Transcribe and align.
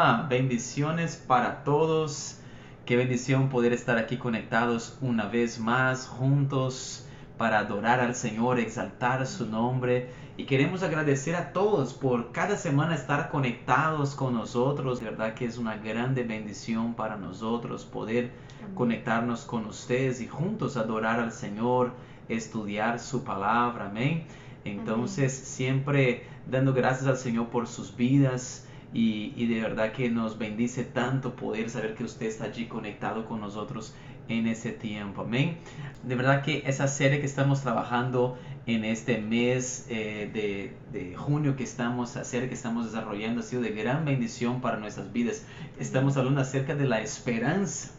Hola, 0.00 0.28
bendiciones 0.30 1.16
para 1.16 1.64
todos. 1.64 2.38
Qué 2.86 2.94
bendición 2.94 3.48
poder 3.48 3.72
estar 3.72 3.98
aquí 3.98 4.16
conectados 4.16 4.96
una 5.00 5.26
vez 5.26 5.58
más 5.58 6.06
juntos 6.06 7.04
para 7.36 7.58
adorar 7.58 7.98
al 7.98 8.14
Señor, 8.14 8.60
exaltar 8.60 9.26
su 9.26 9.46
nombre. 9.46 10.12
Y 10.36 10.44
queremos 10.44 10.84
agradecer 10.84 11.34
a 11.34 11.52
todos 11.52 11.94
por 11.94 12.30
cada 12.30 12.56
semana 12.56 12.94
estar 12.94 13.28
conectados 13.28 14.14
con 14.14 14.34
nosotros. 14.34 15.00
De 15.00 15.06
verdad 15.06 15.34
que 15.34 15.46
es 15.46 15.58
una 15.58 15.76
grande 15.78 16.22
bendición 16.22 16.94
para 16.94 17.16
nosotros 17.16 17.84
poder 17.84 18.30
conectarnos 18.76 19.46
con 19.46 19.66
ustedes 19.66 20.20
y 20.20 20.28
juntos 20.28 20.76
adorar 20.76 21.18
al 21.18 21.32
Señor, 21.32 21.90
estudiar 22.28 23.00
su 23.00 23.24
palabra. 23.24 23.86
Amén. 23.86 24.28
Entonces, 24.64 25.32
siempre 25.32 26.22
dando 26.46 26.72
gracias 26.72 27.08
al 27.08 27.16
Señor 27.16 27.48
por 27.48 27.66
sus 27.66 27.96
vidas 27.96 28.67
y, 28.92 29.46
de 29.46 29.60
verdad 29.60 29.92
que 29.92 30.10
nos 30.10 30.38
bendice 30.38 30.84
tanto 30.84 31.34
poder 31.34 31.68
saber 31.68 31.94
que 31.94 32.04
usted 32.04 32.26
está 32.26 32.44
allí 32.44 32.66
conectado 32.66 33.26
con 33.26 33.40
nosotros 33.40 33.94
en 34.28 34.46
ese 34.46 34.72
tiempo. 34.72 35.22
Amén. 35.22 35.58
De 36.02 36.14
verdad 36.14 36.42
que 36.42 36.62
esa 36.66 36.88
serie 36.88 37.20
que 37.20 37.26
estamos 37.26 37.62
trabajando 37.62 38.38
en 38.66 38.84
este 38.84 39.18
mes 39.18 39.86
eh, 39.88 40.30
de, 40.32 40.98
de, 40.98 41.16
junio 41.16 41.56
que 41.56 41.64
estamos 41.64 42.16
hacer, 42.16 42.48
que 42.48 42.54
estamos 42.54 42.86
desarrollando, 42.86 43.40
ha 43.40 43.42
sido 43.42 43.62
de 43.62 43.70
gran 43.70 44.04
bendición 44.04 44.60
para 44.60 44.78
nuestras 44.78 45.12
vidas. 45.12 45.44
Estamos 45.78 46.16
hablando 46.16 46.40
acerca 46.40 46.74
de 46.74 46.86
la 46.86 47.00
esperanza 47.00 47.97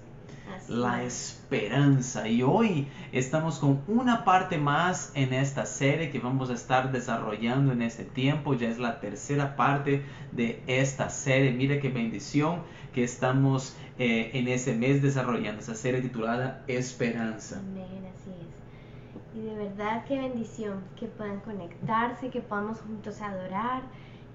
la 0.67 1.03
esperanza. 1.03 2.27
Y 2.27 2.43
hoy 2.43 2.87
estamos 3.11 3.59
con 3.59 3.81
una 3.87 4.25
parte 4.25 4.57
más 4.57 5.11
en 5.15 5.33
esta 5.33 5.65
serie 5.65 6.09
que 6.09 6.19
vamos 6.19 6.49
a 6.49 6.53
estar 6.53 6.91
desarrollando 6.91 7.71
en 7.71 7.81
este 7.81 8.03
tiempo. 8.03 8.53
Ya 8.53 8.69
es 8.69 8.79
la 8.79 8.99
tercera 8.99 9.55
parte 9.55 10.03
de 10.31 10.61
esta 10.67 11.09
serie. 11.09 11.51
Mire 11.51 11.79
qué 11.79 11.89
bendición 11.89 12.61
que 12.93 13.03
estamos 13.03 13.75
eh, 13.97 14.31
en 14.33 14.47
ese 14.47 14.75
mes 14.75 15.01
desarrollando 15.01 15.61
esa 15.61 15.75
serie 15.75 16.01
titulada 16.01 16.63
Esperanza. 16.67 17.59
Amén, 17.59 18.05
así 18.13 18.31
es. 18.31 19.39
Y 19.39 19.45
de 19.45 19.55
verdad 19.55 20.05
qué 20.07 20.19
bendición 20.19 20.83
que 20.99 21.05
puedan 21.05 21.39
conectarse, 21.41 22.29
que 22.29 22.41
podamos 22.41 22.79
juntos 22.81 23.21
adorar 23.21 23.83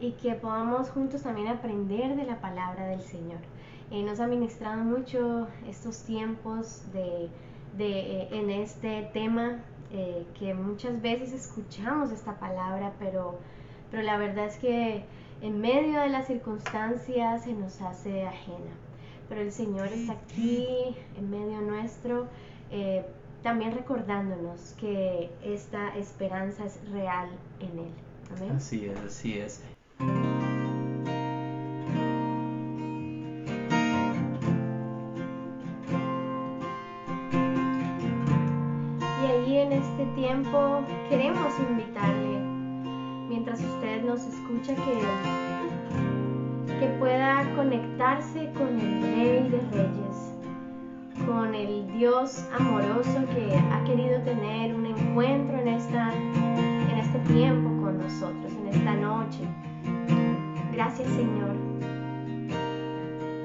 y 0.00 0.12
que 0.12 0.34
podamos 0.34 0.90
juntos 0.90 1.22
también 1.22 1.48
aprender 1.48 2.16
de 2.16 2.24
la 2.24 2.40
palabra 2.40 2.86
del 2.86 3.00
Señor. 3.02 3.38
Eh, 3.90 4.02
nos 4.02 4.20
ha 4.20 4.26
ministrado 4.26 4.82
mucho 4.82 5.46
estos 5.68 6.02
tiempos 6.04 6.82
de, 6.92 7.30
eh, 7.78 8.28
en 8.32 8.50
este 8.50 9.10
tema 9.12 9.62
eh, 9.92 10.26
que 10.38 10.54
muchas 10.54 11.00
veces 11.00 11.32
escuchamos 11.32 12.10
esta 12.10 12.38
palabra, 12.38 12.92
pero, 12.98 13.38
pero 13.90 14.02
la 14.02 14.16
verdad 14.16 14.46
es 14.46 14.56
que 14.56 15.04
en 15.42 15.60
medio 15.60 16.00
de 16.00 16.08
las 16.08 16.26
circunstancias 16.26 17.44
se 17.44 17.52
nos 17.52 17.80
hace 17.82 18.26
ajena. 18.26 18.72
Pero 19.28 19.40
el 19.40 19.52
Señor 19.52 19.88
está 19.88 20.14
aquí 20.14 20.96
en 21.16 21.30
medio 21.30 21.60
nuestro, 21.62 22.26
también 23.42 23.72
recordándonos 23.72 24.74
que 24.78 25.30
esta 25.42 25.96
esperanza 25.96 26.66
es 26.66 26.78
real 26.90 27.28
en 27.60 27.78
Él. 27.78 27.92
Amén. 28.36 28.52
Así 28.56 28.84
es, 28.86 28.98
así 28.98 29.38
es. 29.38 29.62
Tiempo 40.14 40.84
queremos 41.08 41.52
invitarle, 41.68 42.38
mientras 43.28 43.60
usted 43.60 44.04
nos 44.04 44.24
escucha, 44.26 44.74
que, 44.74 45.00
que 46.80 46.86
pueda 46.98 47.44
conectarse 47.56 48.50
con 48.54 48.80
el 48.80 49.02
Rey 49.02 49.48
de 49.48 49.60
Reyes, 49.72 50.32
con 51.26 51.54
el 51.54 51.86
Dios 51.92 52.44
amoroso 52.58 53.24
que 53.34 53.54
ha 53.56 53.84
querido 53.84 54.20
tener 54.22 54.74
un 54.74 54.86
encuentro 54.86 55.58
en, 55.58 55.68
esta, 55.68 56.12
en 56.14 56.98
este 56.98 57.18
tiempo 57.32 57.68
con 57.82 57.98
nosotros, 57.98 58.50
en 58.62 58.68
esta 58.68 58.94
noche. 58.94 59.40
Gracias 60.72 61.08
Señor, 61.08 61.54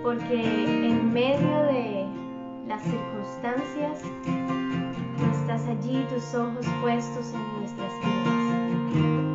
porque 0.04 0.88
en 0.88 1.14
medio 1.14 1.64
de 1.64 2.06
las 2.68 2.82
circunstancias, 2.84 4.04
estás 5.28 5.62
allí, 5.68 6.06
tus 6.10 6.34
ojos 6.34 6.66
puestos 6.82 7.34
en 7.34 7.60
nuestras 7.60 7.92
vidas. 8.00 9.29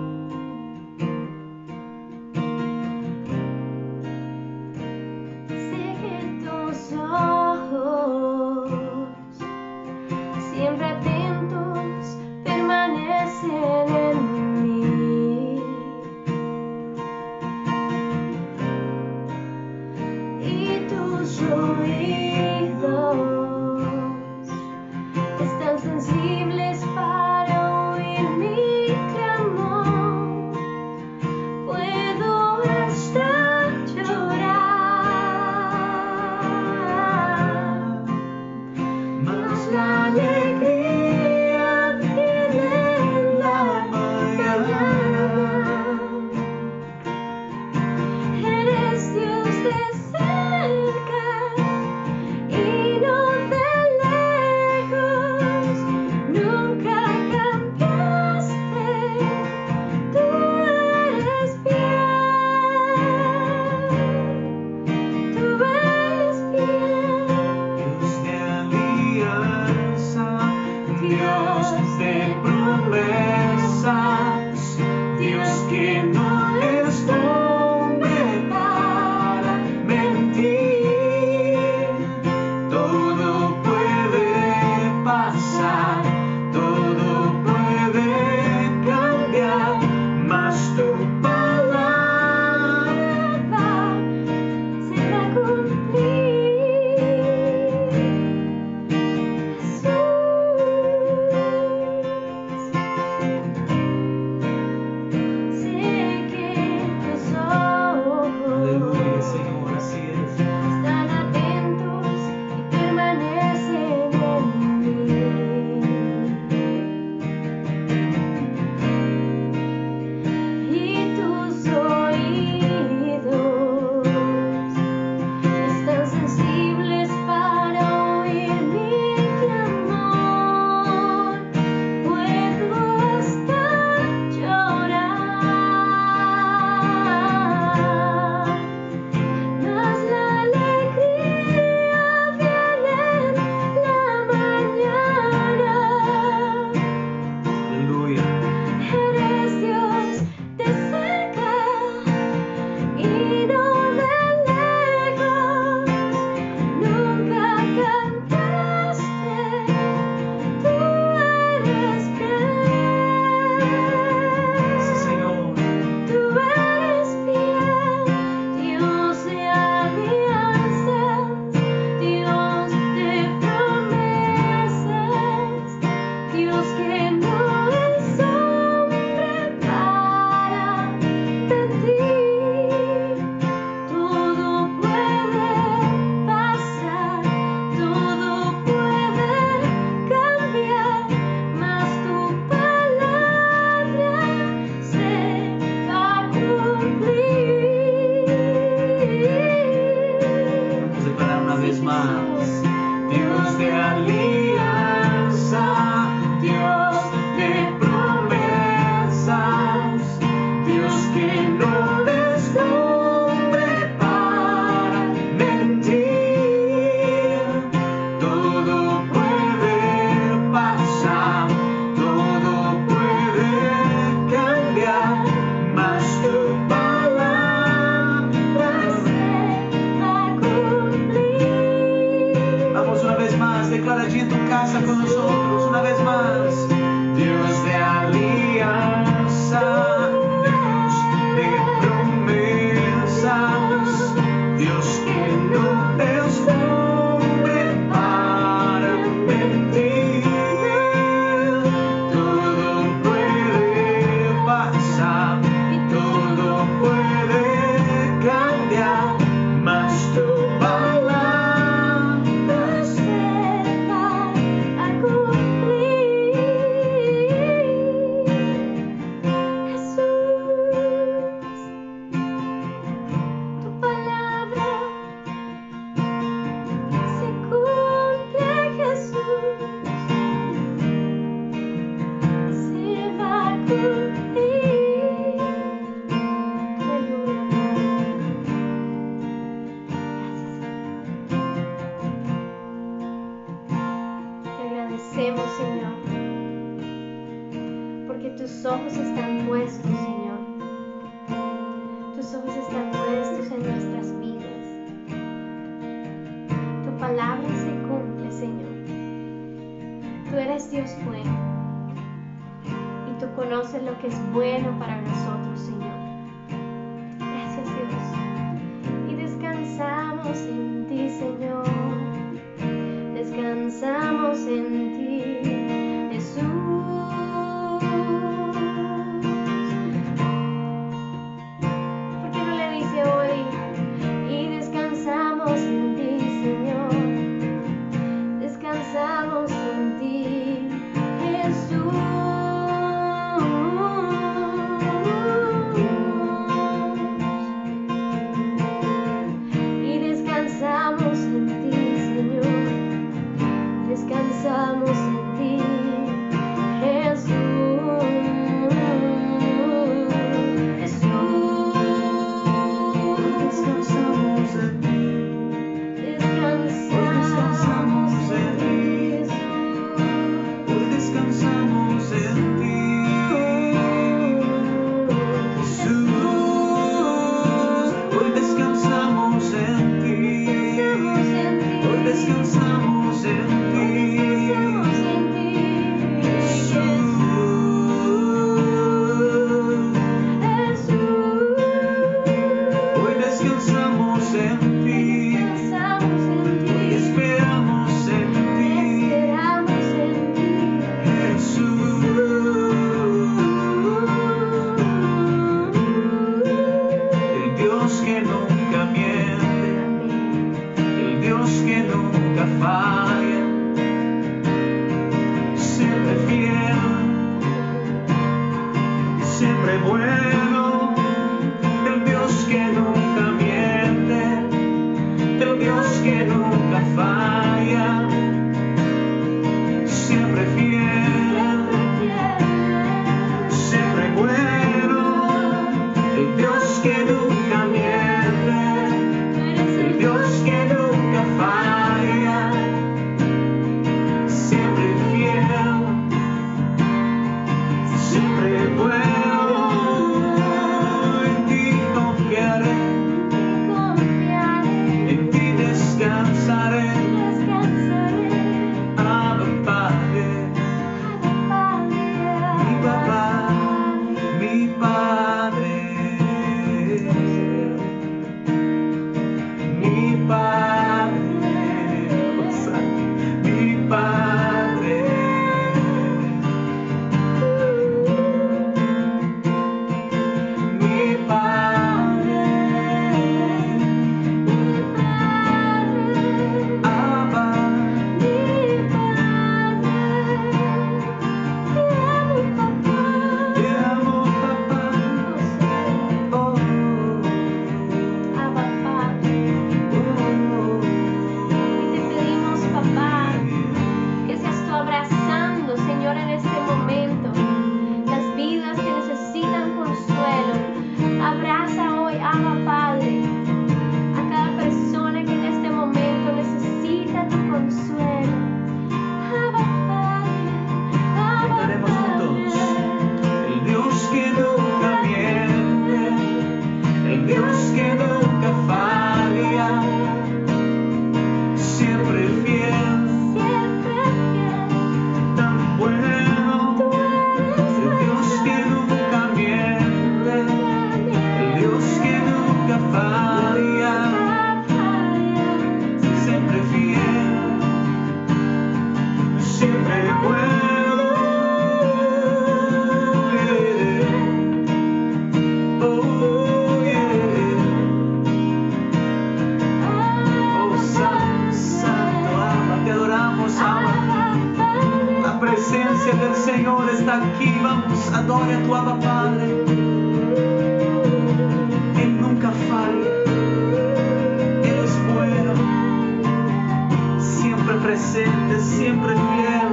Presente, 578.05 578.61
siempre 578.61 579.15
fiel. 579.15 579.64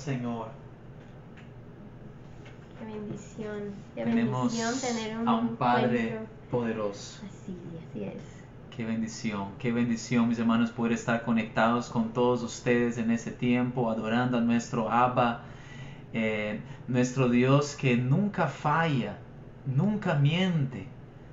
Señor. 0.00 0.48
Qué 2.78 2.86
bendición, 2.86 3.74
qué 3.94 4.04
Tenemos 4.04 4.52
bendición 4.52 4.80
tener 4.80 5.18
un 5.18 5.28
a 5.28 5.34
un 5.34 5.56
Padre 5.56 6.08
encuentro 6.08 6.34
poderoso. 6.50 7.22
así, 7.26 7.56
así 7.90 8.04
es. 8.04 8.22
Qué 8.74 8.86
bendición, 8.86 9.48
qué 9.58 9.72
bendición, 9.72 10.28
mis 10.28 10.38
hermanos, 10.38 10.70
poder 10.70 10.92
estar 10.92 11.22
conectados 11.22 11.90
con 11.90 12.14
todos 12.14 12.42
ustedes 12.42 12.96
en 12.96 13.10
ese 13.10 13.30
tiempo, 13.30 13.90
adorando 13.90 14.38
a 14.38 14.40
nuestro 14.40 14.90
Abba, 14.90 15.42
eh, 16.14 16.60
nuestro 16.88 17.28
Dios 17.28 17.76
que 17.76 17.96
nunca 17.96 18.46
falla, 18.46 19.18
nunca 19.66 20.14
miente, 20.14 20.86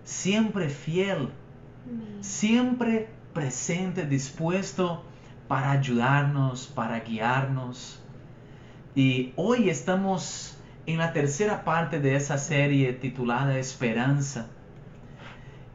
siempre 0.03 0.67
fiel, 0.67 1.29
Amén. 1.85 2.17
siempre 2.19 3.07
presente, 3.33 4.05
dispuesto 4.05 5.03
para 5.47 5.71
ayudarnos, 5.71 6.67
para 6.67 6.99
guiarnos. 6.99 8.01
Y 8.97 9.31
hoy 9.35 9.69
estamos 9.69 10.57
en 10.87 10.97
la 10.97 11.13
tercera 11.13 11.63
parte 11.63 11.99
de 11.99 12.15
esa 12.15 12.39
serie 12.39 12.93
titulada 12.93 13.59
Esperanza. 13.59 14.47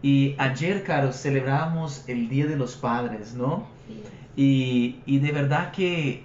Y 0.03 0.35
ayer, 0.39 0.83
Caro, 0.83 1.13
celebramos 1.13 2.03
el 2.09 2.29
Día 2.29 2.47
de 2.47 2.57
los 2.57 2.75
Padres, 2.75 3.35
¿no? 3.35 3.69
Y, 4.35 4.97
y 5.07 5.19
de 5.21 5.31
verdad 5.31 5.71
que 5.71 6.25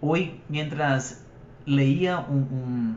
hoy, 0.00 0.40
mientras 0.48 1.22
leía 1.66 2.18
un, 2.28 2.38
un- 2.50 2.96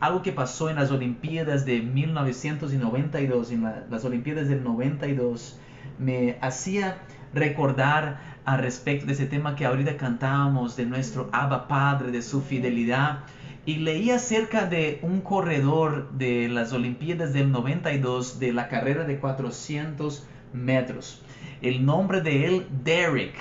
algo 0.00 0.22
que 0.22 0.32
pasó 0.32 0.70
en 0.70 0.76
las 0.76 0.90
Olimpiadas 0.90 1.66
de 1.66 1.82
1992, 1.82 3.50
en 3.52 3.64
la- 3.64 3.84
las 3.90 4.02
Olimpiadas 4.06 4.48
del 4.48 4.64
92, 4.64 5.58
me 5.98 6.38
hacía 6.40 6.96
recordar 7.34 8.37
al 8.48 8.60
respecto 8.60 9.04
de 9.04 9.12
ese 9.12 9.26
tema 9.26 9.54
que 9.56 9.66
ahorita 9.66 9.98
cantábamos, 9.98 10.74
de 10.74 10.86
nuestro 10.86 11.28
Abba 11.32 11.68
Padre, 11.68 12.10
de 12.10 12.22
su 12.22 12.40
fidelidad. 12.40 13.18
Y 13.66 13.76
leí 13.76 14.10
acerca 14.10 14.64
de 14.64 15.00
un 15.02 15.20
corredor 15.20 16.10
de 16.12 16.48
las 16.48 16.72
Olimpiadas 16.72 17.34
del 17.34 17.52
92 17.52 18.40
de 18.40 18.54
la 18.54 18.68
carrera 18.68 19.04
de 19.04 19.18
400 19.18 20.26
metros. 20.54 21.20
El 21.60 21.84
nombre 21.84 22.22
de 22.22 22.46
él, 22.46 22.66
Derek. 22.84 23.34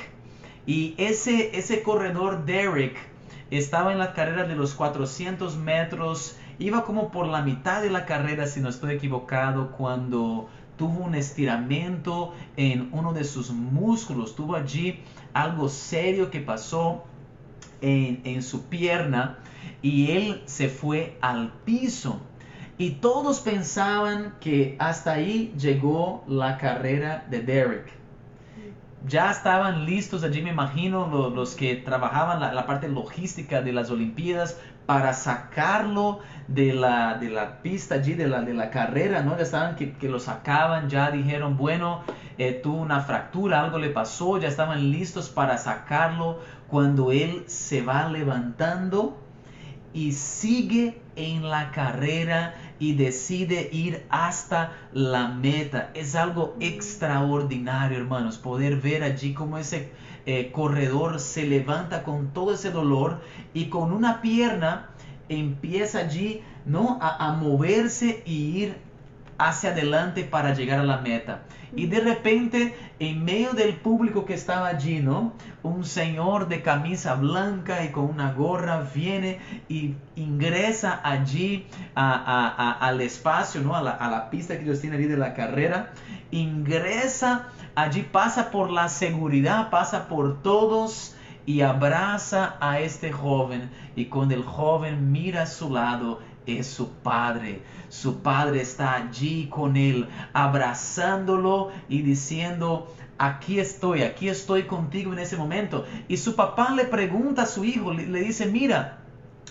Y 0.66 0.94
ese, 0.98 1.58
ese 1.58 1.84
corredor 1.84 2.44
Derek 2.44 2.98
estaba 3.50 3.94
en 3.94 4.00
la 4.00 4.12
carrera 4.14 4.44
de 4.44 4.58
los 4.58 4.74
400 4.74 5.56
metros, 5.56 6.36
iba 6.60 6.84
como 6.84 7.12
por 7.12 7.28
la 7.28 7.42
mitad 7.44 7.82
de 7.82 7.92
la 7.92 8.06
carrera, 8.06 8.46
si 8.46 8.60
no 8.60 8.68
estoy 8.68 8.96
equivocado, 8.96 9.72
cuando 9.72 10.50
tuvo 10.78 11.04
un 11.04 11.16
estiramiento 11.16 12.34
en 12.56 12.90
uno 12.92 13.14
de 13.14 13.24
sus 13.24 13.52
músculos, 13.52 14.36
tuvo 14.36 14.56
allí 14.56 15.00
algo 15.34 15.70
serio 15.70 16.30
que 16.32 16.40
pasó 16.42 17.04
en, 17.82 18.22
en 18.24 18.42
su 18.44 18.64
pierna 18.66 19.38
y 19.82 20.12
él 20.12 20.42
se 20.46 20.70
fue 20.70 21.18
al 21.22 21.52
piso. 21.66 22.20
Y 22.78 22.92
todos 22.92 23.40
pensaban 23.42 24.36
que 24.40 24.76
hasta 24.80 25.14
ahí 25.14 25.54
llegó 25.58 26.24
la 26.28 26.58
carrera 26.58 27.26
de 27.30 27.42
Derek 27.42 27.98
ya 29.08 29.32
estaban 29.32 29.86
listos 29.86 30.24
allí, 30.24 30.42
me 30.42 30.50
imagino, 30.50 31.08
lo- 31.08 31.30
los, 31.30 31.56
que 31.56 31.76
trabajaban 31.76 32.40
la, 32.40 32.54
la 32.54 32.66
parte 32.66 32.90
logística 32.90 33.62
de 33.62 33.72
las 33.72 33.90
Olimpiadas 33.90 34.60
para 34.88 35.14
sacarlo 35.14 36.20
de 36.48 36.74
la, 36.74 37.16
de 37.16 37.30
la 37.30 37.62
pista 37.62 37.96
allí, 37.96 38.14
de 38.14 38.28
la, 38.28 38.42
de 38.42 38.54
la 38.54 38.72
carrera, 38.72 39.22
¿no? 39.22 39.36
Ya 39.36 39.44
estaban 39.44 39.76
que, 39.76 39.92
que 39.94 40.08
lo 40.08 40.20
sacaban, 40.20 40.90
ya 40.90 41.12
dijeron, 41.12 41.58
bueno, 41.58 42.04
eh, 42.38 42.54
tuvo 42.54 42.78
una 42.78 43.02
fractura, 43.02 43.62
algo 43.62 43.80
le 43.80 43.90
pasó, 43.90 44.40
ya 44.40 44.48
estaban 44.48 44.90
listos 44.90 45.30
para 45.30 45.58
sacarlo 45.58 46.40
cuando 46.70 47.12
él 47.12 47.44
se 47.48 47.82
va 47.82 48.08
levantando 48.08 49.18
y 49.94 50.14
sigue 50.14 51.02
en 51.18 51.50
la 51.50 51.72
carrera 51.72 52.54
y 52.80 52.94
decide 52.94 53.70
ir 53.74 54.06
hasta 54.10 54.72
la 54.94 55.28
meta. 55.28 55.90
Es 55.96 56.16
algo 56.16 56.56
extraordinario, 56.62 57.98
hermanos, 57.98 58.38
poder 58.38 58.78
ver 58.78 59.04
allí 59.04 59.34
cómo 59.34 59.58
ese 59.58 59.92
eh, 60.28 60.52
corredor 60.52 61.20
se 61.20 61.48
levanta 61.48 62.04
con 62.04 62.34
todo 62.34 62.54
ese 62.54 62.70
dolor 62.70 63.22
y 63.54 63.70
con 63.70 63.94
una 63.94 64.22
pierna 64.22 64.90
empieza 65.30 66.00
allí, 66.00 66.42
¿no? 66.66 67.00
A, 67.02 67.28
a 67.28 67.32
moverse 67.32 68.24
y 68.26 68.62
ir 68.62 68.87
hacia 69.38 69.72
adelante 69.72 70.24
para 70.24 70.54
llegar 70.54 70.80
a 70.80 70.84
la 70.84 70.98
meta. 70.98 71.42
Y 71.76 71.88
de 71.88 72.00
repente, 72.00 72.76
en 73.00 73.26
medio 73.26 73.52
del 73.54 73.76
público 73.76 74.26
que 74.26 74.34
estaba 74.34 74.68
allí, 74.68 75.00
¿no? 75.00 75.34
Un 75.64 75.84
señor 75.84 76.48
de 76.48 76.62
camisa 76.62 77.16
blanca 77.16 77.84
y 77.84 77.90
con 77.90 78.06
una 78.06 78.32
gorra 78.32 78.88
viene 78.96 79.40
y 79.68 79.96
ingresa 80.16 81.02
allí 81.04 81.68
a- 81.94 82.14
a- 82.14 82.48
a- 82.48 82.88
al 82.88 83.02
espacio, 83.02 83.62
¿no? 83.62 83.76
A 83.76 83.82
la, 83.82 83.92
a 83.92 84.10
la 84.10 84.30
pista 84.30 84.58
que 84.58 84.64
ellos 84.64 84.80
tienen 84.80 85.00
allí 85.00 85.10
de 85.10 85.18
la 85.18 85.34
carrera. 85.34 85.92
Ingresa 86.32 87.48
allí, 87.76 88.02
pasa 88.04 88.50
por 88.50 88.72
la 88.72 88.88
seguridad, 88.90 89.70
pasa 89.70 90.08
por 90.08 90.42
todos 90.42 91.16
y 91.46 91.62
abraza 91.62 92.56
a 92.62 92.80
este 92.80 93.12
joven. 93.12 93.70
Y 93.96 94.06
cuando 94.06 94.36
el 94.36 94.44
joven 94.44 95.12
mira 95.12 95.44
a 95.44 95.48
su 95.48 95.70
lado, 95.74 96.20
es 96.48 96.68
su 96.68 96.90
padre. 96.90 97.62
Su 97.90 98.22
padre 98.22 98.62
está 98.62 98.96
allí 98.96 99.48
con 99.48 99.78
él, 99.78 100.08
abrazándolo 100.34 101.70
y 101.90 102.02
diciendo, 102.02 102.94
aquí 103.18 103.60
estoy, 103.60 104.04
aquí 104.04 104.30
estoy 104.30 104.64
contigo 104.64 105.14
en 105.14 105.20
ese 105.20 105.38
momento. 105.38 105.86
Y 106.08 106.18
su 106.18 106.36
papá 106.36 106.72
le 106.72 106.86
pregunta 106.86 107.44
a 107.44 107.48
su 107.48 107.66
hijo, 107.66 107.94
le, 107.94 108.20
dice, 108.22 108.46
mira, 108.46 109.00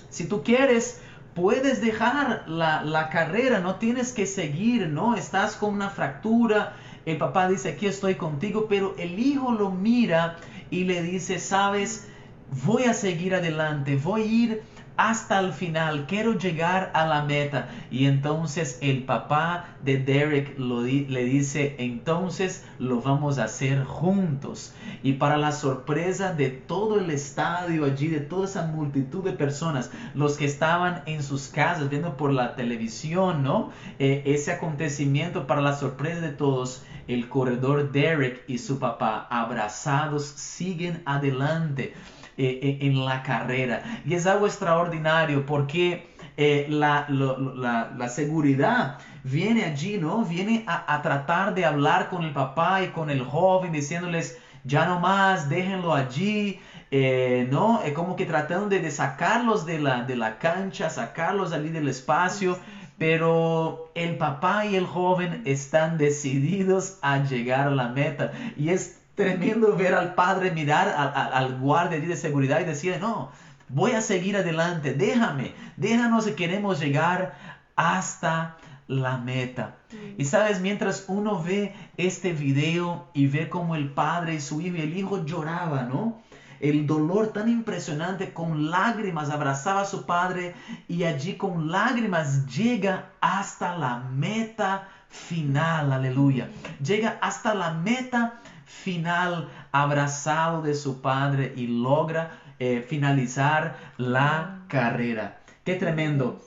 si 0.08 0.26
tú 0.26 0.42
quieres, 0.42 1.00
puedes 1.34 1.80
dejar 1.80 2.44
la, 2.48 2.82
la 2.82 3.10
carrera, 3.10 3.60
no 3.60 3.76
tienes 3.76 4.12
que 4.12 4.26
seguir, 4.26 4.88
¿no? 4.88 5.16
Estás 5.16 5.56
con 5.56 5.74
una 5.74 5.90
fractura, 5.90 6.74
el 7.04 7.18
papá 7.18 7.48
dice, 7.48 7.70
aquí 7.70 7.86
estoy 7.86 8.16
contigo, 8.16 8.66
pero 8.68 8.94
el 8.98 9.18
hijo 9.18 9.52
lo 9.52 9.70
mira 9.70 10.36
y 10.70 10.84
le 10.84 11.02
dice, 11.02 11.38
sabes, 11.38 12.08
voy 12.64 12.84
a 12.84 12.94
seguir 12.94 13.34
adelante, 13.34 13.96
voy 13.96 14.22
a 14.22 14.26
ir 14.26 14.62
hasta 14.96 15.40
el 15.40 15.52
final, 15.52 16.06
quiero 16.06 16.38
llegar 16.38 16.90
a 16.94 17.06
la 17.06 17.22
meta. 17.22 17.68
Y 17.90 18.06
entonces 18.06 18.78
el 18.80 19.04
papá 19.04 19.76
de 19.84 19.98
Derek 19.98 20.58
le 20.58 21.24
dice, 21.24 21.76
entonces 21.78 22.64
lo 22.78 23.00
vamos 23.00 23.38
a 23.38 23.44
hacer 23.44 23.84
juntos. 23.84 24.74
Y 25.02 25.14
para 25.14 25.36
la 25.36 25.52
sorpresa 25.52 26.32
de 26.32 26.48
todo 26.48 26.98
el 26.98 27.10
estadio 27.10 27.84
allí, 27.84 28.08
de 28.08 28.20
toda 28.20 28.46
esa 28.46 28.66
multitud 28.66 29.22
de 29.22 29.32
personas, 29.32 29.90
los 30.14 30.36
que 30.36 30.46
estaban 30.46 31.02
en 31.06 31.22
sus 31.22 31.48
casas 31.48 31.88
viendo 31.90 32.16
por 32.16 32.32
la 32.32 32.54
televisión, 32.54 33.42
¿no? 33.42 33.70
Eh, 33.98 34.22
ese 34.26 34.52
acontecimiento, 34.52 35.46
para 35.46 35.60
la 35.60 35.76
sorpresa 35.76 36.20
de 36.20 36.30
todos, 36.30 36.84
el 37.08 37.28
corredor 37.28 37.92
Derek 37.92 38.42
y 38.48 38.58
su 38.58 38.78
papá 38.78 39.26
abrazados 39.30 40.24
siguen 40.24 41.02
adelante. 41.06 41.94
Eh, 42.38 42.60
eh, 42.62 42.78
en 42.82 43.02
la 43.02 43.22
carrera. 43.22 43.82
Y 44.04 44.12
es 44.12 44.26
algo 44.26 44.46
extraordinario 44.46 45.46
porque 45.46 46.06
eh, 46.36 46.66
la, 46.68 47.06
la, 47.08 48.08
seguridad 48.10 48.98
viene 49.24 49.64
allí, 49.64 49.96
¿no? 49.96 50.22
Viene 50.22 50.62
a, 50.66 51.00
tratar 51.00 51.54
de 51.54 51.64
hablar 51.64 52.10
con 52.10 52.24
el 52.24 52.34
papá 52.34 52.82
y 52.82 52.88
con 52.88 53.08
el 53.08 53.22
joven, 53.22 53.72
diciéndoles, 53.72 54.36
ya 54.64 54.84
no 54.84 55.00
más, 55.00 55.48
déjenlo 55.48 55.94
allí. 55.94 56.60
¿no? 57.50 57.80
Es 57.82 57.94
como 57.94 58.16
que 58.16 58.26
tratando 58.26 58.68
de, 58.68 58.90
sacarlos 58.90 59.64
de 59.64 59.78
la, 59.78 60.02
de 60.02 60.16
la 60.16 60.38
cancha, 60.38 60.90
sacarlos 60.90 61.54
allí 61.54 61.70
del 61.70 61.88
espacio, 61.88 62.58
pero 62.98 63.90
el 63.94 64.18
papá 64.18 64.66
y 64.66 64.76
el 64.76 64.84
joven 64.84 65.40
están 65.46 65.96
decididos 65.96 66.98
a 67.00 67.16
llegar 67.24 67.68
a 67.68 67.70
la 67.70 67.88
meta. 67.88 68.32
Y 68.58 68.68
es 68.68 68.98
Tremendo 69.16 69.74
ver 69.74 69.94
al 69.94 70.14
padre 70.14 70.50
mirar 70.50 70.88
al, 71.32 71.58
guardia 71.58 71.98
de 71.98 72.16
seguridad 72.16 72.60
y 72.60 72.64
decir, 72.64 72.98
no, 73.00 73.30
voy 73.68 73.92
a 73.92 74.02
seguir 74.02 74.36
adelante, 74.36 74.92
déjame, 74.92 75.54
déjanos 75.78 76.26
que 76.26 76.34
queremos 76.34 76.78
llegar 76.78 77.34
hasta 77.76 78.58
la 78.88 79.16
meta. 79.16 79.76
Y 80.18 80.26
sabes, 80.26 80.60
mientras 80.60 81.06
uno 81.08 81.42
ve 81.42 81.74
este 81.96 82.32
video 82.32 83.08
y 83.14 83.26
ve 83.26 83.48
como 83.48 83.74
el 83.74 83.88
padre 83.90 84.34
y 84.34 84.40
su 84.40 84.60
hijo 84.60 84.76
y 84.76 84.82
el 84.82 84.96
hijo 84.96 85.24
lloraba, 85.24 85.82
¿no? 85.84 86.20
El 86.60 86.86
dolor 86.86 87.32
tan 87.32 87.48
impresionante, 87.48 88.32
con 88.32 88.70
lágrimas 88.70 89.30
abrazaba 89.30 89.82
a 89.82 89.86
su 89.86 90.04
padre 90.06 90.54
y 90.88 91.04
allí 91.04 91.34
con 91.34 91.70
lágrimas 91.70 92.46
llega 92.46 93.12
hasta 93.20 93.76
la 93.76 93.98
meta 93.98 94.88
final, 95.08 95.92
aleluya. 95.92 96.48
Llega 96.82 97.18
hasta 97.20 97.54
la 97.54 97.72
meta 97.72 98.40
final 98.66 99.48
abrazado 99.72 100.60
de 100.60 100.74
su 100.74 101.00
padre 101.00 101.54
y 101.56 101.66
logra 101.66 102.32
eh, 102.58 102.84
finalizar 102.86 103.76
la 103.96 104.58
carrera. 104.68 105.38
Qué 105.64 105.76
tremendo. 105.76 106.40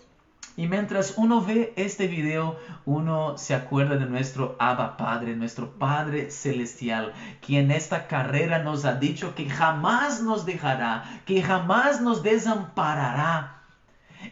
Y 0.57 0.67
mientras 0.67 1.13
uno 1.17 1.41
ve 1.41 1.73
este 1.77 2.07
video, 2.07 2.59
uno 2.85 3.37
se 3.37 3.55
acuerda 3.55 3.95
de 3.95 4.05
nuestro 4.05 4.57
Abba 4.59 4.97
Padre, 4.97 5.37
nuestro 5.37 5.71
Padre 5.79 6.31
Celestial, 6.31 7.13
quien 7.39 7.65
en 7.65 7.71
esta 7.71 8.07
carrera 8.07 8.59
nos 8.59 8.83
ha 8.83 8.95
dicho 8.95 9.35
que 9.35 9.49
jamás 9.49 10.21
nos 10.21 10.45
dejará, 10.45 11.21
que 11.25 11.41
jamás 11.41 12.01
nos 12.01 12.23
desamparará 12.23 13.58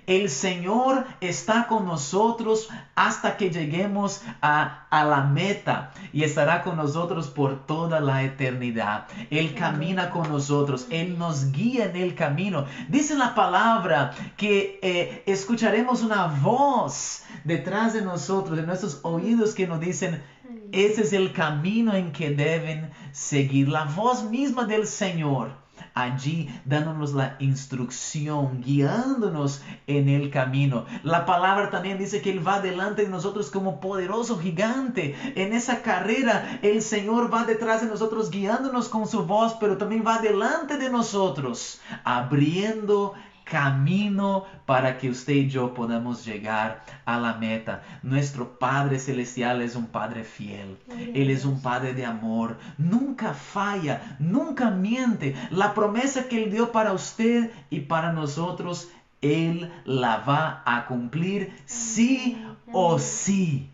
el 0.05 0.29
Señor 0.29 1.05
está 1.21 1.67
con 1.67 1.85
nosotros 1.85 2.69
hasta 2.95 3.37
que 3.37 3.49
lleguemos 3.49 4.21
a, 4.41 4.87
la 4.91 5.21
meta 5.21 5.91
y 6.11 6.23
estará 6.23 6.63
con 6.63 6.77
nosotros 6.77 7.27
por 7.27 7.65
toda 7.65 7.99
la 7.99 8.23
eternidad. 8.23 9.07
Él 9.29 9.53
camina 9.53 10.09
con 10.09 10.29
nosotros, 10.29 10.87
Él 10.89 11.17
nos 11.17 11.51
guía 11.51 11.85
en 11.85 11.95
el 11.97 12.15
camino. 12.15 12.65
Dice 12.87 13.15
la 13.15 13.35
palabra 13.35 14.13
que 14.35 14.79
eh, 14.81 15.23
escucharemos 15.25 16.03
una 16.03 16.27
voz 16.27 17.23
detrás 17.43 17.93
de 17.93 18.01
nosotros, 18.01 18.57
de 18.57 18.65
nuestros 18.65 18.99
oídos 19.03 19.53
que 19.53 19.67
nos 19.67 19.79
dicen, 19.79 20.23
ese 20.71 21.01
es 21.01 21.13
el 21.13 21.31
camino 21.33 21.93
en 21.93 22.11
que 22.11 22.31
deben 22.31 22.91
seguir. 23.11 23.69
La 23.69 23.85
voz 23.85 24.23
misma 24.23 24.65
del 24.65 24.87
Señor 24.87 25.66
allí 25.93 26.49
dándonos 26.65 27.13
la 27.13 27.35
instrucción, 27.39 28.61
guiándonos 28.61 29.61
en 29.87 30.09
el 30.09 30.29
camino. 30.29 30.85
La 31.03 31.25
palabra 31.25 31.69
también 31.69 31.97
dice 31.97 32.21
que 32.21 32.31
Él 32.31 32.47
va 32.47 32.61
delante 32.61 33.03
de 33.03 33.09
nosotros 33.09 33.51
como 33.51 33.79
poderoso 33.79 34.37
gigante. 34.37 35.15
En 35.35 35.53
esa 35.53 35.81
carrera 35.81 36.59
el 36.61 36.81
Señor 36.81 37.33
va 37.33 37.45
detrás 37.45 37.81
de 37.81 37.87
nosotros 37.87 38.29
guiándonos 38.29 38.89
con 38.89 39.07
su 39.07 39.25
voz, 39.25 39.55
pero 39.59 39.77
también 39.77 40.03
va 40.05 40.19
delante 40.19 40.77
de 40.77 40.89
nosotros, 40.89 41.79
abriendo 42.03 43.13
camino 43.49 44.45
para 44.65 44.97
que 44.97 45.09
usted 45.09 45.33
y 45.33 45.49
yo 45.49 45.73
podamos 45.73 46.25
llegar 46.25 46.83
a 47.05 47.19
la 47.19 47.35
meta. 47.35 47.83
Nuestro 48.03 48.59
Padre 48.59 48.99
Celestial 48.99 49.61
es 49.61 49.75
un 49.75 49.87
Padre 49.87 50.23
fiel. 50.23 50.77
Él 51.13 51.29
es 51.29 51.45
un 51.45 51.61
Padre 51.61 51.93
de 51.93 52.05
amor. 52.05 52.57
Nunca 52.77 53.33
falla, 53.33 54.17
nunca 54.19 54.69
miente. 54.69 55.35
La 55.49 55.73
promesa 55.73 56.27
que 56.27 56.43
Él 56.43 56.51
dio 56.51 56.71
para 56.71 56.93
usted 56.93 57.51
y 57.69 57.81
para 57.81 58.11
nosotros, 58.11 58.89
Él 59.21 59.71
la 59.85 60.17
va 60.17 60.63
a 60.65 60.85
cumplir 60.85 61.53
sí 61.65 62.37
o 62.71 62.99
sí. 62.99 63.69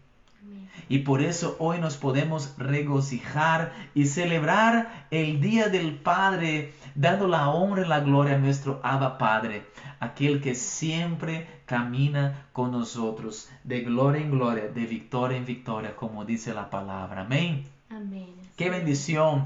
Y 0.89 0.99
por 0.99 1.21
eso 1.21 1.55
hoy 1.59 1.79
nos 1.79 1.97
podemos 1.97 2.53
regocijar 2.57 3.73
y 3.93 4.05
celebrar 4.05 5.07
el 5.11 5.41
Día 5.41 5.69
del 5.69 5.95
Padre, 5.95 6.73
dando 6.95 7.27
la 7.27 7.49
honra 7.49 7.85
y 7.85 7.87
la 7.87 8.01
gloria 8.01 8.35
a 8.35 8.39
nuestro 8.39 8.79
Abba 8.83 9.17
Padre, 9.17 9.65
aquel 9.99 10.41
que 10.41 10.55
siempre 10.55 11.47
camina 11.65 12.47
con 12.53 12.71
nosotros, 12.71 13.49
de 13.63 13.81
gloria 13.81 14.21
en 14.21 14.31
gloria, 14.31 14.67
de 14.67 14.85
victoria 14.85 15.37
en 15.37 15.45
victoria, 15.45 15.95
como 15.95 16.25
dice 16.25 16.53
la 16.53 16.69
palabra. 16.69 17.21
Amén. 17.21 17.65
Amén. 17.89 18.33
Qué 18.57 18.69
bendición. 18.69 19.45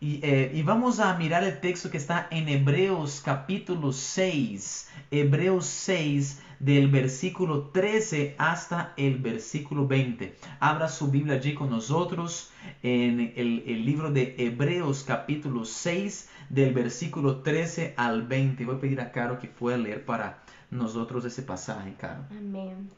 Y, 0.00 0.20
eh, 0.22 0.50
y, 0.54 0.62
vamos 0.62 0.98
a 0.98 1.14
mirar 1.18 1.44
el 1.44 1.60
texto 1.60 1.90
que 1.90 1.98
está 1.98 2.26
en 2.30 2.48
Hebreos 2.48 3.20
capítulo 3.22 3.92
6. 3.92 4.89
Hebreos 5.10 5.66
6 5.66 6.40
del 6.60 6.88
versículo 6.88 7.68
13 7.70 8.36
hasta 8.38 8.92
el 8.96 9.18
versículo 9.18 9.88
20. 9.88 10.36
Abra 10.60 10.88
su 10.88 11.10
Biblia 11.10 11.34
allí 11.34 11.54
con 11.54 11.70
nosotros 11.70 12.52
en 12.82 13.32
el, 13.34 13.84
libro 13.84 14.12
de 14.12 14.36
Hebreos 14.38 15.02
capítulo 15.04 15.64
6 15.64 16.30
del 16.48 16.72
versículo 16.72 17.40
13 17.40 17.94
al 17.96 18.22
20. 18.22 18.64
Voy 18.66 18.76
a 18.76 18.80
pedir 18.80 19.00
a 19.00 19.10
Caro 19.10 19.38
que 19.38 19.48
pueda 19.48 19.78
leer 19.78 20.04
para 20.04 20.42
nosotros 20.70 21.24
ese 21.24 21.42
pasaje, 21.42 21.94
Caro. 21.98 22.24
Amén. 22.30 22.90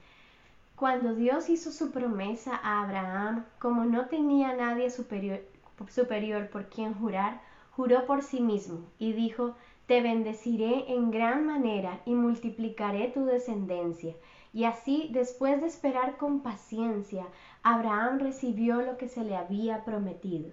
Cuando 0.76 1.14
Dios 1.14 1.48
hizo 1.48 1.70
su 1.70 1.92
promesa 1.92 2.60
a 2.62 2.82
Abraham, 2.82 3.44
como 3.58 3.84
no 3.84 4.06
tenía 4.06 4.54
nadie 4.56 4.90
superior, 4.90 5.40
superior 5.88 6.48
por 6.48 6.68
quien 6.68 6.92
jurar, 6.92 7.40
juró 7.70 8.04
por 8.04 8.22
sí 8.22 8.40
mismo 8.40 8.80
y 8.98 9.12
dijo, 9.12 9.54
te 9.86 10.00
bendeciré 10.00 10.92
en 10.92 11.10
gran 11.10 11.46
manera 11.46 12.00
y 12.04 12.14
multiplicaré 12.14 13.08
tu 13.08 13.24
descendencia. 13.24 14.14
Y 14.52 14.64
así, 14.64 15.08
después 15.12 15.60
de 15.60 15.66
esperar 15.66 16.16
con 16.16 16.40
paciencia, 16.40 17.26
Abraham 17.62 18.18
recibió 18.20 18.82
lo 18.82 18.96
que 18.96 19.08
se 19.08 19.24
le 19.24 19.36
había 19.36 19.84
prometido. 19.84 20.50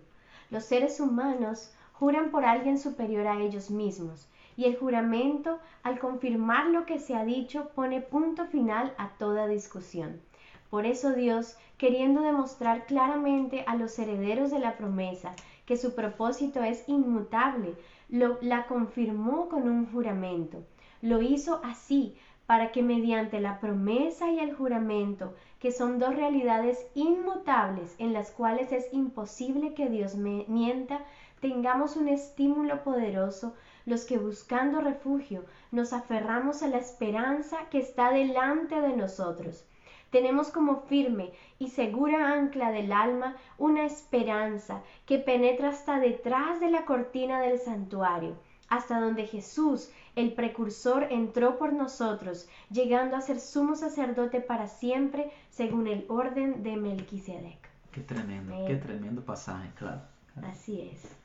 Los 0.50 0.66
seres 0.66 1.00
humanos 1.00 1.74
juran 1.94 2.32
por 2.32 2.46
alguien 2.46 2.80
superior 2.80 3.28
a 3.28 3.42
ellos 3.42 3.70
mismos, 3.70 4.30
y 4.56 4.66
el 4.66 4.78
juramento, 4.78 5.60
al 5.84 6.00
confirmar 6.00 6.68
lo 6.68 6.86
que 6.86 7.00
se 7.00 7.16
ha 7.16 7.24
dicho, 7.24 7.70
pone 7.76 8.02
punto 8.02 8.46
final 8.46 8.94
a 8.98 9.10
toda 9.18 9.48
discusión. 9.48 10.22
Por 10.70 10.86
eso 10.86 11.14
Dios, 11.14 11.58
queriendo 11.78 12.22
demostrar 12.22 12.86
claramente 12.86 13.64
a 13.68 13.76
los 13.76 13.98
herederos 13.98 14.52
de 14.52 14.60
la 14.60 14.78
promesa 14.78 15.34
que 15.66 15.78
su 15.78 15.96
propósito 15.96 16.64
es 16.64 16.84
inmutable, 16.88 17.76
la 18.10 18.66
confirmó 18.68 19.50
con 19.50 19.70
un 19.70 19.92
juramento. 19.92 20.64
Lo 21.02 21.22
hizo 21.22 21.62
así 21.64 22.16
para 22.46 22.72
que 22.72 22.82
mediante 22.82 23.40
la 23.40 23.60
promesa 23.60 24.32
y 24.32 24.40
el 24.40 24.56
juramento, 24.56 25.36
que 25.60 25.72
son 25.72 26.00
dos 26.00 26.16
realidades 26.16 26.88
inmutables 26.96 27.96
en 28.00 28.12
las 28.12 28.32
cuales 28.32 28.72
es 28.72 28.92
imposible 28.92 29.76
que 29.76 29.88
Dios 29.90 30.16
mienta, 30.16 31.06
tengamos 31.40 31.96
un 31.96 32.10
estímulo 32.10 32.84
poderoso 32.84 33.54
los 33.86 34.06
que 34.06 34.18
buscando 34.18 34.82
refugio 34.82 35.46
nos 35.72 35.94
aferramos 35.94 36.64
a 36.64 36.68
la 36.68 36.78
esperanza 36.78 37.70
que 37.70 37.80
está 37.80 38.12
delante 38.12 38.82
de 38.82 38.96
nosotros 38.98 39.69
tenemos 40.12 40.50
como 40.50 40.82
firme 40.82 41.32
y 41.60 41.70
segura 41.70 42.34
ancla 42.34 42.72
del 42.72 42.92
alma 42.92 43.36
una 43.58 43.86
esperanza 43.86 44.82
que 45.06 45.20
penetra 45.20 45.70
hasta 45.70 46.00
detrás 46.00 46.60
de 46.60 46.72
la 46.72 46.86
cortina 46.86 47.42
del 47.42 47.60
santuario, 47.60 48.36
hasta 48.68 49.00
donde 49.00 49.26
Jesús, 49.26 49.92
el 50.16 50.34
precursor, 50.34 51.08
entró 51.10 51.58
por 51.58 51.74
nosotros, 51.74 52.48
llegando 52.70 53.18
a 53.18 53.22
ser 53.22 53.40
sumo 53.40 53.76
sacerdote 53.76 54.42
para 54.42 54.68
siempre, 54.68 55.32
según 55.50 55.88
el 55.88 56.06
orden 56.08 56.64
de 56.64 56.78
Melquisedec. 56.78 57.70
Qué 57.92 58.02
tremendo, 58.02 58.54
qué 58.68 58.76
tremendo 58.76 59.24
pasaje, 59.24 59.72
claro. 59.76 60.02
Así 60.44 60.82
es. 60.82 61.19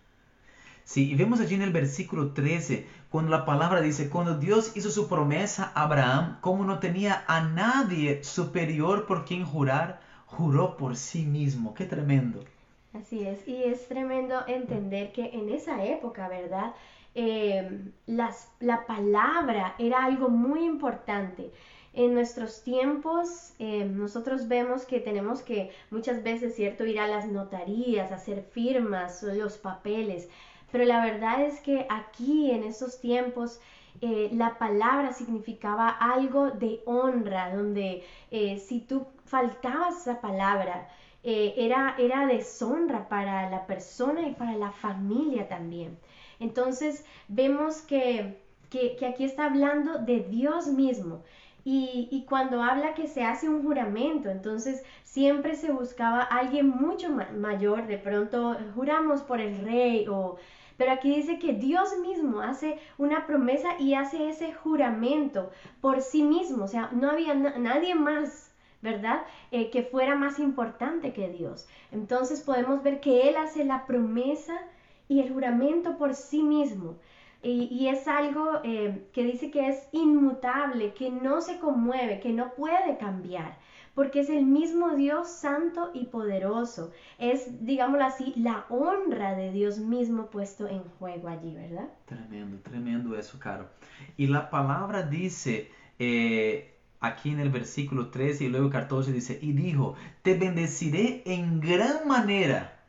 Sí, 0.85 1.11
y 1.11 1.15
vemos 1.15 1.41
allí 1.41 1.55
en 1.55 1.63
el 1.63 1.73
versículo 1.73 2.33
13, 2.33 2.87
cuando 3.11 3.31
la 3.31 3.45
palabra 3.45 3.81
dice, 3.81 4.09
cuando 4.09 4.39
Dios 4.39 4.73
hizo 4.77 4.91
su 4.91 5.09
promesa 5.09 5.73
a 5.75 5.83
Abraham, 5.83 6.39
como 6.41 6.65
no 6.65 6.79
tenía 6.79 7.25
a 7.27 7.41
nadie 7.41 8.23
superior 8.23 9.07
por 9.07 9.25
quien 9.25 9.45
jurar, 9.45 10.01
juró 10.27 10.77
por 10.77 10.97
sí 10.97 11.25
mismo. 11.25 11.75
Qué 11.75 11.87
tremendo. 11.87 12.45
Así 12.93 13.25
es, 13.27 13.47
y 13.49 13.65
es 13.65 13.89
tremendo 13.89 14.45
entender 14.47 15.13
que 15.13 15.31
en 15.33 15.49
esa 15.51 15.85
época, 15.85 16.29
¿verdad? 16.29 16.73
Em, 17.15 17.93
las, 18.07 18.53
la 18.61 18.87
palabra 18.87 19.75
era 19.79 20.05
algo 20.05 20.29
muy 20.29 20.65
importante. 20.65 21.51
En 21.93 22.15
nuestros 22.15 22.63
tiempos 22.63 23.53
em, 23.59 23.97
nosotros 23.97 24.49
vemos 24.49 24.85
que 24.87 25.01
tenemos 25.01 25.43
que 25.43 25.71
muchas 25.91 26.23
veces, 26.23 26.55
¿cierto?, 26.55 26.85
ir 26.87 26.99
a 27.01 27.07
las 27.09 27.27
notarías, 27.27 28.13
hacer 28.13 28.43
firmas, 28.43 29.23
los 29.23 29.59
papeles, 29.59 30.29
pero 30.75 30.87
la 30.87 31.05
verdad 31.05 31.43
es 31.43 31.61
que 31.61 31.87
aquí 31.89 32.51
en 32.51 32.65
esos 32.65 33.01
tiempos 33.01 33.61
eh, 34.01 34.29
la 34.33 34.59
palabra 34.59 35.13
significaba 35.13 35.89
algo 35.89 36.51
de 36.51 36.81
honra, 36.85 37.55
donde 37.55 38.03
eh, 38.33 38.59
si 38.59 38.81
tú 38.81 39.07
faltabas 39.25 39.99
esa 40.01 40.21
palabra, 40.21 40.89
eh, 41.23 41.55
era, 41.59 41.95
era 41.97 42.27
deshonra 42.27 43.09
para 43.09 43.49
la 43.51 43.69
persona 43.69 44.27
y 44.27 44.35
para 44.35 44.57
la 44.57 44.73
familia 44.73 45.47
también. 45.47 45.97
Entonces 46.41 47.05
vemos 47.29 47.83
que, 47.83 48.37
que, 48.69 48.99
aquí 49.07 49.23
está 49.23 49.45
hablando 49.45 49.99
de 49.99 50.25
Dios 50.25 50.67
mismo. 50.67 51.23
Y, 51.65 52.09
y, 52.11 52.25
cuando 52.25 52.65
habla 52.65 52.95
que 52.95 53.07
se 53.07 53.23
hace 53.23 53.49
un 53.49 53.63
juramento, 53.63 54.29
entonces 54.29 54.83
siempre 55.05 55.55
se 55.55 55.71
buscaba 55.71 56.21
alguien 56.21 56.69
mucho 56.69 57.09
mayor, 57.11 57.87
de 57.87 57.97
pronto 57.97 58.57
juramos 58.75 59.23
por 59.23 59.41
el 59.41 59.65
rey 59.65 60.07
o... 60.09 60.37
Pero 60.77 60.93
aquí 60.93 61.15
dice 61.15 61.39
que 61.39 61.53
Dios 61.53 61.99
mismo 61.99 62.41
hace 62.41 62.79
una 62.99 63.27
promesa 63.27 63.79
y 63.79 63.95
hace 63.95 64.29
ese 64.29 64.53
juramento 64.53 65.51
por 65.81 66.01
sí 66.01 66.23
mismo, 66.23 66.65
o 66.65 66.69
sea, 66.69 66.91
no 66.93 67.11
había 67.11 67.35
nadie 67.35 67.95
más 67.95 68.51
¿verdad? 68.85 69.23
Eh, 69.51 69.71
que 69.71 69.83
fuera 69.83 70.15
más 70.15 70.39
importante 70.39 71.15
que 71.15 71.31
Dios. 71.31 71.67
Entonces 71.91 72.43
podemos 72.43 72.83
ver 72.83 73.01
que 73.01 73.31
Él 73.31 73.37
hace 73.39 73.65
la 73.65 73.87
promesa 73.87 74.61
y 75.09 75.21
el 75.21 75.33
juramento 75.33 75.97
por 75.97 76.15
sí 76.15 76.43
mismo. 76.43 76.97
Y, 77.43 77.89
es 77.89 78.09
algo 78.09 78.61
eh, 78.63 79.07
que 79.13 79.25
dice 79.25 79.51
que 79.51 79.69
es 79.69 79.89
inmutable, 79.93 80.95
que 80.95 81.11
no 81.11 81.43
se 81.43 81.59
conmueve, 81.59 82.21
que 82.21 82.33
no 82.33 82.55
puede 82.55 82.97
cambiar, 82.97 83.59
porque 83.95 84.21
es 84.21 84.29
el 84.29 84.45
mismo 84.45 84.95
Dios 84.95 85.29
santo 85.29 85.91
y 85.95 86.07
poderoso. 86.07 86.93
Es, 87.19 87.65
digámoslo 87.65 88.05
así, 88.05 88.33
la 88.37 88.67
honra 88.69 89.35
de 89.35 89.53
Dios 89.53 89.79
mismo 89.79 90.27
puesto 90.27 90.69
en 90.69 90.83
juego 90.99 91.29
allí, 91.29 91.55
¿verdad? 91.55 91.89
Tremendo, 92.07 92.59
tremendo 92.63 93.17
eso, 93.17 93.39
Caro. 93.39 93.69
Y 94.17 94.27
la 94.27 94.51
palabra 94.51 95.03
dice, 95.03 95.71
eh, 95.99 96.75
aquí 97.01 97.31
en 97.31 97.41
el 97.41 97.51
versículo 97.51 98.09
13 98.09 98.45
y 98.45 98.49
luego 98.49 98.71
14 98.71 99.13
dice, 99.13 99.39
y 99.41 99.53
dijo, 99.53 99.95
te 100.23 100.35
bendeciré 100.35 101.23
en 101.27 101.61
gran 101.61 102.09
manera 102.09 102.81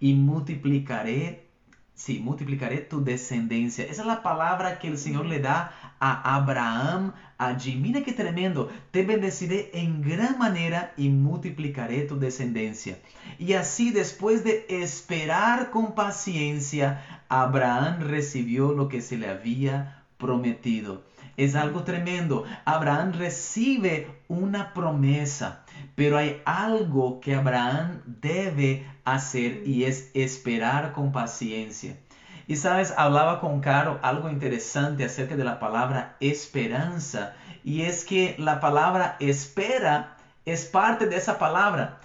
y 0.00 0.14
multiplicaré, 0.14 1.46
sí, 1.94 2.20
multiplicaré 2.20 2.80
tu 2.80 3.04
descendencia. 3.04 3.84
Esa 3.84 4.02
es 4.02 4.06
la 4.06 4.22
palabra 4.22 4.78
que 4.78 4.88
el 4.88 4.98
Señor 4.98 5.26
le 5.26 5.40
da 5.40 5.72
a 6.04 6.34
Abraham 6.34 7.14
allí. 7.38 7.76
Mira 7.76 8.02
qué 8.02 8.12
tremendo, 8.12 8.70
te 8.90 9.02
bendeciré 9.04 9.70
en 9.72 10.02
gran 10.02 10.36
manera 10.36 10.92
y 10.98 11.08
multiplicaré 11.08 12.02
tu 12.02 12.18
descendencia. 12.18 12.98
Y 13.38 13.54
así 13.54 13.90
después 13.90 14.44
de 14.44 14.66
esperar 14.68 15.70
con 15.70 15.94
paciencia, 15.94 17.22
Abraham 17.30 18.00
recibió 18.00 18.74
lo 18.74 18.86
que 18.86 19.00
se 19.00 19.16
le 19.16 19.30
había 19.30 20.04
prometido. 20.18 21.04
Es 21.38 21.54
algo 21.54 21.84
tremendo. 21.84 22.44
Abraham 22.66 23.12
recibe 23.14 24.06
una 24.28 24.74
promesa, 24.74 25.64
pero 25.94 26.18
hay 26.18 26.42
algo 26.44 27.18
que 27.20 27.34
Abraham 27.34 28.02
debe 28.04 28.86
hacer 29.06 29.66
y 29.66 29.84
es 29.84 30.10
esperar 30.12 30.92
con 30.92 31.12
paciencia. 31.12 31.96
Y 32.46 32.56
sabes, 32.56 32.92
hablaba 32.96 33.40
con 33.40 33.60
Caro 33.60 33.98
algo 34.02 34.28
interesante 34.28 35.04
acerca 35.04 35.36
de 35.36 35.44
la 35.44 35.58
palabra 35.58 36.16
esperanza. 36.20 37.34
Y 37.64 37.82
es 37.82 38.04
que 38.04 38.36
la 38.38 38.60
palabra 38.60 39.16
espera 39.20 40.16
es 40.44 40.66
parte 40.66 41.06
de 41.06 41.16
esa 41.16 41.38
palabra. 41.38 41.98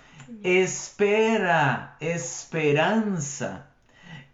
Espera, 0.43 1.97
esperanza. 1.99 3.65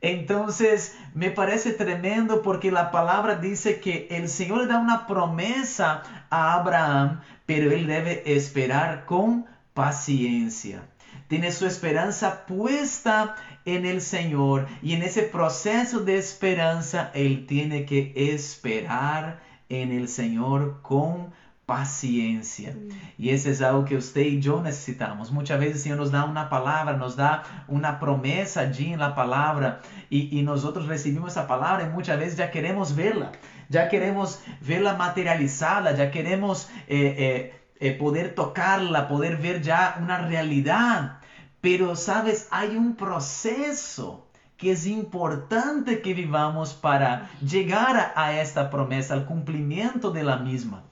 Entonces, 0.01 0.95
me 1.15 1.31
parece 1.31 1.71
tremendo 1.71 2.43
porque 2.43 2.71
la 2.71 2.91
palabra 2.91 3.35
dice 3.35 3.79
que 3.79 4.07
el 4.11 4.29
Señor 4.29 4.59
le 4.59 4.67
da 4.67 4.77
una 4.77 5.07
promesa 5.07 6.03
a 6.29 6.53
Abraham, 6.53 7.21
pero 7.47 7.71
él 7.71 7.87
debe 7.87 8.21
esperar 8.35 9.05
con 9.05 9.47
paciencia. 9.73 10.83
Tiene 11.27 11.51
su 11.51 11.65
esperanza 11.65 12.45
puesta 12.45 13.35
en 13.65 13.85
el 13.85 14.01
Señor 14.01 14.67
y 14.81 14.93
en 14.93 15.03
ese 15.03 15.23
proceso 15.23 16.01
de 16.01 16.17
esperanza 16.17 17.11
él 17.13 17.45
tiene 17.47 17.85
que 17.85 18.13
esperar 18.15 19.39
en 19.69 19.91
el 19.91 20.07
Señor 20.07 20.81
con 20.83 21.33
paciencia. 21.65 22.73
Mm. 22.73 22.89
Y 23.17 23.29
eso 23.29 23.49
es 23.49 23.61
algo 23.61 23.85
que 23.85 23.97
usted 23.97 24.21
y 24.21 24.39
yo 24.39 24.61
necesitamos. 24.61 25.31
Muchas 25.31 25.59
veces 25.59 25.77
el 25.77 25.81
Señor 25.81 25.97
nos 25.97 26.11
da 26.11 26.25
una 26.25 26.49
palabra, 26.49 26.95
nos 26.95 27.15
da 27.15 27.43
una 27.67 27.99
promesa 27.99 28.61
allí 28.61 28.93
en 28.93 28.99
la 28.99 29.15
palabra 29.15 29.81
y, 30.09 30.43
nosotros 30.43 30.85
recibimos 30.87 31.31
esa 31.31 31.47
palabra 31.47 31.87
y 31.87 31.89
muchas 31.89 32.19
veces 32.19 32.37
ya 32.37 32.51
queremos 32.51 32.95
verla, 32.95 33.31
ya 33.67 33.89
queremos 33.89 34.41
verla 34.61 34.93
materializada, 34.93 35.95
ya 35.95 36.11
queremos 36.11 36.69
eh, 36.87 37.15
eh, 37.17 37.64
eh, 37.79 37.91
poder 37.91 38.35
tocarla, 38.35 39.07
poder 39.07 39.37
ver 39.37 39.61
ya 39.61 39.97
una 40.01 40.19
realidad. 40.19 41.19
Pero, 41.61 41.95
sabes, 41.95 42.47
hay 42.51 42.75
un 42.75 42.95
proceso 42.95 44.27
que 44.57 44.71
es 44.71 44.85
importante 44.85 46.01
que 46.01 46.13
vivamos 46.13 46.73
para 46.73 47.29
llegar 47.41 48.13
a 48.15 48.39
esta 48.39 48.69
promesa, 48.69 49.13
al 49.13 49.25
cumplimiento 49.25 50.11
de 50.11 50.23
la 50.23 50.37
misma. 50.37 50.83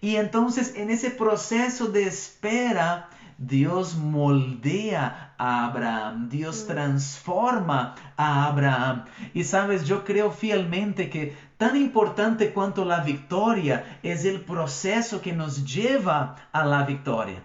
Y 0.00 0.16
entonces 0.16 0.74
en 0.76 0.90
ese 0.90 1.10
proceso 1.10 1.88
de 1.88 2.04
espera, 2.04 3.08
Dios 3.38 3.96
moldea 3.96 5.34
a 5.38 5.66
Abraham, 5.66 6.28
Dios 6.28 6.64
mm. 6.64 6.68
transforma 6.68 7.94
a 8.16 8.46
Abraham. 8.46 9.04
Y 9.34 9.44
sabes, 9.44 9.84
yo 9.84 10.04
creo 10.04 10.30
fielmente 10.30 11.10
que 11.10 11.36
tan 11.62 11.76
importante 11.76 12.52
cuanto 12.52 12.84
la 12.84 13.04
victoria 13.04 14.00
es 14.02 14.24
el 14.24 14.40
proceso 14.40 15.20
que 15.20 15.32
nos 15.32 15.64
lleva 15.64 16.34
a 16.50 16.64
la 16.64 16.82
victoria. 16.82 17.40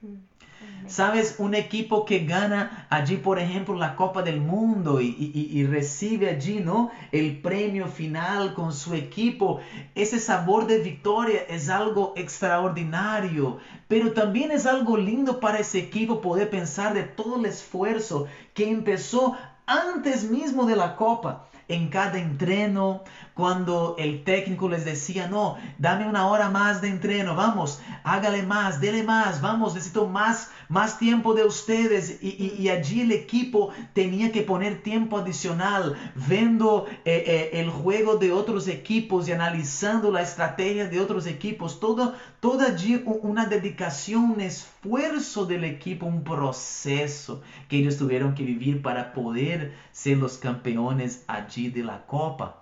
Mm. 0.00 0.88
Sabes, 0.88 1.34
un 1.36 1.54
equipo 1.54 2.06
que 2.06 2.20
gana 2.20 2.86
allí, 2.88 3.18
por 3.18 3.38
ejemplo, 3.38 3.74
la 3.74 3.96
Copa 3.96 4.22
del 4.22 4.40
Mundo 4.40 5.02
y, 5.02 5.62
recibe 5.64 6.30
allí, 6.30 6.60
¿no? 6.60 6.90
El 7.12 7.42
premio 7.42 7.86
final 7.86 8.54
con 8.54 8.72
su 8.72 8.94
equipo. 8.94 9.60
Ese 9.94 10.18
sabor 10.20 10.66
de 10.66 10.78
victoria 10.78 11.42
es 11.46 11.68
algo 11.68 12.14
extraordinario, 12.16 13.58
pero 13.88 14.14
también 14.14 14.52
es 14.52 14.64
algo 14.64 14.96
lindo 14.96 15.38
para 15.38 15.58
ese 15.58 15.80
equipo 15.80 16.22
poder 16.22 16.48
pensar 16.48 16.94
de 16.94 17.02
todo 17.02 17.36
el 17.36 17.44
esfuerzo 17.44 18.26
que 18.54 18.70
empezó 18.70 19.36
antes 19.66 20.30
mismo 20.30 20.64
de 20.64 20.76
la 20.76 20.96
Copa 20.96 21.49
en 21.70 21.88
cada 21.88 22.18
entreno, 22.18 23.04
cuando 23.34 23.94
el 23.98 24.22
técnico 24.24 24.68
les 24.68 24.84
decía, 24.84 25.26
no, 25.28 25.56
dame 25.78 26.06
una 26.06 26.26
hora 26.26 26.50
más 26.50 26.82
de 26.82 26.88
entreno, 26.88 27.34
vamos, 27.34 27.80
hágale 28.04 28.42
más, 28.42 28.80
dele 28.80 29.02
más, 29.02 29.40
vamos, 29.40 29.74
necesito 29.74 30.06
más, 30.06 30.50
más 30.68 30.98
tiempo 30.98 31.32
de 31.32 31.44
ustedes. 31.44 32.18
Y, 32.22 32.68
allí 32.68 33.00
el 33.00 33.12
equipo 33.12 33.70
tenía 33.94 34.30
que 34.30 34.42
poner 34.42 34.82
tiempo 34.82 35.16
adicional, 35.16 35.96
viendo 36.14 36.86
eh, 37.04 37.24
eh, 37.26 37.60
el 37.60 37.70
juego 37.70 38.16
de 38.16 38.32
otros 38.32 38.68
equipos 38.68 39.28
y 39.28 39.32
analizando 39.32 40.10
la 40.10 40.22
estrategia 40.22 40.88
de 40.88 41.00
otros 41.00 41.26
equipos. 41.26 41.80
Todo, 41.80 42.14
toda 42.40 42.66
allí 42.66 43.02
una 43.06 43.46
dedicación, 43.46 44.32
un 44.32 44.40
esfuerzo 44.40 45.46
del 45.46 45.64
equipo, 45.64 46.04
un 46.06 46.24
proceso 46.24 47.42
que 47.68 47.78
ellos 47.78 47.96
tuvieron 47.96 48.34
que 48.34 48.42
vivir 48.42 48.82
para 48.82 49.12
poder 49.12 49.72
ser 49.92 50.18
los 50.18 50.36
campeones 50.38 51.24
allí 51.26 51.59
de 51.68 51.84
la 51.84 52.06
copa. 52.06 52.60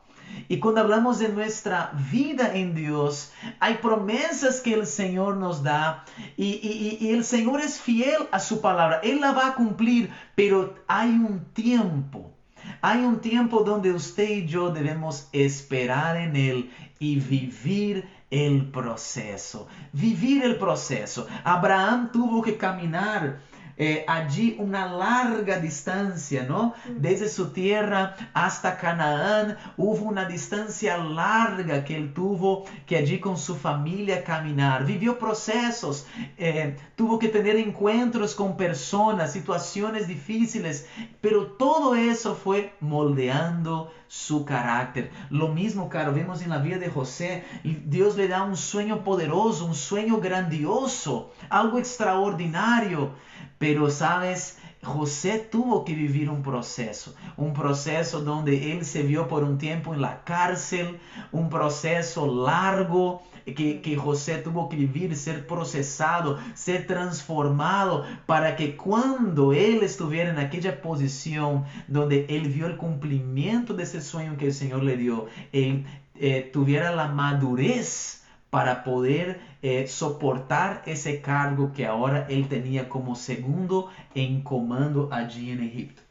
Y 0.48 0.58
cuando 0.58 0.80
hablamos 0.80 1.18
de 1.18 1.28
nuestra 1.28 1.92
vida 2.10 2.54
en 2.54 2.74
Dios, 2.74 3.32
hay 3.60 3.74
promesas 3.76 4.60
que 4.60 4.74
el 4.74 4.86
Señor 4.86 5.36
nos 5.36 5.62
da 5.62 6.04
y, 6.36 6.98
y, 7.00 7.10
el 7.10 7.24
Señor 7.24 7.60
es 7.60 7.80
fiel 7.80 8.28
a 8.30 8.38
su 8.38 8.60
palabra. 8.60 9.00
Él 9.02 9.20
la 9.20 9.32
va 9.32 9.48
a 9.48 9.54
cumplir, 9.54 10.10
pero 10.34 10.74
hay 10.86 11.10
un 11.10 11.46
tiempo. 11.52 12.34
Hay 12.82 12.98
un 12.98 13.20
tiempo 13.20 13.62
donde 13.62 13.92
usted 13.92 14.28
y 14.28 14.46
yo 14.46 14.70
debemos 14.70 15.28
esperar 15.32 16.16
en 16.16 16.36
Él 16.36 16.70
y 16.98 17.16
vivir 17.16 18.06
el 18.30 18.70
proceso. 18.70 19.68
Vivir 19.92 20.44
el 20.44 20.56
proceso. 20.56 21.26
Abraham 21.44 22.10
tuvo 22.12 22.42
que 22.42 22.56
caminar 22.56 23.40
eh, 23.80 24.04
allí 24.08 24.56
una 24.58 24.86
larga 24.86 25.58
distancia, 25.58 26.44
¿no? 26.48 26.74
Desde 26.96 27.28
su 27.28 27.50
tierra 27.52 28.16
hasta 28.34 28.76
Canaán 28.76 29.56
hubo 29.76 30.04
una 30.04 30.24
distancia 30.24 30.96
larga 30.98 31.84
que 31.84 31.96
él 31.96 32.12
tuvo 32.12 32.64
que 32.86 32.96
allí 32.96 33.20
con 33.20 33.38
su 33.38 33.54
familia 33.54 34.24
caminar. 34.24 34.84
Vivió 34.84 35.16
procesos, 35.16 36.06
eh, 36.36 36.76
tuvo 36.96 37.20
que 37.20 37.28
tener 37.28 37.54
encuentros 37.56 38.34
con 38.34 38.56
personas, 38.56 39.32
situaciones 39.32 40.08
difíciles, 40.08 40.88
pero 41.20 41.46
todo 41.46 41.94
eso 41.94 42.34
fue 42.34 42.74
moldeando 42.80 43.92
su 44.08 44.44
carácter. 44.44 45.10
Lo 45.30 45.48
mismo, 45.48 45.88
caro, 45.88 46.12
vemos 46.12 46.42
en 46.42 46.50
la 46.50 46.58
vida 46.58 46.78
de 46.78 46.88
José, 46.88 47.44
Dios 47.62 48.16
le 48.16 48.26
da 48.26 48.42
un 48.42 48.56
sueño 48.56 49.04
poderoso, 49.04 49.66
un 49.66 49.74
sueño 49.74 50.18
grandioso, 50.18 51.32
algo 51.50 51.78
extraordinario. 51.78 53.12
Pero, 53.58 53.90
sabes, 53.90 54.58
José 54.82 55.38
tuvo 55.50 55.84
que 55.84 55.92
vivir 55.92 56.30
un 56.30 56.42
proceso, 56.42 57.14
un 57.36 57.52
proceso 57.52 58.20
donde 58.20 58.72
él 58.72 58.84
se 58.84 59.02
vio 59.02 59.26
por 59.26 59.42
un 59.42 59.58
tiempo 59.58 59.92
en 59.92 60.00
la 60.00 60.22
cárcel, 60.22 61.00
un 61.32 61.48
proceso 61.48 62.44
largo 62.44 63.22
que, 63.44 63.80
que, 63.80 63.96
José 63.96 64.38
tuvo 64.38 64.68
que 64.68 64.76
vivir, 64.76 65.16
ser 65.16 65.46
procesado, 65.46 66.38
ser 66.54 66.86
transformado, 66.86 68.04
para 68.26 68.54
que 68.54 68.76
cuando 68.76 69.52
él 69.52 69.82
estuviera 69.82 70.30
en 70.30 70.38
aquella 70.38 70.80
posición 70.80 71.64
donde 71.88 72.26
él 72.28 72.48
vio 72.48 72.66
el 72.66 72.76
cumplimiento 72.76 73.74
de 73.74 73.82
ese 73.82 74.00
sueño 74.00 74.36
que 74.36 74.46
el 74.46 74.54
Señor 74.54 74.84
le 74.84 74.96
dio, 74.96 75.26
él 75.52 75.84
eh, 76.14 76.48
tuviera 76.52 76.92
la 76.92 77.08
madurez 77.08 78.22
para 78.50 78.84
poder 78.84 79.40
eh, 79.60 79.88
soportar 79.88 80.82
ese 80.86 81.20
cargo 81.20 81.72
que 81.72 81.84
ahora 81.84 82.26
él 82.28 82.48
tenía 82.48 82.88
como 82.88 83.16
segundo 83.16 83.90
en 84.14 84.42
comando 84.42 85.08
allí 85.10 85.50
en 85.50 85.64
Egipto. 85.64 86.02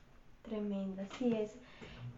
Tremendo, 0.43 1.01
así 1.01 1.33
es. 1.33 1.55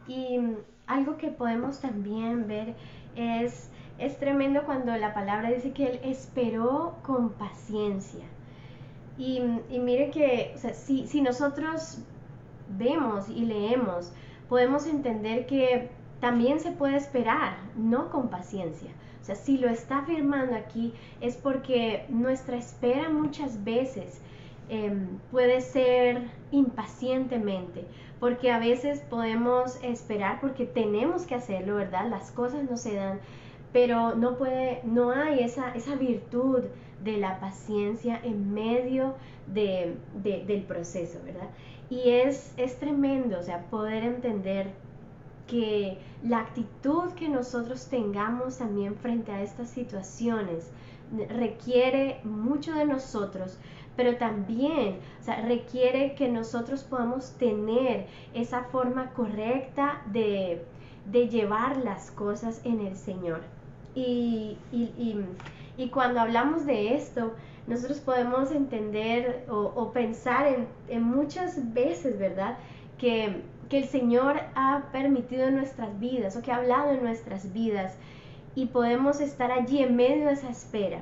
Y 0.08 0.40
mm, 0.40 0.56
algo 0.88 1.18
que 1.18 1.28
podemos 1.28 1.80
también 1.82 2.48
ver 2.48 2.74
es, 3.16 3.70
es 4.00 4.18
tremendo 4.18 4.64
cuando 4.64 4.96
la 4.96 5.14
palabra 5.14 5.52
dice 5.52 5.72
que 5.72 5.92
él 5.92 6.00
esperó 6.04 6.96
con 7.04 7.30
paciencia. 7.34 8.26
Y, 9.20 9.40
mm, 9.40 9.60
y 9.70 9.80
mire 9.80 10.10
que 10.10 10.56
si, 10.74 11.06
si 11.06 11.22
nosotros 11.22 12.00
vemos 12.76 13.30
y 13.30 13.46
leemos, 13.46 14.12
podemos 14.48 14.88
entender 14.88 15.46
que 15.46 15.90
también 16.20 16.60
se 16.60 16.72
puede 16.72 16.98
esperar, 16.98 17.58
no 17.76 18.10
con 18.10 18.30
paciencia 18.30 18.90
si 19.22 19.58
lo 19.58 19.70
está 19.70 20.00
afirmando 20.00 20.56
aquí 20.56 20.94
es 21.22 21.38
porque 21.38 22.06
nuestra 22.10 22.58
espera 22.58 23.10
muchas 23.10 23.64
veces 23.64 24.22
em, 24.70 25.20
puede 25.32 25.62
ser 25.62 26.24
impacientemente, 26.52 27.86
porque 28.20 28.52
a 28.52 28.60
veces 28.60 29.00
podemos 29.02 29.82
esperar 29.84 30.40
porque 30.42 30.66
tenemos 30.66 31.24
que 31.24 31.36
hacerlo, 31.36 31.76
¿verdad? 31.76 32.10
Las 32.10 32.32
cosas 32.32 32.70
no 32.70 32.78
se 32.78 32.96
dan, 32.96 33.20
pero 33.72 34.16
no 34.16 34.38
puede, 34.38 34.82
no 34.84 35.12
hay 35.12 35.40
esa, 35.40 35.72
esa 35.74 35.96
virtud 35.96 36.64
de 37.04 37.18
la 37.18 37.40
paciencia 37.40 38.20
en 38.24 38.54
medio 38.54 39.16
del 39.48 40.64
proceso, 40.68 41.20
¿verdad? 41.24 41.50
Y 41.90 42.10
es, 42.10 42.54
es 42.58 42.80
tremendo, 42.80 43.40
o 43.40 43.44
sea, 43.44 43.66
poder 43.70 44.04
entender 44.04 44.72
que 45.50 45.98
la 46.24 46.40
actitud 46.40 47.12
que 47.14 47.28
nosotros 47.28 47.88
tengamos 47.88 48.58
también 48.58 48.96
frente 48.96 49.32
a 49.32 49.42
estas 49.42 49.70
situaciones 49.70 50.70
requiere 51.30 52.22
mucho 52.24 52.74
de 52.74 52.86
nosotros, 52.86 53.58
pero 53.96 54.18
también 54.18 55.00
requiere 55.48 56.14
que 56.16 56.30
nosotros 56.30 56.84
podamos 56.84 57.32
tener 57.34 58.06
esa 58.34 58.64
forma 58.66 59.10
correcta 59.12 60.02
de, 60.12 60.64
llevar 61.12 61.78
las 61.78 62.12
cosas 62.12 62.62
en 62.64 62.82
el 62.82 62.96
Señor. 62.96 63.42
Y, 63.96 64.58
cuando 65.92 66.20
hablamos 66.20 66.66
de 66.66 66.94
esto, 66.96 67.34
nosotros 67.66 68.00
podemos 68.00 68.52
entender 68.52 69.46
o, 69.50 69.92
pensar 69.92 70.46
en, 70.48 70.68
en, 70.90 71.04
muchas 71.04 71.74
veces, 71.74 72.20
¿verdad? 72.20 72.58
Que 73.00 73.42
que 73.70 73.78
el 73.78 73.86
Señor 73.86 74.42
ha 74.56 74.90
permitido 74.92 75.48
en 75.48 75.56
nuestras 75.56 76.00
vidas 76.00 76.36
o 76.36 76.42
que 76.42 76.52
ha 76.52 76.58
hablado 76.58 76.92
en 76.92 77.04
nuestras 77.04 77.54
vidas 77.54 77.96
y 78.56 78.66
podemos 78.66 79.22
estar 79.22 79.52
allí 79.52 79.82
en 79.82 79.96
medio 79.96 80.26
de 80.26 80.34
esa 80.34 80.50
espera. 80.50 81.00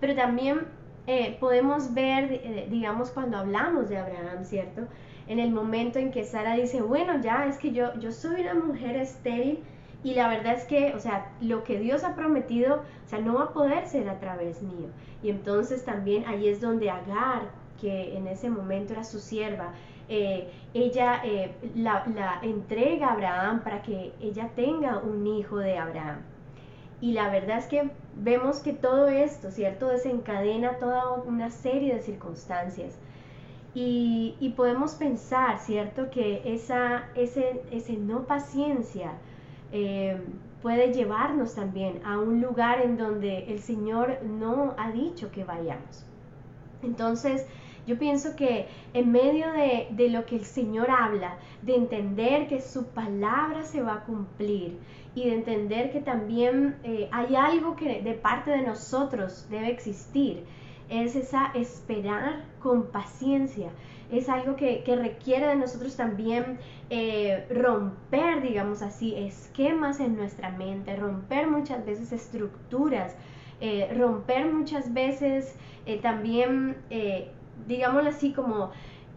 Pero 0.00 0.14
también 0.14 0.60
eh, 1.06 1.36
podemos 1.40 1.92
ver, 1.92 2.32
eh, 2.32 2.66
digamos, 2.70 3.10
cuando 3.10 3.36
hablamos 3.38 3.88
de 3.88 3.98
Abraham, 3.98 4.44
¿cierto? 4.44 4.82
En 5.26 5.38
el 5.38 5.50
momento 5.50 5.98
en 5.98 6.12
que 6.12 6.24
Sara 6.24 6.54
dice, 6.54 6.82
bueno, 6.82 7.20
ya 7.20 7.46
es 7.46 7.58
que 7.58 7.72
yo, 7.72 7.98
yo 7.98 8.12
soy 8.12 8.42
una 8.42 8.54
mujer 8.54 8.96
estéril 8.96 9.62
y 10.04 10.14
la 10.14 10.28
verdad 10.28 10.54
es 10.54 10.64
que, 10.64 10.94
o 10.94 11.00
sea, 11.00 11.32
lo 11.40 11.64
que 11.64 11.78
Dios 11.78 12.04
ha 12.04 12.14
prometido, 12.14 12.82
o 13.04 13.08
sea, 13.08 13.20
no 13.20 13.34
va 13.34 13.44
a 13.44 13.52
poder 13.52 13.86
ser 13.86 14.08
a 14.08 14.20
través 14.20 14.62
mío. 14.62 14.88
Y 15.22 15.30
entonces 15.30 15.84
también 15.84 16.24
ahí 16.26 16.46
es 16.46 16.60
donde 16.60 16.90
Agar, 16.90 17.50
que 17.80 18.16
en 18.16 18.26
ese 18.26 18.50
momento 18.50 18.92
era 18.92 19.02
su 19.02 19.18
sierva, 19.18 19.72
eh, 20.08 20.50
ella 20.74 21.20
eh, 21.24 21.52
la, 21.74 22.04
entrega 22.42 23.08
a 23.08 23.12
Abraham 23.12 23.62
para 23.62 23.82
que 23.82 24.12
ella 24.20 24.50
tenga 24.54 24.98
un 24.98 25.26
hijo 25.26 25.58
de 25.58 25.78
Abraham. 25.78 26.20
Y 27.00 27.12
la 27.12 27.28
verdad 27.30 27.58
es 27.58 27.66
que 27.66 27.90
vemos 28.16 28.60
que 28.60 28.72
todo 28.72 29.08
esto, 29.08 29.50
¿cierto? 29.50 29.88
Desencadena 29.88 30.78
toda 30.78 31.12
una 31.12 31.50
serie 31.50 31.94
de 31.94 32.02
circunstancias. 32.02 32.98
Y, 33.74 34.54
podemos 34.56 34.94
pensar, 34.94 35.58
¿cierto? 35.58 36.08
Que 36.10 36.42
esa 36.54 37.08
ese, 37.16 37.62
ese 37.72 37.94
no 37.94 38.22
paciencia 38.24 39.12
eh, 39.72 40.16
puede 40.62 40.92
llevarnos 40.92 41.56
también 41.56 42.00
a 42.06 42.18
un 42.18 42.40
lugar 42.40 42.80
en 42.80 42.96
donde 42.96 43.52
el 43.52 43.60
Señor 43.60 44.22
no 44.22 44.74
ha 44.78 44.92
dicho 44.92 45.30
que 45.32 45.44
vayamos. 45.44 46.06
Entonces, 46.82 47.46
yo 47.86 47.98
pienso 47.98 48.34
que 48.34 48.66
en 48.94 49.12
medio 49.12 49.46
de, 49.52 50.08
lo 50.08 50.24
que 50.24 50.36
el 50.36 50.44
Señor 50.44 50.90
habla, 50.90 51.36
de 51.62 51.74
entender 51.74 52.48
que 52.48 52.60
su 52.60 52.86
palabra 52.86 53.62
se 53.62 53.82
va 53.82 53.94
a 53.94 54.04
cumplir 54.04 54.78
y 55.14 55.24
de 55.24 55.34
entender 55.34 55.92
que 55.92 56.00
también 56.00 56.76
eh, 56.82 57.08
hay 57.12 57.36
algo 57.36 57.76
que 57.76 58.00
de 58.02 58.14
parte 58.14 58.50
de 58.50 58.62
nosotros 58.62 59.46
debe 59.50 59.70
existir, 59.70 60.44
es 60.88 61.14
esa 61.14 61.46
esperar 61.54 62.44
con 62.60 62.86
paciencia. 62.90 63.70
Es 64.10 64.28
algo 64.28 64.54
que, 64.54 64.82
requiere 64.86 65.46
de 65.46 65.56
nosotros 65.56 65.96
también 65.96 66.58
eh, 66.90 67.46
romper, 67.50 68.42
digamos 68.42 68.82
así, 68.82 69.14
esquemas 69.16 69.98
en 69.98 70.16
nuestra 70.16 70.50
mente, 70.50 70.94
romper 70.96 71.48
muchas 71.48 71.84
veces 71.84 72.12
estructuras, 72.12 73.16
eh, 73.60 73.92
romper 73.96 74.52
muchas 74.52 74.92
veces 74.92 75.54
también 76.02 76.76
digámoslo 77.66 78.10
así, 78.10 78.32
como 78.32 78.70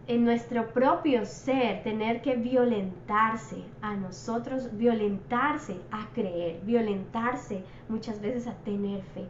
en 0.06 0.24
nuestro 0.24 0.68
propio 0.72 1.26
ser, 1.26 1.82
tener 1.82 2.22
que 2.22 2.36
violentarse 2.36 3.62
a 3.82 3.94
nosotros, 3.94 4.70
violentarse 4.72 5.76
a 5.90 6.08
creer, 6.14 6.60
violentarse 6.62 7.62
muchas 7.88 8.20
veces 8.20 8.46
a 8.46 8.54
tener 8.64 9.02
fe. 9.14 9.26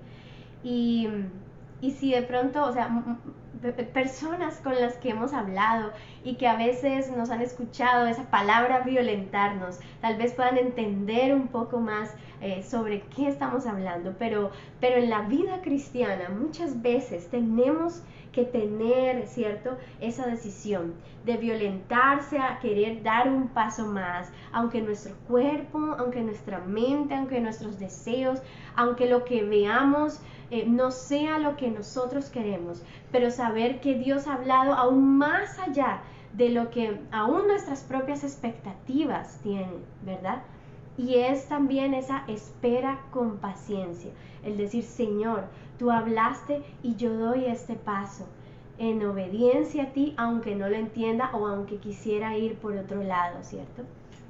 Y, 0.62 1.08
y 1.80 1.90
si 1.90 2.12
de 2.12 2.22
pronto, 2.22 2.64
o 2.64 2.72
sea, 2.72 2.88
personas 3.92 4.60
con 4.62 4.74
las 4.80 4.94
que 4.96 5.10
hemos 5.10 5.32
hablado 5.32 5.90
y 6.24 6.36
que 6.36 6.46
a 6.46 6.56
veces 6.56 7.10
nos 7.10 7.30
han 7.30 7.40
escuchado 7.40 8.06
esa 8.06 8.30
palabra 8.30 8.80
violentarnos, 8.80 9.80
tal 10.00 10.16
vez 10.16 10.32
puedan 10.32 10.58
entender 10.58 11.34
un 11.34 11.48
poco 11.48 11.80
más 11.80 12.14
eh, 12.40 12.62
sobre 12.62 13.00
qué 13.16 13.28
estamos 13.28 13.66
hablando, 13.66 14.14
pero, 14.18 14.52
pero 14.80 14.96
en 14.96 15.10
la 15.10 15.22
vida 15.22 15.60
cristiana 15.62 16.28
muchas 16.28 16.80
veces 16.82 17.28
tenemos 17.30 18.02
que 18.38 18.44
tener, 18.44 19.26
¿cierto? 19.26 19.76
Esa 20.00 20.26
decisión 20.26 20.94
de 21.24 21.36
violentarse 21.36 22.38
a 22.38 22.60
querer 22.60 23.02
dar 23.02 23.28
un 23.28 23.48
paso 23.48 23.86
más, 23.86 24.30
aunque 24.52 24.80
nuestro 24.80 25.16
cuerpo, 25.26 25.96
aunque 25.98 26.20
nuestra 26.20 26.60
mente, 26.60 27.16
aunque 27.16 27.40
nuestros 27.40 27.80
deseos, 27.80 28.40
aunque 28.76 29.10
lo 29.10 29.24
que 29.24 29.42
veamos 29.42 30.20
eh, 30.52 30.66
no 30.68 30.92
sea 30.92 31.40
lo 31.40 31.56
que 31.56 31.68
nosotros 31.68 32.30
queremos, 32.30 32.82
pero 33.10 33.32
saber 33.32 33.80
que 33.80 33.94
Dios 33.94 34.28
ha 34.28 34.34
hablado 34.34 34.72
aún 34.72 35.18
más 35.18 35.58
allá 35.58 36.02
de 36.32 36.50
lo 36.50 36.70
que 36.70 37.00
aún 37.10 37.48
nuestras 37.48 37.82
propias 37.82 38.22
expectativas 38.22 39.40
tienen, 39.42 39.84
¿verdad? 40.04 40.42
Y 40.96 41.16
es 41.16 41.48
también 41.48 41.92
esa 41.92 42.22
espera 42.28 43.00
con 43.10 43.38
paciencia, 43.38 44.12
el 44.44 44.56
decir, 44.56 44.84
Señor, 44.84 45.44
tú 45.78 45.90
hablaste 45.90 46.62
y 46.82 46.96
yo 46.96 47.14
doy 47.14 47.46
este 47.46 47.74
paso 47.74 48.26
en 48.78 49.04
obediencia 49.04 49.84
a 49.84 49.92
ti, 49.92 50.14
aunque 50.16 50.54
no 50.54 50.68
lo 50.68 50.76
entienda 50.76 51.30
o 51.32 51.46
aunque 51.46 51.78
quisiera 51.78 52.36
ir 52.36 52.56
por 52.56 52.76
otro 52.76 53.02
lado, 53.02 53.42
¿cierto? 53.42 53.82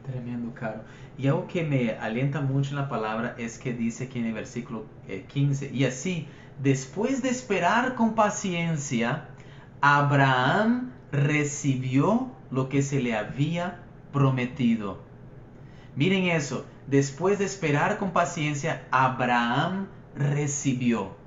Tremendo, 0.06 0.54
Caro. 0.54 0.80
Y 1.18 1.26
algo 1.26 1.46
que 1.46 1.64
me 1.64 1.92
alienta 1.92 2.40
mucho 2.40 2.70
en 2.70 2.76
la 2.76 2.88
palabra 2.88 3.34
es 3.36 3.58
que 3.58 3.74
dice 3.74 4.04
aquí 4.04 4.20
en 4.20 4.26
el 4.26 4.32
versículo 4.32 4.86
15, 5.28 5.66
eh, 5.66 5.70
y 5.74 5.84
así, 5.84 6.28
después 6.62 7.22
de 7.22 7.28
esperar 7.28 7.94
con 7.94 8.14
paciencia, 8.14 9.28
Abraham 9.80 10.92
recibió 11.12 12.30
lo 12.50 12.68
que 12.68 12.82
se 12.82 13.00
le 13.00 13.14
había 13.14 13.80
prometido. 14.12 14.98
Miren 15.94 16.24
eso, 16.24 16.64
después 16.86 17.38
de 17.38 17.44
esperar 17.44 17.98
con 17.98 18.12
paciencia, 18.12 18.86
Abraham 18.90 19.88
recibió. 20.14 21.17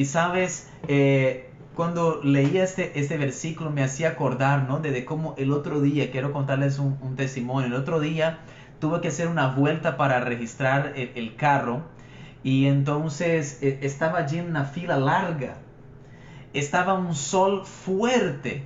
Y 0.00 0.06
sabes, 0.06 0.66
eh, 0.88 1.50
cuando 1.74 2.22
leía 2.24 2.64
este, 2.64 2.98
este 2.98 3.18
versículo 3.18 3.68
me 3.68 3.82
hacía 3.82 4.08
acordar, 4.08 4.66
¿no? 4.66 4.78
De, 4.78 5.04
cómo 5.04 5.34
el 5.36 5.52
otro 5.52 5.82
día, 5.82 6.10
quiero 6.10 6.32
contarles 6.32 6.78
un, 6.78 7.16
testimonio, 7.16 7.66
el 7.66 7.74
otro 7.74 8.00
día 8.00 8.38
tuve 8.78 9.02
que 9.02 9.08
hacer 9.08 9.28
una 9.28 9.48
vuelta 9.48 9.98
para 9.98 10.20
registrar 10.20 10.94
el, 10.96 11.36
carro 11.36 11.82
y 12.42 12.64
entonces 12.64 13.58
eh, 13.62 13.80
estaba 13.82 14.20
allí 14.20 14.38
en 14.38 14.46
una 14.46 14.64
fila 14.64 14.96
larga, 14.96 15.58
estaba 16.54 16.94
un 16.94 17.14
sol 17.14 17.66
fuerte 17.66 18.64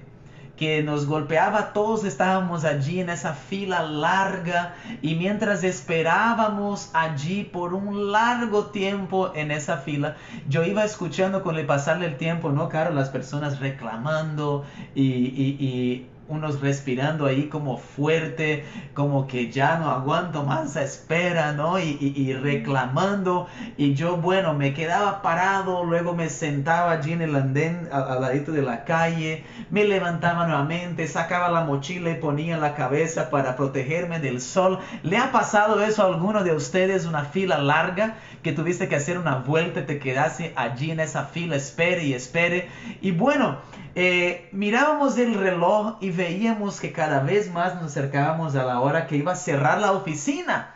que 0.65 0.83
nos 0.83 1.05
golpeaba, 1.05 1.75
todos 1.75 2.05
estábamos 2.05 2.65
allí 2.65 2.99
en 2.99 3.11
esa 3.11 3.35
fila 3.35 3.83
larga 3.83 4.75
y 5.03 5.15
mientras 5.15 5.63
esperábamos 5.63 6.89
allí 6.95 7.45
por 7.45 7.75
un 7.75 8.11
largo 8.11 8.69
tiempo 8.69 9.31
en 9.35 9.51
esa 9.51 9.77
fila, 9.77 10.17
yo 10.49 10.65
iba 10.65 10.83
escuchando 10.83 11.43
con 11.43 11.59
el 11.59 11.67
pasar 11.67 11.99
del 11.99 12.17
tiempo, 12.17 12.49
¿no? 12.49 12.71
Claro, 12.71 12.95
las 12.95 13.11
personas 13.11 13.61
reclamando 13.61 14.65
y, 14.95 15.03
y 15.05 16.07
unos 16.29 16.61
respirando 16.61 17.27
ahí 17.27 17.49
como 17.49 17.77
fuerte, 17.77 18.65
como 18.95 19.27
que 19.27 19.51
ya 19.51 19.79
no 19.79 19.91
aguanto 19.91 20.43
más 20.43 20.75
espera, 20.77 21.53
¿no? 21.53 21.79
Y, 21.79 22.33
reclamando. 22.33 23.49
Y 23.77 23.95
yo, 23.95 24.17
bueno, 24.17 24.55
me 24.55 24.73
quedaba 24.73 25.23
parado, 25.23 25.85
luego 25.85 26.15
me 26.15 26.29
sentaba 26.29 26.93
allí 26.93 27.13
en 27.13 27.23
el 27.23 27.37
andén 27.37 27.89
al, 27.93 28.21
ladito 28.21 28.53
de 28.53 28.63
la 28.63 28.85
calle, 28.85 29.45
me 29.71 29.85
levantaba 29.85 30.47
nuevamente, 30.47 31.07
sacaba 31.07 31.51
la 31.51 31.65
mochila 31.65 32.11
y 32.11 32.15
ponía 32.15 32.57
la 32.57 32.75
cabeza 32.75 33.31
para 33.31 33.57
protegerme 33.57 34.19
del 34.21 34.41
sol. 34.41 34.79
¿Le 35.03 35.19
ha 35.19 35.33
pasado 35.33 35.83
eso 35.83 36.03
a 36.03 36.07
alguno 36.07 36.45
de 36.45 36.55
ustedes, 36.55 37.07
una 37.07 37.25
fila 37.25 37.59
larga, 37.59 38.15
que 38.43 38.53
tuviste 38.53 38.89
que 38.89 38.97
hacer 38.97 39.19
una 39.19 39.37
vuelta, 39.37 39.81
y 39.81 39.85
te 39.85 39.99
quedaste 39.99 40.53
allí 40.57 40.91
en 40.91 41.01
esa 41.01 41.25
fila, 41.25 41.57
espere 41.57 42.05
y 42.05 42.15
espere? 42.15 42.69
Y 43.01 43.11
bueno, 43.11 43.59
eh, 43.95 44.49
mirábamos 44.53 45.17
el 45.19 45.35
reloj 45.35 45.99
y 46.01 46.11
veíamos 46.11 46.81
que 46.81 46.93
cada 46.93 47.21
vez 47.21 47.53
más 47.53 47.75
nos 47.77 47.85
acercábamos 47.85 48.57
a 48.57 48.65
la 48.65 48.81
hora 48.81 49.07
que 49.07 49.17
iba 49.17 49.33
a 49.33 49.37
cerrar 49.37 49.81
la 49.81 49.93
oficina. 49.93 50.75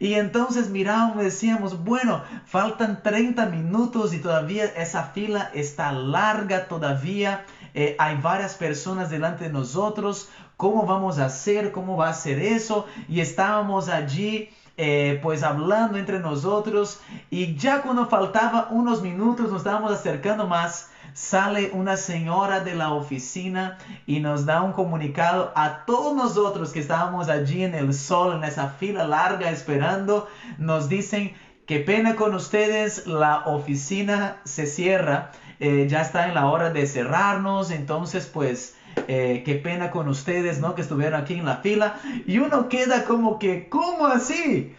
Y 0.00 0.14
entonces 0.14 0.70
mirábamos 0.70 1.22
decíamos, 1.22 1.84
bueno, 1.84 2.22
faltan 2.46 3.02
30 3.02 3.46
minutos 3.46 4.14
y 4.14 4.20
todavía 4.20 4.64
esa 4.64 5.04
fila 5.04 5.50
está 5.52 5.92
larga, 5.92 6.66
todavía 6.66 7.44
eh, 7.74 7.94
hay 7.98 8.16
varias 8.16 8.54
personas 8.54 9.10
delante 9.10 9.44
de 9.44 9.52
nosotros, 9.52 10.30
¿cómo 10.56 10.86
vamos 10.86 11.18
a 11.18 11.26
hacer? 11.26 11.72
¿Cómo 11.72 11.98
va 11.98 12.08
a 12.08 12.14
ser 12.14 12.38
eso? 12.38 12.86
Y 13.08 13.20
estábamos 13.20 13.88
allí. 13.88 14.50
Eh, 14.78 15.20
pues 15.22 15.42
hablando 15.42 15.96
entre 15.96 16.18
nosotros 16.18 17.00
y 17.30 17.56
ya 17.56 17.80
cuando 17.80 18.08
faltaba 18.08 18.68
unos 18.70 19.00
minutos 19.00 19.50
nos 19.50 19.62
estábamos 19.62 19.90
acercando 19.90 20.46
más 20.46 20.90
sale 21.16 21.70
una 21.72 21.96
señora 21.96 22.60
de 22.60 22.74
la 22.74 22.92
oficina 22.92 23.78
y 24.06 24.20
nos 24.20 24.44
da 24.44 24.60
un 24.60 24.74
comunicado 24.74 25.50
a 25.56 25.86
todos 25.86 26.14
nosotros 26.14 26.72
que 26.72 26.80
estábamos 26.80 27.30
allí 27.30 27.64
en 27.64 27.74
el 27.74 27.94
sol, 27.94 28.36
en 28.36 28.44
esa 28.44 28.68
fila 28.68 29.06
larga 29.06 29.50
esperando. 29.50 30.28
Nos 30.58 30.90
dicen, 30.90 31.34
qué 31.66 31.80
pena 31.80 32.16
con 32.16 32.34
ustedes, 32.34 33.06
la 33.06 33.46
oficina 33.46 34.42
se 34.44 34.66
cierra, 34.66 35.32
eh, 35.58 35.86
ya 35.88 36.02
está 36.02 36.28
en 36.28 36.34
la 36.34 36.48
hora 36.48 36.68
de 36.70 36.86
cerrarnos, 36.86 37.70
entonces 37.70 38.26
pues... 38.26 38.76
Eh, 39.08 39.42
qué 39.44 39.56
pena 39.56 39.90
con 39.90 40.08
ustedes, 40.08 40.58
¿no? 40.58 40.74
Que 40.74 40.80
estuvieron 40.80 41.20
aquí 41.20 41.34
en 41.34 41.44
la 41.44 41.58
fila. 41.58 42.00
Y 42.26 42.38
uno 42.38 42.70
queda 42.70 43.04
como 43.04 43.38
que, 43.38 43.68
¿cómo 43.68 44.06
así? 44.06 44.74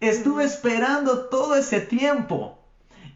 Estuve 0.00 0.42
esperando 0.42 1.26
todo 1.26 1.54
ese 1.54 1.78
tiempo. 1.78 2.59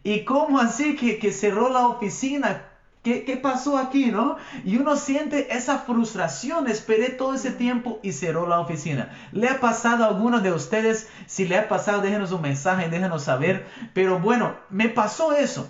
¿Y 0.05 0.23
cómo 0.23 0.59
así 0.59 0.95
que, 0.95 1.31
cerró 1.31 1.69
la 1.69 1.87
oficina? 1.87 2.61
¿Qué, 3.01 3.25
¿Qué, 3.25 3.37
pasó 3.37 3.75
aquí, 3.79 4.11
no? 4.11 4.37
Y 4.63 4.77
uno 4.77 4.97
siente 4.97 5.57
esa 5.57 5.79
frustración. 5.79 6.67
Esperé 6.67 7.09
todo 7.09 7.33
ese 7.33 7.49
tiempo 7.49 7.99
y 8.03 8.11
cerró 8.11 8.47
la 8.47 8.59
oficina. 8.59 9.09
¿Le 9.31 9.49
ha 9.49 9.59
pasado 9.59 10.03
a 10.03 10.09
alguno 10.09 10.41
de 10.41 10.51
ustedes? 10.51 11.09
Si 11.25 11.47
le 11.47 11.57
ha 11.57 11.67
pasado, 11.67 12.03
déjenos 12.03 12.31
un 12.31 12.43
mensaje, 12.43 12.87
déjenos 12.87 13.23
saber. 13.23 13.65
Pero 13.95 14.19
bueno, 14.19 14.55
me 14.69 14.89
pasó 14.89 15.33
eso. 15.33 15.67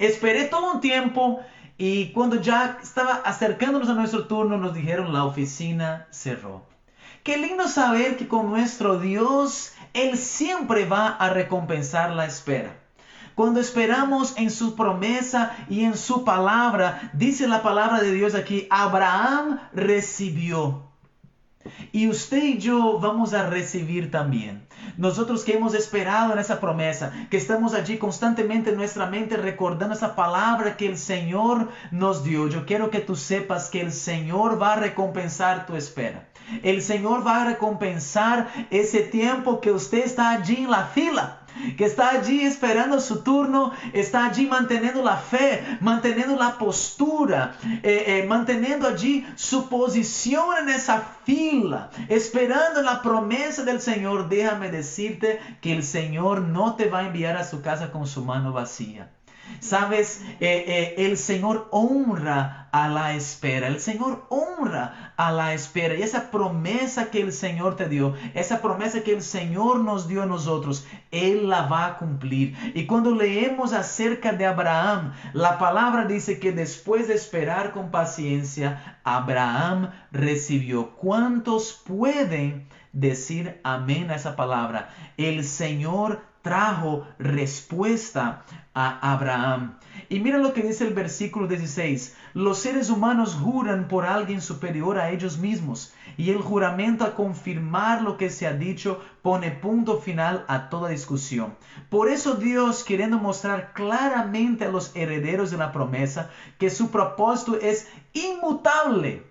Esperé 0.00 0.46
todo 0.46 0.72
un 0.72 0.80
tiempo 0.80 1.40
y 1.78 2.10
cuando 2.10 2.40
ya 2.40 2.80
estaba 2.82 3.22
acercándonos 3.24 3.88
a 3.88 3.94
nuestro 3.94 4.26
turno, 4.26 4.58
nos 4.58 4.74
dijeron 4.74 5.12
la 5.12 5.24
oficina 5.24 6.08
cerró. 6.10 6.66
Qué 7.22 7.36
lindo 7.36 7.68
saber 7.68 8.16
que 8.16 8.26
con 8.26 8.50
nuestro 8.50 8.98
Dios, 8.98 9.72
Él 9.94 10.18
siempre 10.18 10.84
va 10.84 11.06
a 11.06 11.28
recompensar 11.28 12.10
la 12.10 12.26
espera. 12.26 12.81
Cuando 13.34 13.60
esperamos 13.60 14.34
en 14.36 14.50
su 14.50 14.76
promesa 14.76 15.56
y 15.68 15.84
en 15.84 15.96
su 15.96 16.24
palabra, 16.24 17.10
dice 17.14 17.48
la 17.48 17.62
palabra 17.62 18.00
de 18.00 18.12
Dios 18.12 18.34
aquí, 18.34 18.66
Abraham 18.70 19.60
recibió. 19.72 20.92
Y 21.92 22.08
usted 22.08 22.42
y 22.42 22.58
yo 22.58 22.98
vamos 22.98 23.34
a 23.34 23.48
recibir 23.48 24.10
también. 24.10 24.66
Nosotros 24.96 25.44
que 25.44 25.54
hemos 25.54 25.74
esperado 25.74 26.32
en 26.32 26.38
esa 26.38 26.60
promesa, 26.60 27.12
que 27.30 27.36
estamos 27.36 27.72
allí 27.74 27.98
constantemente 27.98 28.70
en 28.70 28.76
nuestra 28.76 29.06
mente 29.06 29.36
recordando 29.36 29.94
esa 29.94 30.16
palabra 30.16 30.76
que 30.76 30.86
el 30.86 30.98
Señor 30.98 31.68
nos 31.90 32.24
dio. 32.24 32.48
Yo 32.48 32.66
quiero 32.66 32.90
que 32.90 33.00
tú 33.00 33.14
sepas 33.14 33.70
que 33.70 33.80
el 33.80 33.92
Señor 33.92 34.60
va 34.60 34.72
a 34.72 34.76
recompensar 34.76 35.66
tu 35.66 35.76
espera. 35.76 36.28
El 36.62 36.82
Señor 36.82 37.24
va 37.24 37.42
a 37.42 37.44
recompensar 37.44 38.48
ese 38.70 39.00
tiempo 39.00 39.60
que 39.60 39.70
usted 39.70 40.04
está 40.04 40.30
allí 40.30 40.56
en 40.64 40.70
la 40.70 40.86
fila 40.86 41.41
que 41.76 41.84
está 41.84 42.10
allí 42.10 42.42
esperando 42.42 43.00
su 43.00 43.22
turno, 43.22 43.72
está 43.92 44.26
allí 44.26 44.46
manteniendo 44.46 45.02
la 45.02 45.16
fe, 45.16 45.78
manteniendo 45.80 46.36
la 46.36 46.58
postura, 46.58 47.56
eh, 47.82 48.04
eh, 48.06 48.26
manteniendo 48.26 48.88
allí 48.88 49.26
su 49.36 49.68
posición 49.68 50.46
en 50.62 50.68
esa 50.70 51.02
fila, 51.24 51.90
esperando 52.08 52.82
la 52.82 53.02
promesa 53.02 53.64
del 53.64 53.80
Señor. 53.80 54.28
Déjame 54.28 54.70
decirte 54.70 55.40
que 55.60 55.72
el 55.72 55.82
Señor 55.82 56.42
no 56.42 56.74
te 56.74 56.88
va 56.88 57.00
a 57.00 57.06
enviar 57.06 57.36
a 57.36 57.44
su 57.44 57.62
casa 57.62 57.90
con 57.92 58.06
su 58.06 58.24
mano 58.24 58.52
vacía. 58.52 59.10
Sabes, 59.60 60.22
eh, 60.40 60.94
el 60.98 61.18
Señor 61.18 61.68
honra 61.72 62.68
a 62.72 62.88
la 62.88 63.14
espera, 63.14 63.66
el 63.66 63.80
Señor 63.80 64.24
honra 64.30 65.11
a 65.16 65.32
la 65.32 65.54
espera. 65.54 65.94
Y 65.94 66.02
esa 66.02 66.30
promesa 66.30 67.10
que 67.10 67.20
el 67.20 67.32
Señor 67.32 67.76
te 67.76 67.88
dio, 67.88 68.14
esa 68.34 68.60
promesa 68.60 69.02
que 69.02 69.12
el 69.12 69.22
Señor 69.22 69.80
nos 69.80 70.08
dio 70.08 70.22
a 70.22 70.26
nosotros, 70.26 70.86
Él 71.10 71.48
la 71.48 71.62
va 71.66 71.86
a 71.86 71.96
cumplir. 71.98 72.56
Y 72.74 72.86
cuando 72.86 73.14
leemos 73.14 73.72
acerca 73.72 74.32
de 74.32 74.46
Abraham, 74.46 75.12
la 75.32 75.58
palabra 75.58 76.06
dice 76.06 76.38
que 76.38 76.52
después 76.52 77.08
de 77.08 77.14
esperar 77.14 77.72
con 77.72 77.90
paciencia, 77.90 78.98
Abraham 79.04 79.90
recibió. 80.10 80.90
¿Cuántos 80.96 81.72
pueden 81.84 82.66
decir 82.92 83.60
amén 83.64 84.10
a 84.10 84.16
esa 84.16 84.36
palabra? 84.36 84.90
El 85.16 85.44
Señor 85.44 86.31
trajo 86.42 87.06
respuesta 87.18 88.44
a 88.74 89.12
Abraham. 89.12 89.78
Y 90.08 90.20
mira 90.20 90.38
lo 90.38 90.52
que 90.52 90.62
dice 90.62 90.86
el 90.86 90.94
versículo 90.94 91.46
16. 91.46 92.16
Los 92.34 92.58
seres 92.58 92.90
humanos 92.90 93.38
juran 93.40 93.88
por 93.88 94.04
alguien 94.04 94.40
superior 94.40 94.98
a 94.98 95.10
ellos 95.10 95.38
mismos 95.38 95.94
y 96.16 96.30
el 96.30 96.38
juramento 96.38 97.04
a 97.04 97.14
confirmar 97.14 98.02
lo 98.02 98.16
que 98.16 98.30
se 98.30 98.46
ha 98.46 98.52
dicho 98.52 99.00
pone 99.22 99.50
punto 99.50 99.98
final 99.98 100.44
a 100.48 100.68
toda 100.68 100.90
discusión. 100.90 101.54
Por 101.88 102.08
eso 102.08 102.34
Dios, 102.34 102.84
queriendo 102.84 103.18
mostrar 103.18 103.72
claramente 103.72 104.64
a 104.64 104.70
los 104.70 104.94
herederos 104.96 105.50
de 105.50 105.58
la 105.58 105.72
promesa 105.72 106.30
que 106.58 106.70
su 106.70 106.90
propósito 106.90 107.58
es 107.60 107.88
inmutable, 108.12 109.24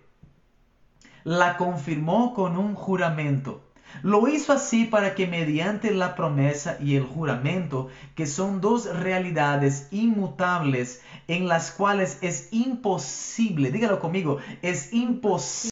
la 1.23 1.57
confirmó 1.57 2.33
con 2.33 2.57
un 2.57 2.75
juramento 2.75 3.70
lo 4.03 4.27
hizo 4.27 4.53
así 4.53 4.85
para 4.85 5.15
que 5.15 5.27
mediante 5.27 5.91
la 5.91 6.15
promesa 6.15 6.77
y 6.79 6.95
el 6.95 7.03
juramento, 7.03 7.89
que 8.15 8.25
son 8.25 8.61
dos 8.61 8.85
realidades 8.85 9.87
inmutables 9.91 11.01
en 11.27 11.47
las 11.47 11.71
cuales 11.71 12.17
es 12.21 12.49
imposible, 12.51 13.71
dígalo 13.71 13.99
conmigo, 13.99 14.37
es, 14.61 14.93
imposible, 14.93 15.71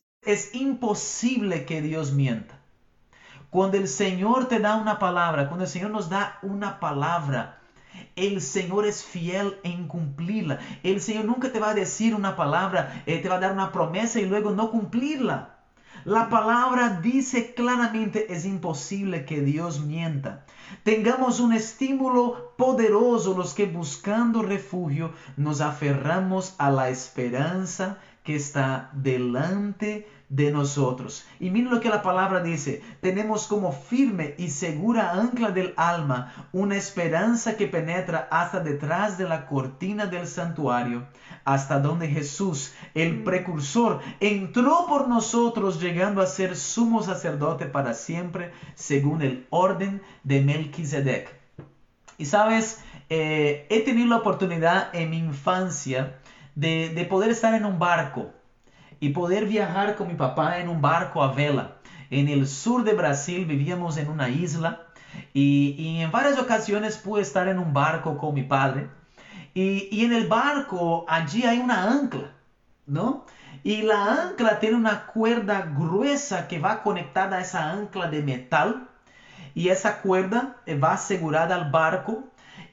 que 1.66 1.82
Dios 1.82 2.12
mienta. 2.14 2.60
Cuando 3.50 3.78
el 3.78 3.88
Señor 3.88 4.48
te 4.48 4.60
da 4.60 4.76
una 4.76 5.00
palabra, 5.00 5.48
cuando 5.48 5.66
el 5.66 5.72
Señor 5.72 5.90
nos 5.90 6.10
da 6.10 6.38
una 6.44 6.80
palabra, 6.80 7.60
el 8.16 8.42
Señor 8.42 8.86
es 8.86 9.04
fiel 9.04 9.58
en 9.64 9.88
cumplirla. 9.88 10.60
El 10.84 11.02
Señor 11.02 11.26
nunca 11.26 11.52
te 11.52 11.60
va 11.60 11.72
a 11.72 11.74
decir 11.74 12.14
una 12.14 12.36
palabra, 12.36 13.04
eh, 13.06 13.18
te 13.18 13.28
va 13.28 13.36
a 13.36 13.40
dar 13.40 13.54
una 13.54 13.72
promesa 13.72 14.20
y 14.20 14.26
luego 14.26 14.52
no 14.52 14.70
cumplirla. 14.70 15.59
La 16.06 16.30
palabra 16.30 17.00
dice 17.02 17.54
claramente 17.54 18.34
es 18.34 18.46
imposible 18.46 19.26
que 19.26 19.42
Dios 19.42 19.82
mienta. 19.82 20.46
Tengamos 20.84 21.40
un 21.40 21.54
estímulo 21.54 22.54
poderoso 22.58 23.36
los 23.36 23.54
que 23.54 23.66
buscando 23.66 24.42
refugio 24.42 25.14
nos 25.36 25.62
aferramos 25.62 26.56
a 26.58 26.70
la 26.70 26.90
esperanza 26.90 27.98
que 28.24 28.36
está 28.36 28.90
delante 28.94 29.86
de 29.86 30.19
nosotros. 30.30 31.26
Y 31.40 31.50
miren 31.50 31.72
lo 31.72 31.80
que 31.82 31.90
la 31.90 32.04
palabra 32.04 32.42
dice. 32.42 32.84
Tenemos 33.02 33.48
como 33.48 33.72
firme 33.72 34.36
y 34.38 34.50
segura 34.50 35.12
ancla 35.14 35.50
del 35.52 35.74
alma 35.76 36.50
una 36.52 36.78
esperanza 36.78 37.58
que 37.58 37.68
penetra 37.68 38.28
hasta 38.32 38.60
detrás 38.60 39.18
de 39.18 39.28
la 39.28 39.48
cortina 39.48 40.06
del 40.06 40.28
santuario, 40.28 41.08
hasta 41.46 41.80
donde 41.80 42.08
Jesús, 42.08 42.74
el 42.94 43.20
mm. 43.20 43.24
precursor, 43.24 44.02
entró 44.20 44.86
por 44.88 45.08
nosotros 45.08 45.82
llegando 45.82 46.22
a 46.22 46.28
ser 46.28 46.56
sumo 46.56 47.02
sacerdote 47.02 47.66
para 47.66 47.94
siempre, 47.96 48.52
según 48.76 49.24
el 49.24 49.48
orden 49.50 50.02
de 50.24 50.42
Melquisedec. 50.42 51.36
Y 52.18 52.26
sabes, 52.26 52.84
eh, 53.10 53.66
he 53.70 53.80
tenido 53.80 54.08
la 54.08 54.18
oportunidad 54.18 54.94
en 54.94 55.10
mi 55.10 55.18
infancia 55.18 56.20
de, 56.54 56.90
de 56.90 57.06
poder 57.06 57.32
estar 57.32 57.54
en 57.56 57.66
un 57.66 57.80
barco 57.80 58.34
y 59.00 59.10
poder 59.10 59.46
viajar 59.46 59.96
con 59.96 60.08
mi 60.08 60.16
papá 60.16 60.60
en 60.60 60.70
un 60.70 60.82
barco 60.82 61.24
a 61.24 61.32
vela. 61.32 61.76
En 62.10 62.28
el 62.28 62.48
sur 62.48 62.84
de 62.84 62.94
Brasil 62.94 63.46
vivíamos 63.46 63.98
en 63.98 64.10
una 64.10 64.30
isla 64.30 64.88
y, 65.34 66.00
en 66.02 66.12
varias 66.12 66.38
ocasiones 66.40 66.98
pude 66.98 67.22
estar 67.22 67.48
en 67.48 67.60
un 67.60 67.74
barco 67.74 68.18
con 68.18 68.34
mi 68.34 68.44
padre 68.44 68.90
y, 69.54 69.88
y, 69.92 70.06
en 70.06 70.14
el 70.14 70.28
barco 70.28 71.06
allí 71.08 71.46
hay 71.46 71.60
una 71.60 71.92
ancla, 71.92 72.32
¿no? 72.86 73.26
Y 73.64 73.82
la 73.82 74.24
ancla 74.24 74.60
tiene 74.60 74.76
una 74.76 75.06
cuerda 75.08 75.74
gruesa 75.78 76.48
que 76.48 76.60
va 76.60 76.82
conectada 76.82 77.38
a 77.38 77.42
esa 77.42 77.72
ancla 77.72 78.08
de 78.08 78.22
metal 78.22 78.88
y 79.54 79.70
esa 79.70 80.02
cuerda 80.02 80.58
va 80.82 80.94
asegurada 80.94 81.56
al 81.56 81.72
barco. 81.72 82.24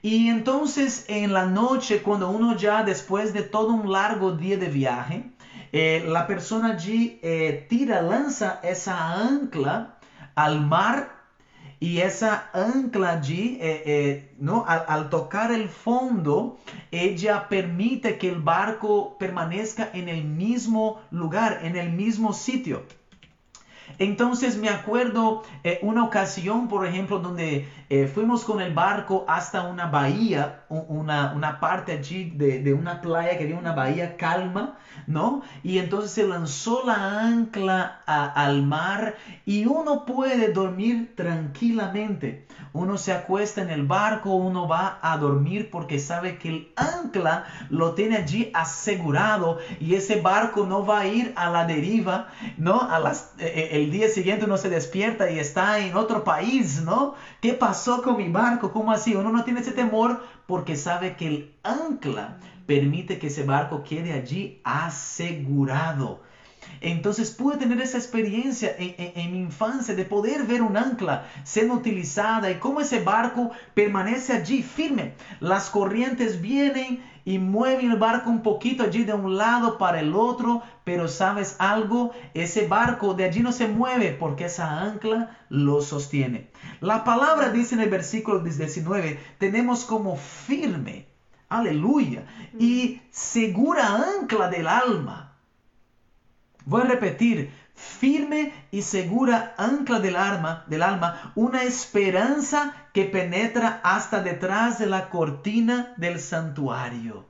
Y 0.02 0.28
entonces 0.28 1.04
en 1.08 1.32
la 1.32 1.46
noche, 1.46 2.02
cuando 2.02 2.28
uno 2.28 2.56
ya 2.56 2.82
después 2.82 3.32
de 3.32 3.42
todo 3.42 3.72
un 3.72 3.90
largo 3.90 4.32
día 4.32 4.56
de 4.56 4.68
viaje, 4.68 5.35
eh, 5.72 6.04
la 6.06 6.26
persona 6.26 6.72
allí 6.74 7.18
eh, 7.22 7.66
tira, 7.68 8.02
lanza 8.02 8.60
esa 8.62 9.14
ancla 9.14 9.98
al 10.34 10.60
mar 10.60 11.16
y 11.78 11.98
esa 11.98 12.48
ancla 12.52 13.12
allí, 13.12 13.58
eh, 13.60 14.34
¿no? 14.38 14.64
al, 14.66 15.10
tocar 15.10 15.52
el 15.52 15.68
fondo, 15.68 16.58
ella 16.90 17.48
permite 17.48 18.16
que 18.16 18.28
el 18.28 18.40
barco 18.40 19.16
permanezca 19.18 19.90
en 19.92 20.08
el 20.08 20.24
mismo 20.24 21.00
lugar, 21.10 21.60
en 21.62 21.76
el 21.76 21.90
mismo 21.90 22.32
sitio. 22.32 22.84
Entonces 23.98 24.56
me 24.58 24.68
acuerdo 24.68 25.42
eh, 25.64 25.78
una 25.82 26.04
ocasión, 26.04 26.68
por 26.68 26.86
ejemplo, 26.86 27.18
donde 27.18 27.68
eh, 27.88 28.06
fuimos 28.06 28.44
con 28.44 28.60
el 28.60 28.74
barco 28.74 29.24
hasta 29.28 29.62
una 29.62 29.86
bahía, 29.86 30.64
una, 30.68 31.32
una 31.34 31.60
parte 31.60 31.92
allí 31.92 32.30
de, 32.30 32.60
de, 32.60 32.74
una 32.74 33.00
playa 33.00 33.38
que 33.38 33.44
había 33.44 33.56
una 33.56 33.72
bahía 33.72 34.16
calma, 34.16 34.76
¿no? 35.06 35.42
Y 35.62 35.78
entonces 35.78 36.10
se 36.10 36.26
lanzó 36.26 36.82
la 36.84 37.20
ancla 37.22 38.02
al 38.06 38.62
mar 38.62 39.14
y 39.44 39.66
uno 39.66 40.04
puede 40.04 40.52
dormir 40.52 41.14
tranquilamente. 41.14 42.46
Uno 42.72 42.98
se 42.98 43.12
acuesta 43.12 43.62
en 43.62 43.70
el 43.70 43.86
barco, 43.86 44.34
uno 44.34 44.66
va 44.68 44.98
a 45.00 45.16
dormir 45.16 45.70
porque 45.70 45.98
sabe 45.98 46.38
que 46.38 46.48
el 46.48 46.72
ancla 46.76 47.44
lo 47.70 47.94
tiene 47.94 48.16
allí 48.16 48.50
asegurado 48.52 49.58
y 49.80 49.94
ese 49.94 50.20
barco 50.20 50.66
no 50.66 50.84
va 50.84 51.00
a 51.00 51.06
ir 51.06 51.32
a 51.36 51.48
la 51.50 51.64
deriva, 51.64 52.28
¿no? 52.56 52.80
A 52.82 52.98
las, 52.98 53.32
eh, 53.38 53.68
el 53.76 53.90
día 53.90 54.08
siguiente 54.08 54.46
uno 54.46 54.56
se 54.56 54.68
despierta 54.68 55.30
y 55.30 55.38
está 55.38 55.78
en 55.78 55.96
otro 55.96 56.24
país, 56.24 56.82
¿no? 56.82 57.14
¿Qué 57.40 57.52
pasó 57.52 58.02
con 58.02 58.16
mi 58.16 58.28
barco? 58.28 58.72
¿Cómo 58.72 58.92
así? 58.92 59.14
Uno 59.14 59.30
no 59.30 59.44
tiene 59.44 59.60
ese 59.60 59.72
temor 59.72 60.22
porque 60.46 60.76
sabe 60.76 61.16
que 61.16 61.26
el 61.26 61.54
ancla 61.62 62.38
permite 62.66 63.18
que 63.18 63.28
ese 63.28 63.44
barco 63.44 63.82
quede 63.84 64.12
allí 64.12 64.60
asegurado. 64.64 66.22
Entonces 66.80 67.30
pude 67.30 67.56
tener 67.56 67.80
esa 67.80 67.98
experiencia 67.98 68.74
en, 68.78 69.32
mi 69.32 69.38
infancia 69.38 69.94
de 69.94 70.04
poder 70.04 70.44
ver 70.44 70.62
un 70.62 70.76
ancla 70.76 71.26
siendo 71.44 71.74
utilizada 71.74 72.50
y 72.50 72.56
cómo 72.56 72.80
ese 72.80 73.00
barco 73.00 73.50
permanece 73.74 74.32
allí 74.32 74.62
firme. 74.62 75.14
Las 75.40 75.70
corrientes 75.70 76.40
vienen 76.40 77.00
y 77.26 77.40
mueven 77.40 77.90
el 77.90 77.98
barco 77.98 78.30
un 78.30 78.40
poquito 78.42 78.84
allí 78.84 79.02
de 79.04 79.12
un 79.12 79.36
lado 79.36 79.78
para 79.78 79.98
el 80.00 80.14
otro, 80.14 80.62
pero 80.84 81.08
sabes 81.08 81.56
algo, 81.58 82.12
ese 82.34 82.68
barco 82.68 83.14
de 83.14 83.24
allí 83.24 83.40
no 83.40 83.50
se 83.50 83.66
mueve 83.66 84.16
porque 84.18 84.44
esa 84.44 84.80
ancla 84.82 85.36
lo 85.48 85.82
sostiene. 85.82 86.48
La 86.80 87.02
palabra 87.02 87.50
dice 87.50 87.74
en 87.74 87.80
el 87.80 87.90
versículo 87.90 88.38
19, 88.38 89.18
tenemos 89.38 89.84
como 89.84 90.16
firme, 90.16 91.08
aleluya, 91.48 92.24
y 92.58 93.02
segura 93.10 94.04
ancla 94.20 94.48
del 94.48 94.68
alma 94.68 95.26
Voy 96.66 96.80
a 96.80 96.84
repetir, 96.86 97.52
firme 97.76 98.52
y 98.70 98.82
segura 98.82 99.54
ancla 99.58 100.00
del 100.00 100.16
alma, 100.16 100.64
del 100.66 100.82
alma, 100.82 101.32
una 101.34 101.62
esperanza 101.62 102.74
que 102.92 103.04
penetra 103.04 103.80
hasta 103.84 104.22
detrás 104.22 104.78
de 104.78 104.86
la 104.86 105.08
cortina 105.10 105.94
del 105.96 106.18
santuario. 106.18 107.26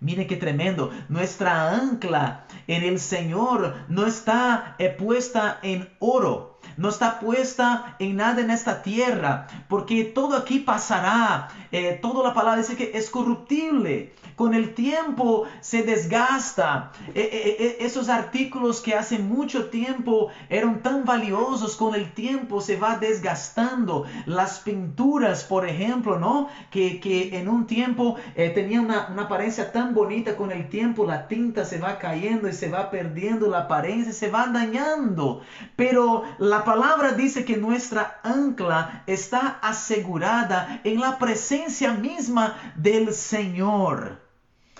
Mire 0.00 0.26
qué 0.26 0.36
tremendo. 0.36 0.90
Nuestra 1.08 1.70
ancla 1.72 2.46
en 2.66 2.82
el 2.82 3.00
Señor 3.00 3.74
no 3.88 4.06
está 4.06 4.74
eh, 4.78 4.88
puesta 4.88 5.58
en 5.62 5.88
oro 6.00 6.51
no 6.76 6.88
está 6.88 7.18
puesta 7.20 7.96
en 7.98 8.16
nada 8.16 8.40
en 8.40 8.50
esta 8.50 8.82
tierra, 8.82 9.46
porque 9.68 10.04
todo 10.04 10.36
aquí 10.36 10.58
pasará. 10.58 11.48
Eh, 11.70 11.98
toda 12.02 12.22
la 12.22 12.34
palabra 12.34 12.58
dice 12.60 12.76
que 12.76 12.92
es 12.94 13.10
corruptible. 13.10 14.12
Con 14.36 14.54
el 14.54 14.74
tiempo 14.74 15.46
se 15.60 15.82
desgasta. 15.82 16.92
Eh, 17.14 17.56
eh, 17.58 17.76
esos 17.80 18.08
artículos 18.08 18.80
que 18.80 18.94
hace 18.94 19.18
mucho 19.18 19.68
tiempo 19.68 20.28
eran 20.48 20.82
tan 20.82 21.04
valiosos, 21.04 21.76
con 21.76 21.94
el 21.94 22.12
tiempo 22.12 22.60
se 22.60 22.76
va 22.76 22.96
desgastando. 22.98 24.04
Las 24.26 24.60
pinturas, 24.60 25.44
por 25.44 25.66
ejemplo, 25.66 26.18
¿no? 26.18 26.48
Que, 26.70 26.98
que 27.00 27.38
en 27.38 27.48
un 27.48 27.66
tiempo 27.66 28.16
tenían 28.34 28.86
una, 28.86 29.08
una 29.12 29.22
apariencia 29.22 29.70
tan 29.70 29.94
bonita, 29.94 30.36
con 30.36 30.50
el 30.50 30.68
tiempo 30.68 31.04
la 31.04 31.28
tinta 31.28 31.64
se 31.64 31.78
va 31.78 31.98
cayendo 31.98 32.48
y 32.48 32.52
se 32.52 32.68
va 32.68 32.90
perdiendo 32.90 33.48
la 33.48 33.60
apariencia, 33.60 34.12
se 34.12 34.30
va 34.30 34.46
dañando. 34.46 35.42
Pero 35.76 36.24
la 36.38 36.61
palabra 36.64 37.12
dice 37.12 37.44
que 37.44 37.56
nuestra 37.56 38.20
ancla 38.22 39.02
está 39.06 39.58
asegurada 39.62 40.80
en 40.84 41.00
la 41.00 41.18
presencia 41.18 41.92
misma 41.92 42.56
del 42.76 43.12
Señor. 43.14 44.22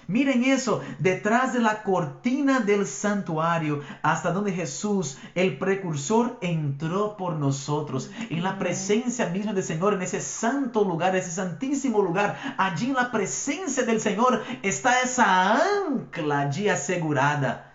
Miren 0.09 0.45
eso, 0.45 0.83
detrás 0.99 1.53
de 1.53 1.61
la 1.61 1.83
cortina 1.85 2.61
del 2.61 2.87
santuario, 2.87 3.83
hasta 4.03 4.33
donde 4.33 4.53
Jesús, 4.53 5.16
el 5.35 5.59
precursor, 5.59 6.39
entró 6.41 7.16
por 7.16 7.37
nosotros, 7.37 8.11
en 8.28 8.43
la 8.43 8.59
presencia 8.59 9.28
misma 9.28 9.53
del 9.53 9.62
Señor, 9.62 9.95
en 9.95 10.03
ese 10.03 10.20
santo 10.20 10.85
lugar, 10.85 11.14
ese 11.14 11.30
santísimo 11.30 12.03
lugar, 12.03 12.37
allí 12.59 12.89
en 12.89 12.95
la 12.95 13.12
presencia 13.12 13.85
del 13.85 14.01
Señor 14.01 14.43
está 14.62 15.01
esa 15.01 15.62
ancla 15.87 16.41
allí 16.41 16.68
asegurada. 16.68 17.72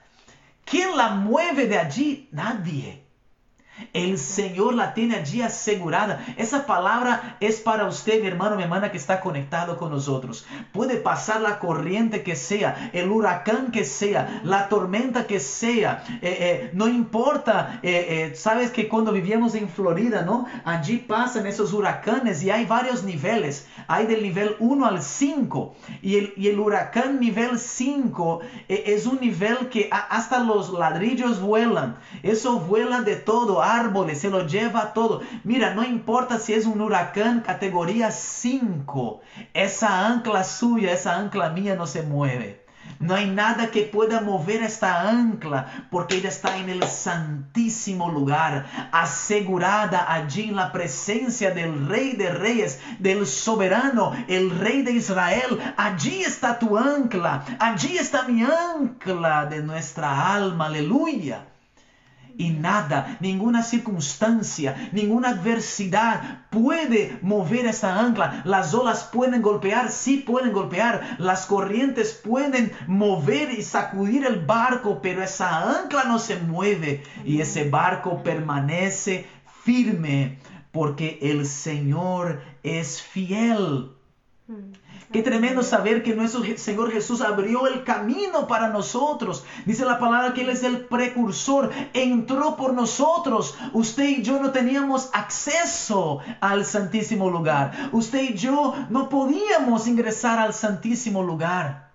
¿Quién 0.66 0.98
la 0.98 1.12
mueve 1.12 1.66
de 1.66 1.80
allí? 1.80 2.28
Nadie. 2.34 3.07
El 3.94 4.18
Señor 4.18 4.74
la 4.74 4.94
tiene 4.94 5.16
allí 5.16 5.42
asegurada. 5.42 6.26
Esa 6.38 6.66
palabra 6.66 7.38
es 7.40 7.60
para 7.60 7.86
usted, 7.86 8.22
mi 8.22 8.28
hermano, 8.28 8.56
mi 8.56 8.64
hermana, 8.64 8.92
que 8.92 8.98
está 8.98 9.20
conectado 9.20 9.78
con 9.78 9.92
nosotros. 9.92 10.46
Puede 10.72 10.98
pasar 10.98 11.42
la 11.42 11.60
corriente 11.60 12.24
que 12.24 12.36
sea, 12.36 12.90
el 12.94 13.10
huracán 13.10 13.72
que 13.72 13.84
sea, 13.84 14.42
la 14.44 14.70
tormenta 14.70 15.28
que 15.28 15.40
sea. 15.40 16.04
Eh, 16.22 16.38
eh, 16.40 16.70
no 16.74 16.88
importa, 16.88 17.80
eh, 17.84 18.34
sabes 18.36 18.72
que 18.72 18.88
cuando 18.88 19.12
vivíamos 19.12 19.56
en 19.56 19.70
Florida, 19.70 20.24
¿no? 20.24 20.48
Allí 20.66 20.98
pasan 20.98 21.48
esos 21.48 21.74
huracanes 21.74 22.44
y 22.44 22.50
hay 22.50 22.66
varios 22.66 23.04
niveles. 23.04 23.68
Hay 23.88 24.08
del 24.08 24.24
nivel 24.24 24.56
1 24.60 24.86
al 24.86 25.02
5. 25.02 25.76
Y 26.02 26.16
el, 26.18 26.34
y 26.36 26.48
el 26.48 26.60
huracán 26.60 27.20
nivel 27.20 27.60
5 27.60 28.40
es 28.68 29.06
un 29.06 29.20
nivel 29.20 29.70
que 29.70 29.90
hasta 29.92 30.40
los 30.40 30.74
ladrillos 30.74 31.42
vuelan. 31.42 31.98
Eso 32.24 32.60
vuela 32.60 33.02
de 33.02 33.16
todo 33.16 33.62
árboles, 33.76 34.20
se 34.20 34.30
lo 34.30 34.48
lleva 34.48 34.94
todo. 34.94 35.22
Mira, 35.44 35.74
no 35.74 35.84
importa 35.84 36.40
si 36.40 36.54
es 36.54 36.66
un 36.66 36.82
huracán 36.82 37.42
categoría 37.42 38.12
5, 38.12 39.22
esa 39.54 40.08
ancla 40.08 40.44
suya, 40.44 40.94
esa 40.94 41.18
ancla 41.18 41.50
mía 41.50 41.76
no 41.76 41.88
se 41.88 42.02
mueve. 42.04 42.68
No 43.00 43.14
hay 43.14 43.30
nada 43.30 43.70
que 43.70 43.84
pueda 43.84 44.22
mover 44.22 44.64
esta 44.64 45.10
ancla 45.10 45.88
porque 45.92 46.16
ella 46.16 46.30
está 46.30 46.58
en 46.58 46.70
el 46.70 46.84
santísimo 46.84 48.10
lugar, 48.10 48.66
asegurada 48.92 50.12
allí 50.12 50.50
en 50.50 50.56
la 50.56 50.72
presencia 50.72 51.52
del 51.52 51.88
Rey 51.88 52.14
de 52.14 52.30
Reyes, 52.32 52.80
del 53.00 53.28
soberano, 53.28 54.14
el 54.28 54.50
Rey 54.50 54.82
de 54.82 54.94
Israel. 54.94 55.60
Allí 55.78 56.22
está 56.22 56.58
tu 56.58 56.78
ancla, 56.78 57.44
allí 57.60 57.98
está 57.98 58.24
mi 58.24 58.44
ancla 58.44 59.46
de 59.46 59.62
nuestra 59.62 60.34
alma, 60.34 60.66
aleluya. 60.66 61.46
Y 62.38 62.52
nada, 62.52 63.18
ninguna 63.20 63.64
circunstancia, 63.64 64.90
ninguna 64.92 65.30
adversidad 65.30 66.46
puede 66.50 67.18
mover 67.22 67.66
esta 67.66 68.00
ancla. 68.00 68.42
Las 68.46 68.74
olas 68.74 69.10
pueden 69.12 69.42
golpear, 69.42 69.92
sí 69.92 70.18
pueden 70.18 70.54
golpear, 70.54 71.18
las 71.20 71.46
corrientes 71.46 72.14
pueden 72.14 72.72
mover 72.88 73.52
y 73.52 73.64
sacudir 73.64 74.26
el 74.26 74.46
barco, 74.46 75.00
pero 75.02 75.24
esa 75.24 75.80
ancla 75.80 76.04
no 76.04 76.20
se 76.20 76.38
mueve 76.40 77.04
y 77.26 77.42
ese 77.42 77.70
barco 77.70 78.24
permanece 78.24 79.26
firme 79.64 80.40
porque 80.72 81.20
el 81.22 81.46
Señor 81.46 82.42
es 82.64 83.02
fiel. 83.02 83.92
Mm. 84.48 84.74
Qué 85.12 85.22
tremendo 85.22 85.64
saber 85.64 86.04
que 86.04 86.14
nuestro 86.14 86.44
Señor 86.58 86.92
Jesús 86.92 87.22
abrió 87.22 87.66
el 87.68 87.86
camino 87.86 88.46
para 88.46 88.70
nosotros. 88.70 89.46
Dice 89.66 89.86
la 89.86 90.00
palabra 90.00 90.34
que 90.34 90.42
Él 90.42 90.50
es 90.50 90.64
el 90.64 90.80
precursor. 90.82 91.72
Entró 91.94 92.58
por 92.58 92.74
nosotros. 92.74 93.56
Usted 93.72 94.04
y 94.04 94.22
yo 94.22 94.42
no 94.42 94.52
teníamos 94.52 95.10
acceso 95.14 96.20
al 96.42 96.66
Santísimo 96.66 97.30
lugar. 97.30 97.90
Usted 97.94 98.22
y 98.22 98.34
yo 98.34 98.76
no 98.90 99.08
podíamos 99.08 99.88
ingresar 99.88 100.40
al 100.40 100.54
Santísimo 100.54 101.24
lugar. 101.24 101.87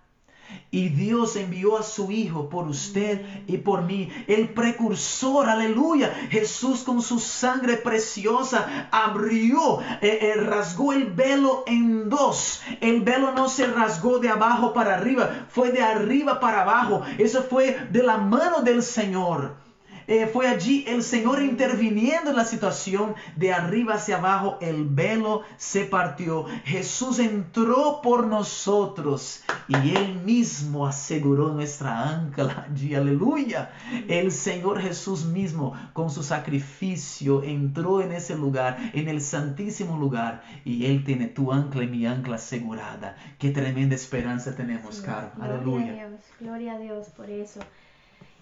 Y 0.70 0.88
Dios 0.88 1.36
envió 1.36 1.76
a 1.76 1.82
su 1.82 2.10
Hijo 2.10 2.48
por 2.48 2.66
usted 2.66 3.20
y 3.46 3.58
por 3.58 3.82
mí, 3.82 4.10
el 4.26 4.48
precursor, 4.48 5.48
aleluya. 5.48 6.08
Jesús 6.30 6.82
con 6.82 7.02
su 7.02 7.18
sangre 7.18 7.76
preciosa 7.76 8.88
abrió, 8.90 9.80
eh, 10.00 10.18
eh, 10.22 10.34
rasgó 10.36 10.94
el 10.94 11.04
velo 11.04 11.64
en 11.66 12.08
dos. 12.08 12.62
El 12.80 13.02
velo 13.02 13.32
no 13.32 13.48
se 13.48 13.66
rasgó 13.66 14.18
de 14.18 14.30
abajo 14.30 14.72
para 14.72 14.94
arriba, 14.94 15.46
fue 15.48 15.72
de 15.72 15.82
arriba 15.82 16.40
para 16.40 16.62
abajo. 16.62 17.02
Eso 17.18 17.42
fue 17.42 17.86
de 17.90 18.02
la 18.02 18.16
mano 18.16 18.62
del 18.62 18.82
Señor. 18.82 19.61
Eh, 20.06 20.26
fue 20.26 20.48
allí 20.48 20.84
el 20.86 21.02
Señor 21.02 21.42
interviniendo 21.42 22.30
en 22.30 22.36
la 22.36 22.44
situación 22.44 23.14
de 23.36 23.52
arriba 23.52 23.94
hacia 23.94 24.16
abajo, 24.16 24.58
el 24.60 24.84
velo 24.86 25.42
se 25.56 25.84
partió, 25.84 26.46
Jesús 26.64 27.18
entró 27.18 28.00
por 28.02 28.26
nosotros 28.26 29.42
y 29.68 29.96
Él 29.96 30.20
mismo 30.24 30.86
aseguró 30.86 31.52
nuestra 31.52 32.10
ancla 32.10 32.66
allí, 32.70 32.94
aleluya. 32.94 33.70
El 34.08 34.32
Señor 34.32 34.80
Jesús 34.80 35.24
mismo 35.24 35.74
con 35.92 36.10
su 36.10 36.22
sacrificio 36.22 37.42
entró 37.42 38.00
en 38.00 38.12
ese 38.12 38.36
lugar, 38.36 38.78
en 38.92 39.08
el 39.08 39.20
santísimo 39.20 39.96
lugar 39.96 40.42
y 40.64 40.86
Él 40.86 41.04
tiene 41.04 41.26
tu 41.26 41.52
ancla 41.52 41.84
y 41.84 41.88
mi 41.88 42.06
ancla 42.06 42.36
asegurada. 42.36 43.16
Qué 43.38 43.50
tremenda 43.50 43.94
esperanza 43.94 44.54
tenemos, 44.54 45.00
Caro. 45.00 45.30
Aleluya. 45.40 45.86
Gloria 45.86 46.04
a 46.04 46.08
Dios, 46.08 46.20
gloria 46.40 46.72
a 46.74 46.78
Dios 46.78 47.08
por 47.10 47.30
eso 47.30 47.60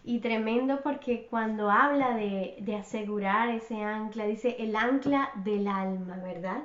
y 0.05 0.21
tremendo 0.21 0.81
porque 0.83 1.27
cuando 1.29 1.71
habla 1.71 2.15
de, 2.15 2.57
de, 2.61 2.77
asegurar 2.77 3.51
ese 3.51 3.83
ancla, 3.83 4.25
dice 4.25 4.57
el 4.59 4.75
ancla 4.75 5.31
del 5.45 5.69
alma, 5.69 6.17
¿verdad? 6.17 6.63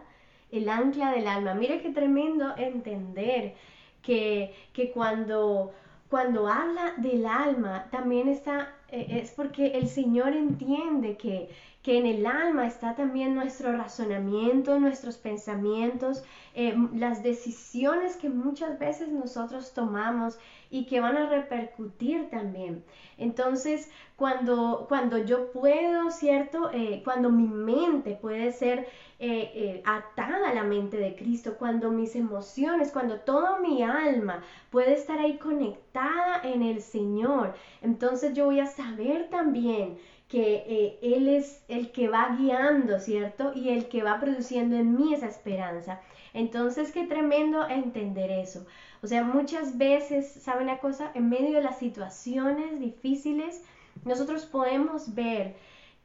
El 0.52 0.70
ancla 0.70 1.12
del 1.12 1.28
alma. 1.28 1.54
Mire 1.54 1.82
qué 1.82 1.92
tremendo 1.92 2.56
entender 2.58 3.56
que, 4.02 4.54
que 4.72 4.92
cuando, 4.92 5.74
cuando 6.10 6.48
habla 6.48 6.94
del 6.98 7.26
alma, 7.26 7.88
también 7.92 8.30
está, 8.30 8.74
eh, 8.90 9.08
es 9.22 9.32
porque 9.32 9.68
el 9.78 9.90
Señor 9.90 10.34
entiende 10.34 11.18
que, 11.18 11.50
que 11.86 11.98
en 11.98 12.06
el 12.06 12.26
alma 12.26 12.68
está 12.68 12.96
también 12.96 13.36
nuestro 13.36 13.72
razonamiento, 13.76 14.80
nuestros 14.80 15.18
pensamientos, 15.18 16.24
eh, 16.54 16.76
las 16.94 17.22
decisiones 17.22 18.16
que 18.16 18.30
muchas 18.30 18.80
veces 18.80 19.10
nosotros 19.10 19.74
tomamos 19.74 20.40
y 20.76 20.86
que 20.86 21.00
van 21.00 21.16
a 21.16 21.30
repercutir 21.30 22.30
también. 22.30 22.84
Entonces, 23.18 23.90
cuando, 24.18 24.86
cuando 24.90 25.18
yo 25.18 25.52
puedo, 25.52 26.12
¿cierto? 26.12 26.70
Eh, 26.74 27.02
cuando 27.06 27.30
mi 27.30 27.48
mente 27.48 28.18
puede 28.22 28.52
ser 28.52 28.88
eh, 29.20 29.82
atada 29.86 30.50
a 30.50 30.54
la 30.54 30.64
mente 30.64 30.98
de 30.98 31.16
Cristo, 31.16 31.56
cuando 31.58 31.92
mis 31.92 32.16
emociones, 32.16 32.92
cuando 32.92 33.20
toda 33.22 33.60
mi 33.60 33.84
alma 33.84 34.44
puede 34.70 34.94
estar 34.94 35.18
ahí 35.20 35.38
conectada 35.38 36.42
en 36.44 36.62
el 36.62 36.82
Señor, 36.82 37.56
entonces 37.82 38.34
yo 38.34 38.46
voy 38.46 38.60
a 38.60 38.68
saber 38.68 39.30
también 39.30 39.98
que 40.28 40.66
eh, 40.68 41.00
Él 41.02 41.28
es 41.28 41.64
el 41.68 41.92
que 41.92 42.10
va 42.10 42.36
guiando, 42.38 43.00
¿cierto? 43.00 43.54
Y 43.56 43.70
el 43.70 43.88
que 43.88 44.04
va 44.04 44.20
produciendo 44.20 44.76
en 44.76 44.96
mí 44.96 45.14
esa 45.14 45.28
esperanza. 45.28 46.02
Entonces, 46.34 46.92
qué 46.92 47.06
tremendo 47.06 47.68
entender 47.68 48.32
eso. 48.32 48.66
O 49.04 49.08
sea, 49.08 49.24
muchas 49.24 49.78
veces, 49.78 50.32
¿saben 50.42 50.64
una 50.64 50.80
cosa? 50.80 51.12
En 51.14 51.30
medio 51.30 51.56
de 51.56 51.64
las 51.64 51.80
situaciones 51.80 52.80
difíciles, 52.80 53.64
nosotros 54.04 54.46
podemos 54.46 55.14
ver 55.16 55.56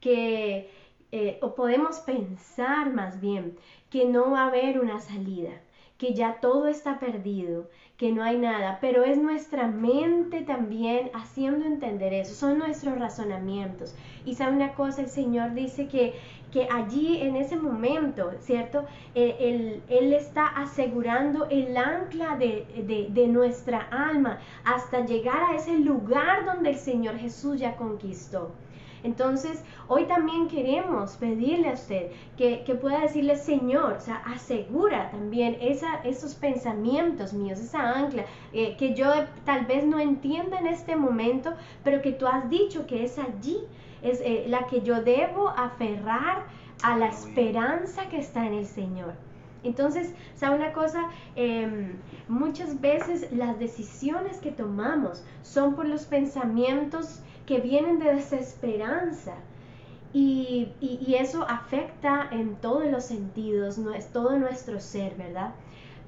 que, 0.00 0.70
eh, 1.12 1.38
o 1.42 1.54
podemos 1.54 1.98
pensar 2.00 2.92
más 2.92 3.20
bien, 3.20 3.56
que 3.90 4.04
no 4.04 4.32
va 4.32 4.42
a 4.44 4.46
haber 4.48 4.80
una 4.80 5.00
salida 5.00 5.52
que 6.00 6.14
ya 6.14 6.40
todo 6.40 6.66
está 6.66 6.98
perdido, 6.98 7.68
que 8.00 8.12
no 8.12 8.22
hay 8.22 8.38
nada, 8.38 8.78
pero 8.80 9.04
es 9.04 9.18
nuestra 9.18 9.66
mente 9.66 10.40
también 10.40 11.10
haciendo 11.12 11.66
entender 11.66 12.14
eso, 12.14 12.34
son 12.34 12.58
nuestros 12.58 12.98
razonamientos. 12.98 13.94
Y 14.24 14.36
sabe 14.36 14.56
una 14.56 14.72
cosa, 14.72 15.02
el 15.02 15.10
Señor 15.10 15.52
dice 15.52 15.86
que, 15.86 16.14
que 16.50 16.66
allí 16.72 17.20
en 17.20 17.36
ese 17.36 17.56
momento, 17.56 18.30
¿cierto? 18.40 18.86
Eh, 19.14 19.82
él, 19.90 20.14
está 20.14 20.46
asegurando 20.46 21.46
el 21.50 21.76
ancla 21.76 22.38
de, 22.38 23.10
de 23.10 23.26
nuestra 23.26 23.80
alma 23.90 24.38
hasta 24.64 25.04
llegar 25.04 25.42
a 25.50 25.56
ese 25.56 25.76
lugar 25.76 26.46
donde 26.46 26.70
el 26.70 26.78
Señor 26.78 27.18
Jesús 27.18 27.60
ya 27.60 27.76
conquistó. 27.76 28.50
Entonces, 29.02 29.62
hoy 29.88 30.04
también 30.04 30.48
queremos 30.48 31.16
pedirle 31.16 31.70
a 31.70 31.74
usted 31.74 32.10
que, 32.36 32.62
pueda 32.80 33.00
decirle, 33.00 33.36
Señor, 33.36 33.94
o 33.94 34.00
sea, 34.00 34.16
asegura 34.26 35.10
también 35.10 35.56
esa, 35.60 35.96
esos 36.04 36.34
pensamientos 36.34 37.32
míos, 37.32 37.58
esa 37.58 37.98
ancla, 37.98 38.24
eh, 38.52 38.76
que 38.76 38.94
yo 38.94 39.06
tal 39.44 39.66
vez 39.66 39.84
no 39.84 39.98
entienda 39.98 40.58
en 40.58 40.66
este 40.66 40.96
momento, 40.96 41.54
pero 41.84 42.00
que 42.00 42.12
tú 42.12 42.26
has 42.26 42.48
dicho 42.48 42.86
que 42.86 43.04
es 43.04 43.18
allí, 43.18 43.58
es 44.02 44.20
eh, 44.20 44.44
la 44.48 44.66
que 44.66 44.82
yo 44.82 45.02
debo 45.02 45.48
aferrar 45.50 46.44
a 46.82 46.96
la 46.96 47.08
esperanza 47.08 48.08
que 48.08 48.18
está 48.18 48.46
en 48.46 48.54
el 48.54 48.66
Señor. 48.66 49.14
Entonces, 49.62 50.14
¿sabe 50.36 50.56
una 50.56 50.72
cosa? 50.72 51.10
Em, 51.36 51.96
muchas 52.28 52.80
veces 52.80 53.30
las 53.32 53.58
decisiones 53.58 54.38
que 54.38 54.50
tomamos 54.50 55.22
son 55.42 55.74
por 55.74 55.86
los 55.86 56.04
pensamientos 56.04 57.20
que 57.50 57.58
vienen 57.58 57.98
de 57.98 58.14
desesperanza. 58.14 59.34
Y, 60.12 60.68
y, 60.80 61.16
eso 61.16 61.44
afecta 61.48 62.28
en 62.30 62.54
todos 62.56 62.86
los 62.88 63.02
sentidos, 63.04 63.76
no, 63.76 63.92
es 63.92 64.12
todo 64.12 64.38
nuestro 64.38 64.78
ser, 64.78 65.16
¿verdad? 65.16 65.52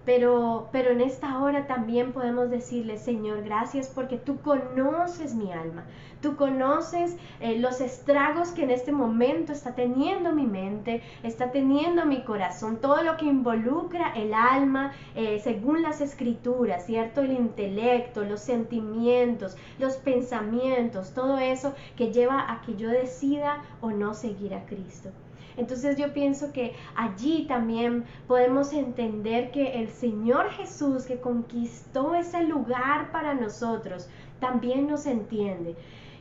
Pero, 0.05 0.69
pero 0.73 0.91
en 0.91 1.01
esta 1.01 1.39
hora 1.41 1.69
también 1.69 2.13
podemos 2.13 2.51
decirle, 2.51 2.99
Señor, 2.99 3.45
gracias 3.45 3.87
porque 3.89 4.17
tú 4.17 4.41
conoces 4.41 5.35
mi 5.35 5.53
alma, 5.53 5.85
tú 6.21 6.35
conoces 6.35 7.17
eh, 7.41 7.59
los 7.61 7.81
estragos 7.81 8.51
que 8.51 8.65
en 8.65 8.71
este 8.71 8.91
momento 8.91 9.53
está 9.53 9.77
teniendo 9.77 10.33
mi 10.33 10.45
mente, 10.45 11.03
está 11.23 11.53
teniendo 11.53 12.05
mi 12.05 12.25
corazón, 12.25 12.79
todo 12.81 13.05
lo 13.05 13.17
que 13.17 13.27
involucra 13.27 14.13
el 14.15 14.35
alma 14.35 14.93
eh, 15.15 15.39
según 15.39 15.83
las 15.83 16.01
escrituras, 16.01 16.85
¿cierto? 16.85 17.21
El 17.21 17.33
intelecto, 17.33 18.25
los 18.25 18.41
sentimientos, 18.41 19.57
los 19.79 19.95
pensamientos, 19.99 21.13
todo 21.15 21.39
eso 21.39 21.75
que 21.97 22.13
lleva 22.13 22.53
a 22.53 22.61
que 22.63 22.75
yo 22.75 22.89
decida 22.89 23.63
o 23.81 23.93
no 23.93 24.15
seguir 24.15 24.55
a 24.55 24.67
Cristo. 24.67 25.11
Entonces 25.57 25.97
yo 25.97 26.13
pienso 26.13 26.53
que 26.53 26.75
allí 26.97 27.47
también 27.47 28.05
podemos 28.27 28.73
entender 28.73 29.51
que 29.51 29.81
el 29.81 29.89
Señor 29.89 30.51
Jesús 30.51 31.05
que 31.05 31.21
conquistó 31.21 32.15
ese 32.15 32.45
lugar 32.45 33.11
para 33.13 33.35
nosotros, 33.35 34.09
también 34.41 34.89
nos 34.89 35.07
entiende. 35.07 35.77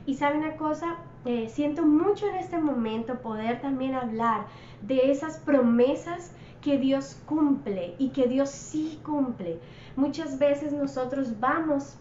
Y 0.05 0.15
sabe 0.15 0.37
una 0.37 0.55
cosa, 0.55 0.97
eh, 1.25 1.49
siento 1.49 1.85
mucho 1.85 2.27
en 2.27 2.35
este 2.35 2.57
momento 2.57 3.19
poder 3.21 3.61
también 3.61 3.95
hablar 3.95 4.45
de 4.81 5.11
esas 5.11 5.37
promesas 5.37 6.31
que 6.61 6.77
Dios 6.77 7.19
cumple 7.25 7.95
y 7.97 8.09
que 8.09 8.27
Dios 8.27 8.49
sí 8.49 8.99
cumple. 9.03 9.59
Muchas 9.95 10.39
veces 10.39 10.71
nosotros 10.71 11.39
vamos 11.39 11.95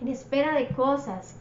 en 0.00 0.08
espera 0.08 0.54
de 0.54 0.68
cosas 0.68 1.36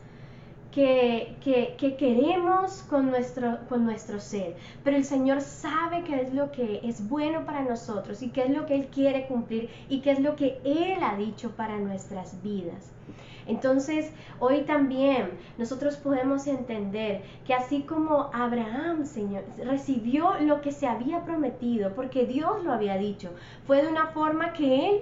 que, 0.72 1.36
que, 1.44 1.96
queremos 1.96 2.84
con 2.84 3.12
nuestro, 3.12 3.60
con 3.68 3.86
nuestro 3.86 4.20
ser. 4.20 4.56
Pero 4.84 4.98
el 4.98 5.04
Señor 5.04 5.42
sabe 5.42 6.04
qué 6.04 6.22
es 6.22 6.34
lo 6.34 6.52
que 6.52 6.80
es 6.84 7.08
bueno 7.08 7.46
para 7.46 7.62
nosotros 7.62 8.22
y 8.22 8.30
qué 8.30 8.44
es 8.44 8.50
lo 8.52 8.66
que 8.66 8.76
Él 8.76 8.88
quiere 8.88 9.28
cumplir 9.28 9.70
y 9.90 10.00
qué 10.02 10.12
es 10.12 10.20
lo 10.20 10.36
que 10.36 10.60
Él 10.64 11.04
ha 11.04 11.16
dicho 11.18 11.52
para 11.52 11.78
nuestras 11.78 12.42
vidas. 12.42 12.92
Entonces, 13.48 14.12
hoy 14.40 14.62
también 14.62 15.32
nosotros 15.58 15.98
podemos 15.98 16.48
entender 16.48 17.24
que 17.46 17.54
así 17.54 17.82
como 17.82 18.30
Abraham, 18.34 19.06
Señor, 19.06 19.44
recibió 19.66 20.36
lo 20.40 20.62
que 20.62 20.72
se 20.72 20.88
había 20.88 21.26
prometido, 21.26 21.94
porque 21.94 22.26
Dios 22.26 22.64
lo 22.64 22.72
había 22.72 22.98
dicho, 22.98 23.32
fue 23.66 23.82
de 23.82 23.90
una 23.90 24.08
forma 24.08 24.54
que 24.54 24.90
Él 24.90 25.02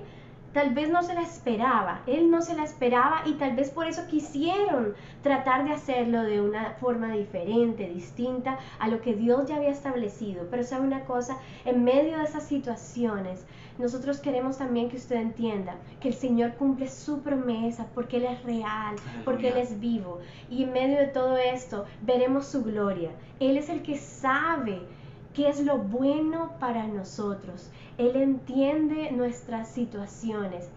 tal 0.54 0.74
vez 0.74 0.90
no 0.90 1.04
se 1.04 1.14
la 1.14 1.22
esperaba, 1.22 2.02
él 2.08 2.32
no 2.32 2.42
se 2.42 2.56
la 2.56 2.64
esperaba 2.64 3.22
y 3.26 3.34
tal 3.34 3.56
vez 3.56 3.70
por 3.70 3.88
eso 3.88 4.08
quisieron 4.08 4.94
tratar 5.22 5.66
de 5.66 5.74
hacerlo 5.74 6.24
de 6.24 6.42
una 6.42 6.72
forma 6.80 7.12
diferente, 7.12 7.88
distinta 7.88 8.58
a 8.80 8.88
lo 8.88 9.02
que 9.02 9.16
Dios 9.16 9.48
ya 9.48 9.58
había 9.58 9.70
establecido. 9.70 10.48
Pero 10.50 10.64
sabe 10.64 10.88
una 10.88 11.06
cosa, 11.06 11.38
en 11.66 11.84
medio 11.84 12.18
de 12.18 12.24
esas 12.24 12.44
situaciones, 12.44 13.46
nosotros 13.78 14.20
queremos 14.20 14.58
también 14.58 14.90
que 14.90 14.98
usted 14.98 15.16
entienda 15.16 15.76
que 16.02 16.10
el 16.10 16.14
Señor 16.14 16.56
cumple 16.56 16.90
su 16.90 17.22
promesa 17.22 17.88
porque 17.94 18.18
Él 18.18 18.26
es 18.26 18.44
real, 18.44 18.96
porque 19.24 19.50
Él 19.50 19.58
es 19.58 19.80
vivo. 19.80 20.20
Y 20.50 20.64
en 20.64 20.74
medio 20.74 20.98
de 20.98 21.08
todo 21.08 21.38
esto 21.38 21.86
veremos 22.02 22.46
su 22.46 22.64
gloria. 22.64 23.12
Él 23.40 23.58
es 23.58 23.70
el 23.70 23.82
que 23.82 23.98
sabe 23.98 24.82
qué 25.34 25.50
es 25.50 25.62
lo 25.62 25.78
bueno 25.78 26.54
para 26.60 26.88
nosotros. 26.88 27.72
Él 27.98 28.16
entiende 28.16 29.12
nuestras 29.12 29.70
situaciones. 29.70 30.70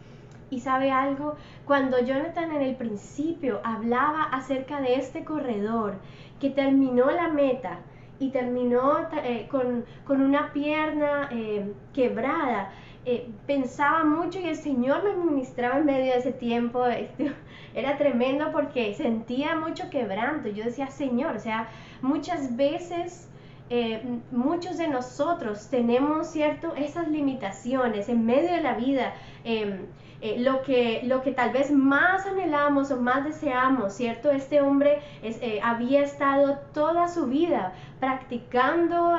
Y 0.51 0.61
sabe 0.61 0.91
algo, 0.91 1.37
cuando 1.65 1.99
Jonathan 1.99 2.53
en 2.53 2.63
el 2.63 2.77
principio 2.77 3.61
hablaba 3.65 4.25
acerca 4.25 4.81
de 4.83 4.97
este 4.97 5.25
corredor 5.25 5.95
que 6.41 6.51
terminó 6.51 7.11
la 7.11 7.29
meta 7.29 7.79
y 8.19 8.31
terminó 8.31 8.99
eh, 9.25 9.49
con, 9.51 9.85
una 10.09 10.53
pierna 10.53 11.29
eh, 11.33 11.73
quebrada, 11.95 12.71
eh, 13.05 13.31
pensaba 13.47 14.05
mucho 14.05 14.39
y 14.39 14.45
el 14.45 14.57
Señor 14.57 15.03
me 15.03 15.15
ministraba 15.15 15.79
en 15.79 15.87
medio 15.87 16.13
de 16.13 16.19
ese 16.19 16.33
tiempo. 16.33 16.85
Este, 16.93 17.33
era 17.75 17.97
tremendo 17.97 18.53
porque 18.53 18.93
sentía 18.95 19.57
mucho 19.57 19.89
quebranto. 19.89 20.51
Yo 20.51 20.65
decía, 20.65 20.89
Señor, 20.89 21.37
o 21.37 21.41
sea, 21.41 21.69
muchas 22.03 22.55
veces 22.55 23.32
eh, 23.75 24.03
muchos 24.31 24.77
de 24.77 24.87
nosotros 24.87 25.69
tenemos, 25.71 26.27
¿cierto?, 26.27 26.75
esas 26.77 27.09
limitaciones 27.09 28.11
en 28.11 28.27
medio 28.27 28.53
de 28.53 28.61
la 28.61 28.75
vida. 28.75 29.15
Em, 29.45 29.87
eh, 30.21 30.41
lo, 30.41 30.61
que, 30.61 31.01
lo 31.05 31.23
que 31.23 31.33
tal 31.33 31.53
vez 31.53 31.71
más 31.71 32.27
anhelamos 32.27 32.91
o 32.91 33.01
más 33.01 33.25
deseamos, 33.25 33.95
¿cierto? 33.95 34.31
Este 34.31 34.61
hombre 34.61 34.99
eh, 35.23 35.59
había 35.65 36.03
estado 36.03 36.59
toda 36.75 37.09
su 37.09 37.29
vida 37.29 37.73
practicando, 37.99 39.17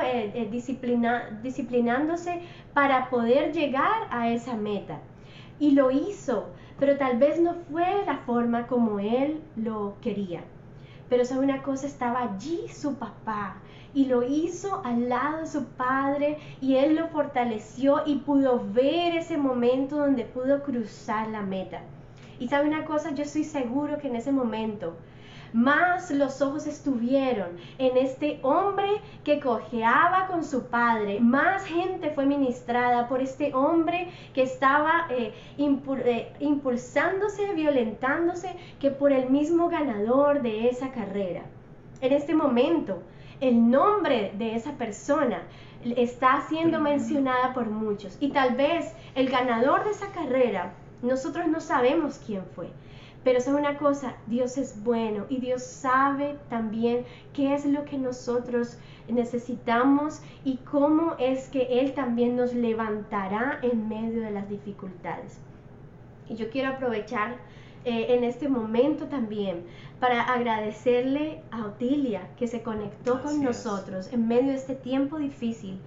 disciplinándose 1.42 2.42
para 2.74 3.10
poder 3.10 3.52
llegar 3.52 4.06
a 4.10 4.30
esa 4.30 4.54
meta. 4.54 5.00
Y 5.58 5.72
lo 5.72 5.90
hizo, 5.90 6.46
pero 6.78 6.96
tal 6.96 7.18
vez 7.18 7.40
no 7.40 7.54
fue 7.68 8.04
la 8.06 8.18
forma 8.18 8.68
como 8.68 9.00
él 9.00 9.42
lo 9.56 9.96
quería. 10.00 10.42
Pero 11.08 11.24
sabe 11.24 11.44
una 11.44 11.60
cosa, 11.64 11.88
estaba 11.88 12.22
allí 12.22 12.68
su 12.68 12.94
papá 12.94 13.56
y 13.94 14.06
lo 14.06 14.22
hizo 14.22 14.82
al 14.84 15.08
lado 15.08 15.38
de 15.38 15.46
su 15.46 15.64
padre 15.64 16.38
y 16.60 16.76
él 16.76 16.96
lo 16.96 17.08
fortaleció 17.08 18.02
y 18.04 18.16
pudo 18.16 18.60
ver 18.72 19.16
ese 19.16 19.36
momento 19.36 19.96
donde 19.96 20.24
pudo 20.24 20.62
cruzar 20.62 21.28
la 21.28 21.42
meta. 21.42 21.80
Y 22.38 22.48
sabe 22.48 22.66
una 22.66 22.84
cosa, 22.84 23.12
yo 23.12 23.22
estoy 23.22 23.44
seguro 23.44 23.98
que 23.98 24.08
en 24.08 24.16
ese 24.16 24.32
momento 24.32 24.96
más 25.54 26.10
los 26.10 26.42
ojos 26.42 26.66
estuvieron 26.66 27.50
en 27.78 27.96
este 27.96 28.40
hombre 28.42 28.88
que 29.22 29.38
cojeaba 29.38 30.26
con 30.26 30.42
su 30.42 30.64
padre, 30.64 31.20
más 31.20 31.64
gente 31.64 32.10
fue 32.10 32.26
ministrada 32.26 33.08
por 33.08 33.22
este 33.22 33.54
hombre 33.54 34.08
que 34.34 34.42
estaba 34.42 35.06
eh, 35.10 35.32
eh, 35.56 36.32
impulsándose, 36.40 37.54
violentándose, 37.54 38.56
que 38.80 38.90
por 38.90 39.12
el 39.12 39.30
mismo 39.30 39.68
ganador 39.68 40.42
de 40.42 40.68
esa 40.68 40.90
carrera. 40.90 41.42
En 42.04 42.12
este 42.12 42.34
momento, 42.34 43.02
el 43.40 43.70
nombre 43.70 44.34
de 44.36 44.56
esa 44.56 44.72
persona 44.72 45.44
está 45.96 46.44
siendo 46.50 46.78
mencionada 46.78 47.54
por 47.54 47.70
muchos 47.70 48.18
y 48.20 48.28
tal 48.28 48.56
vez 48.56 48.92
el 49.14 49.30
ganador 49.30 49.84
de 49.84 49.92
esa 49.92 50.12
carrera, 50.12 50.74
nosotros 51.00 51.46
no 51.46 51.60
sabemos 51.62 52.20
quién 52.26 52.44
fue. 52.54 52.68
Pero 53.24 53.40
sabe 53.40 53.56
una 53.56 53.78
cosa, 53.78 54.16
Dios 54.26 54.58
es 54.58 54.84
bueno 54.84 55.24
y 55.30 55.38
Dios 55.38 55.62
sabe 55.62 56.36
también 56.50 57.06
qué 57.32 57.54
es 57.54 57.64
lo 57.64 57.86
que 57.86 57.96
nosotros 57.96 58.76
necesitamos 59.08 60.20
y 60.44 60.58
cómo 60.58 61.14
es 61.18 61.48
que 61.48 61.80
Él 61.80 61.94
también 61.94 62.36
nos 62.36 62.52
levantará 62.52 63.60
en 63.62 63.88
medio 63.88 64.20
de 64.20 64.30
las 64.30 64.46
dificultades. 64.50 65.40
Y 66.28 66.34
yo 66.34 66.50
quiero 66.50 66.68
aprovechar 66.68 67.38
eh, 67.86 68.14
en 68.14 68.24
este 68.24 68.48
momento 68.48 69.06
también 69.08 69.64
para 70.04 70.20
agradecerle 70.20 71.40
a 71.50 71.64
Otilia 71.64 72.28
que 72.36 72.46
se 72.46 72.62
conectó 72.62 73.22
con 73.22 73.42
nosotros 73.42 74.12
en 74.12 74.28
medio 74.28 74.50
de 74.50 74.56
este 74.56 74.74
tiempo 74.74 75.16
difícil 75.16 75.80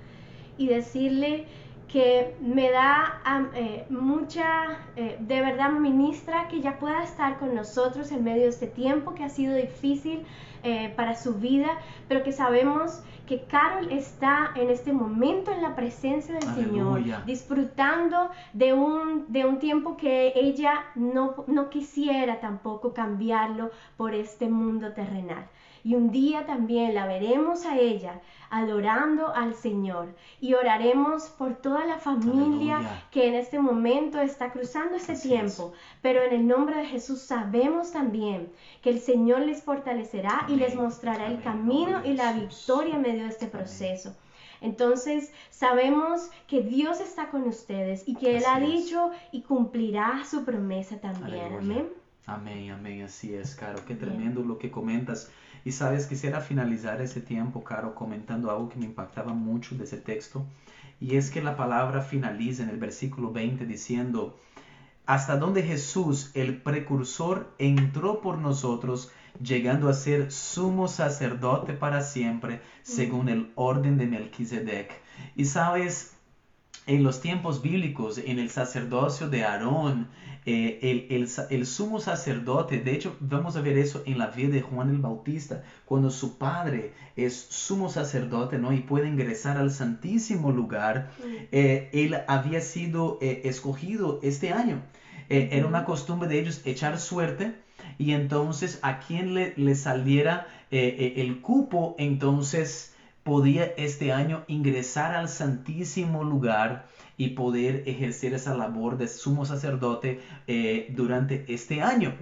y 0.58 0.66
decirle 0.66 1.46
que 1.88 2.36
me 2.42 2.72
da 2.72 3.22
eh, 3.54 3.86
mucha, 3.92 4.80
eh, 4.96 5.18
de 5.20 5.42
verdad 5.42 5.70
ministra 5.70 6.48
que 6.48 6.62
ya 6.62 6.80
pueda 6.80 7.04
estar 7.04 7.38
con 7.38 7.54
nosotros 7.54 8.12
en 8.12 8.24
medio 8.24 8.42
de 8.42 8.50
este 8.50 8.66
tiempo 8.66 9.14
que 9.14 9.24
ha 9.24 9.30
sido 9.30 9.54
difícil 9.54 10.26
para 10.96 11.16
su 11.16 11.36
vida, 11.36 11.70
pero 12.10 12.24
que 12.24 12.32
sabemos 12.34 13.04
que 13.28 13.44
Carol 13.44 13.92
está 13.92 14.52
en 14.56 14.70
este 14.70 14.94
momento 14.94 15.52
en 15.52 15.62
la 15.62 15.76
presencia 15.76 16.34
del 16.34 16.56
Señor, 16.56 17.04
disfrutando 17.26 18.32
de 18.54 18.74
un, 18.74 19.26
de 19.28 19.46
un 19.46 19.60
tiempo 19.60 19.98
que 19.98 20.32
ella 20.36 20.86
no, 20.96 21.44
no 21.46 21.70
quisiera 21.70 22.40
tampoco 22.40 22.94
cambiarlo 22.94 23.70
por 23.98 24.16
este 24.16 24.50
mundo 24.50 24.94
terrenal. 24.94 25.46
Y 25.88 25.96
un 25.96 26.12
día 26.12 26.46
también 26.46 26.94
la 26.94 27.08
veremos 27.08 27.66
a 27.66 27.78
ella 27.80 28.20
adorando 28.50 29.34
al 29.34 29.54
Señor 29.54 30.14
y 30.42 30.54
oraremos 30.54 31.30
por 31.30 31.56
toda 31.56 31.86
la 31.86 31.98
familia 31.98 33.06
que 33.10 33.30
en 33.30 33.36
este 33.36 33.58
momento 33.58 34.20
está 34.20 34.52
cruzando 34.52 34.98
este 34.98 35.16
tiempo. 35.16 35.72
Pero 36.02 36.22
en 36.24 36.34
el 36.34 36.46
nombre 36.46 36.76
de 36.76 36.86
Jesús 36.88 37.22
sabemos 37.22 37.94
también 37.94 38.52
que 38.82 38.90
el 38.90 39.00
Señor 39.00 39.44
les 39.44 39.64
fortalecerá 39.64 40.46
y 40.50 40.58
les 40.58 40.76
mostrará 40.76 41.28
el 41.28 41.42
camino 41.42 42.02
y 42.04 42.16
la 42.16 42.34
victoria 42.34 42.96
en 42.96 43.04
medio 43.04 43.24
de 43.24 43.30
este 43.30 43.48
proceso. 43.48 44.14
Entonces 44.60 45.32
sabemos 45.52 46.30
que 46.48 46.64
Dios 46.64 47.00
está 47.00 47.30
con 47.30 47.44
ustedes 47.44 48.06
y 48.06 48.16
que 48.16 48.36
Él 48.36 48.44
ha 48.46 48.60
dicho 48.60 49.12
y 49.32 49.42
cumplirá 49.44 50.26
su 50.30 50.44
promesa 50.44 51.00
también. 51.00 51.54
Amén. 51.58 51.88
Amén, 52.26 52.72
amén, 52.72 53.04
así 53.04 53.34
es, 53.34 53.56
Caro. 53.56 53.80
Qué 53.88 53.96
tremendo 53.96 54.42
lo 54.42 54.58
que 54.58 54.70
comentas. 54.70 55.32
Y 55.68 55.74
sabes, 55.74 56.06
quisiera 56.06 56.40
finalizar 56.40 57.02
ese 57.02 57.20
tiempo, 57.20 57.62
Caro, 57.62 57.94
comentando 57.94 58.50
algo 58.50 58.70
que 58.70 58.80
me 58.80 58.86
impactaba 58.86 59.34
mucho 59.34 59.76
de 59.76 59.84
ese 59.84 59.98
texto. 59.98 60.46
Y 61.02 61.18
es 61.18 61.30
que 61.30 61.42
la 61.42 61.58
palabra 61.58 62.02
finaliza 62.02 62.64
en 62.64 62.70
el 62.70 62.78
versículo 62.78 63.34
20 63.34 63.66
diciendo, 63.66 64.40
hasta 65.06 65.36
donde 65.36 65.64
Jesús, 65.64 66.32
el 66.36 66.62
precursor, 66.62 67.54
entró 67.58 68.22
por 68.22 68.38
nosotros, 68.38 69.12
llegando 69.44 69.90
a 69.90 69.94
ser 69.94 70.32
sumo 70.32 70.88
sacerdote 70.88 71.74
para 71.74 72.00
siempre, 72.00 72.62
según 72.82 73.28
el 73.28 73.52
orden 73.56 73.98
de 73.98 74.06
Melquisedec. 74.06 74.94
Y 75.36 75.44
sabes, 75.44 76.17
en 76.88 77.04
los 77.04 77.22
tiempos 77.22 77.62
bíblicos, 77.62 78.18
en 78.18 78.40
el 78.40 78.50
sacerdocio 78.50 79.30
de 79.30 79.44
Aarón, 79.44 80.08
eh, 80.46 81.06
el, 81.50 81.66
sumo 81.68 82.00
sacerdote, 82.00 82.80
de 82.80 82.94
hecho 82.94 83.18
vamos 83.20 83.58
a 83.58 83.62
ver 83.62 83.78
eso 83.78 84.02
en 84.06 84.18
la 84.18 84.28
vida 84.28 84.54
de 84.54 84.62
Juan 84.62 84.90
el 84.90 85.00
Bautista, 85.00 85.64
cuando 85.84 86.10
su 86.10 86.38
padre 86.38 86.94
es 87.18 87.36
sumo 87.36 87.90
sacerdote 87.90 88.58
¿no? 88.58 88.72
y 88.72 88.80
puede 88.80 89.10
ingresar 89.10 89.58
al 89.58 89.72
santísimo 89.72 90.54
lugar, 90.54 91.12
eh, 91.52 91.90
él 91.92 92.18
había 92.30 92.62
sido 92.62 93.20
eh, 93.22 93.42
escogido 93.44 94.22
este 94.24 94.54
año. 94.54 94.82
Era 95.30 95.68
una 95.68 95.84
costumbre 95.84 96.30
de 96.30 96.40
ellos 96.40 96.62
echar 96.64 96.98
suerte 96.98 97.54
y 97.98 98.14
entonces 98.14 98.80
a 98.82 99.00
quien 99.00 99.34
le, 99.34 99.54
le 99.58 99.76
saliera 99.76 100.48
el 100.72 101.42
cupo, 101.42 101.98
entonces 102.00 102.96
podía 103.28 103.74
este 103.76 104.14
año 104.14 104.46
ingresar 104.48 105.14
al 105.14 105.28
santísimo 105.28 106.24
lugar 106.24 106.88
y 107.18 107.32
poder 107.32 107.84
ejercer 107.86 108.34
esa 108.34 108.56
labor 108.56 108.98
de 108.98 109.10
sumo 109.10 109.46
sacerdote 109.46 110.22
eh, 110.48 110.94
durante 110.96 111.44
este 111.50 111.82
año. 111.82 112.16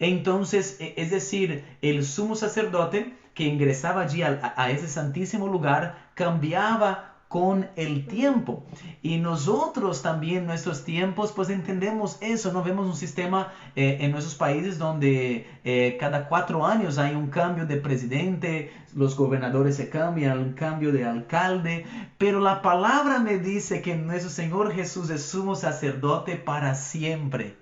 Entonces, 0.00 0.76
e, 0.80 0.94
es 0.96 1.12
decir, 1.12 1.62
el 1.82 2.04
sumo 2.04 2.34
sacerdote 2.34 3.14
que 3.32 3.44
ingresaba 3.44 4.02
allí 4.02 4.22
a, 4.22 4.52
a 4.56 4.70
ese 4.72 4.88
santísimo 4.88 5.46
lugar 5.46 6.10
cambiaba 6.14 7.09
con 7.30 7.68
el 7.76 8.08
tiempo. 8.08 8.64
Y 9.02 9.18
nosotros 9.18 10.02
también, 10.02 10.46
nuestros 10.46 10.82
tiempos, 10.82 11.30
pues 11.30 11.48
entendemos 11.48 12.18
eso, 12.20 12.52
no 12.52 12.64
vemos 12.64 12.88
un 12.88 12.96
sistema 12.96 13.52
eh, 13.76 13.98
en 14.00 14.10
nuestros 14.10 14.34
países 14.34 14.80
donde 14.80 15.46
eh, 15.62 15.96
cada 16.00 16.28
cuatro 16.28 16.66
años 16.66 16.98
hay 16.98 17.14
un 17.14 17.28
cambio 17.28 17.66
de 17.66 17.76
presidente, 17.76 18.72
los 18.96 19.16
gobernadores 19.16 19.76
se 19.76 19.88
cambian, 19.88 20.40
un 20.40 20.54
cambio 20.54 20.90
de 20.90 21.04
alcalde, 21.04 21.86
pero 22.18 22.40
la 22.40 22.62
palabra 22.62 23.20
me 23.20 23.38
dice 23.38 23.80
que 23.80 23.94
nuestro 23.94 24.28
Señor 24.28 24.72
Jesús 24.72 25.08
es 25.10 25.22
sumo 25.22 25.54
sacerdote 25.54 26.34
para 26.34 26.74
siempre. 26.74 27.59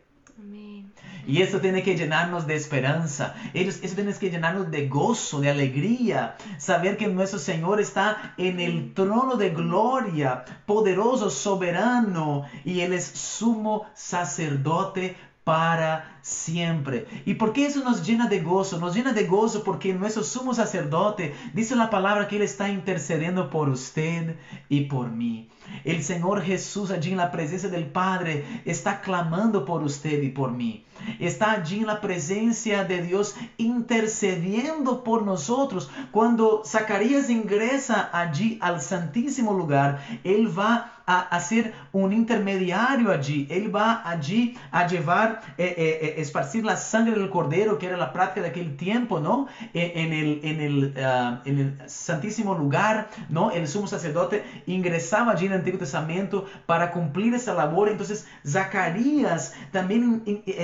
Y 1.29 1.43
eso 1.43 1.61
tiene 1.61 1.83
que 1.83 1.95
llenarnos 1.95 2.47
de 2.47 2.57
esperanza. 2.57 3.35
Eso, 3.53 3.81
tiene 3.95 4.15
que 4.15 4.31
llenarnos 4.31 4.71
de 4.71 4.89
gozo, 4.89 5.41
de 5.41 5.51
alegría. 5.51 6.37
Saber 6.57 6.97
que 6.97 7.07
nuestro 7.07 7.39
Señor 7.39 7.83
está 7.83 8.33
en 8.39 8.59
el 8.61 8.95
trono 8.95 9.37
de 9.37 9.51
gloria, 9.51 10.47
poderoso, 10.65 11.29
soberano. 11.29 12.47
Y 12.65 12.81
Él 12.81 12.95
es 12.95 13.05
sumo 13.05 13.87
sacerdote 13.93 15.19
para 15.49 16.19
siempre. 16.21 17.07
¿Y 17.25 17.33
por 17.33 17.55
qué 17.55 17.65
eso 17.65 17.83
nos 17.83 18.07
llena 18.07 18.29
de 18.29 18.41
gozo? 18.41 18.79
Nos 18.79 18.95
llena 18.95 19.15
de 19.15 19.25
gozo 19.25 19.65
porque 19.65 19.95
nuestro 19.95 20.23
sumo 20.23 20.53
sacerdote 20.53 21.35
dice 21.55 21.75
la 21.75 21.89
palabra 21.89 22.29
que 22.29 22.37
Él 22.37 22.43
está 22.43 22.69
intercediendo 22.69 23.49
por 23.49 23.71
usted 23.71 24.37
y 24.69 24.83
por 24.83 25.11
mí. 25.11 25.49
El 25.85 26.03
Señor 26.03 26.43
Jesús 26.43 26.91
allí 26.91 27.13
en 27.13 27.17
la 27.17 27.31
presencia 27.31 27.71
del 27.71 27.87
Padre 27.87 28.63
está 28.67 29.01
clamando 29.01 29.65
por 29.65 29.83
usted 29.83 30.23
y 30.23 30.29
por 30.29 30.53
mí. 30.53 30.85
Está 31.19 31.53
allí 31.53 31.79
en 31.79 31.87
la 31.87 32.03
presencia 32.03 32.85
de 32.85 33.01
Dios 33.01 33.35
intercediendo 33.57 35.03
por 35.03 35.23
nosotros. 35.23 35.91
Cuando 36.11 36.63
Zacarías 36.67 37.31
ingresa 37.31 38.11
allí 38.13 38.59
al 38.61 38.83
santísimo 38.83 39.55
lugar, 39.55 40.05
Él 40.25 40.47
va 40.59 40.98
a, 41.09 41.41
ser 41.41 41.73
un 41.93 42.13
intermediario 42.13 43.11
allí. 43.11 43.47
Él 43.51 43.75
va 43.75 44.03
allí 44.05 44.59
a 44.71 44.87
llevar, 44.87 45.41
eh, 45.57 45.75
eh, 45.77 45.99
eh, 46.03 46.15
esparcir 46.19 46.65
la 46.65 46.77
sangre 46.77 47.19
del 47.19 47.31
cordero, 47.31 47.79
que 47.79 47.87
era 47.87 47.97
la 47.97 48.13
práctica 48.13 48.43
de 48.43 48.49
aquel 48.49 48.77
tiempo, 48.77 49.19
¿no? 49.19 49.47
en, 49.73 50.13
el, 50.13 50.41
en, 50.43 50.61
el, 50.61 50.95
ah, 51.03 51.41
en 51.47 51.59
el 51.59 51.91
santísimo 51.91 52.55
lugar, 52.55 53.09
¿no? 53.31 53.51
El 53.51 53.67
sumo 53.69 53.87
sacerdote 53.87 54.45
ingresaba 54.67 55.33
allí 55.33 55.47
en 55.47 55.53
el 55.53 55.59
Antiguo 55.61 55.79
Testamento 55.79 56.45
para 56.67 56.93
cumplir 56.93 57.33
esa 57.33 57.55
labor. 57.55 57.89
Entonces, 57.89 58.27
Zacarías 58.47 59.55
también 59.73 60.23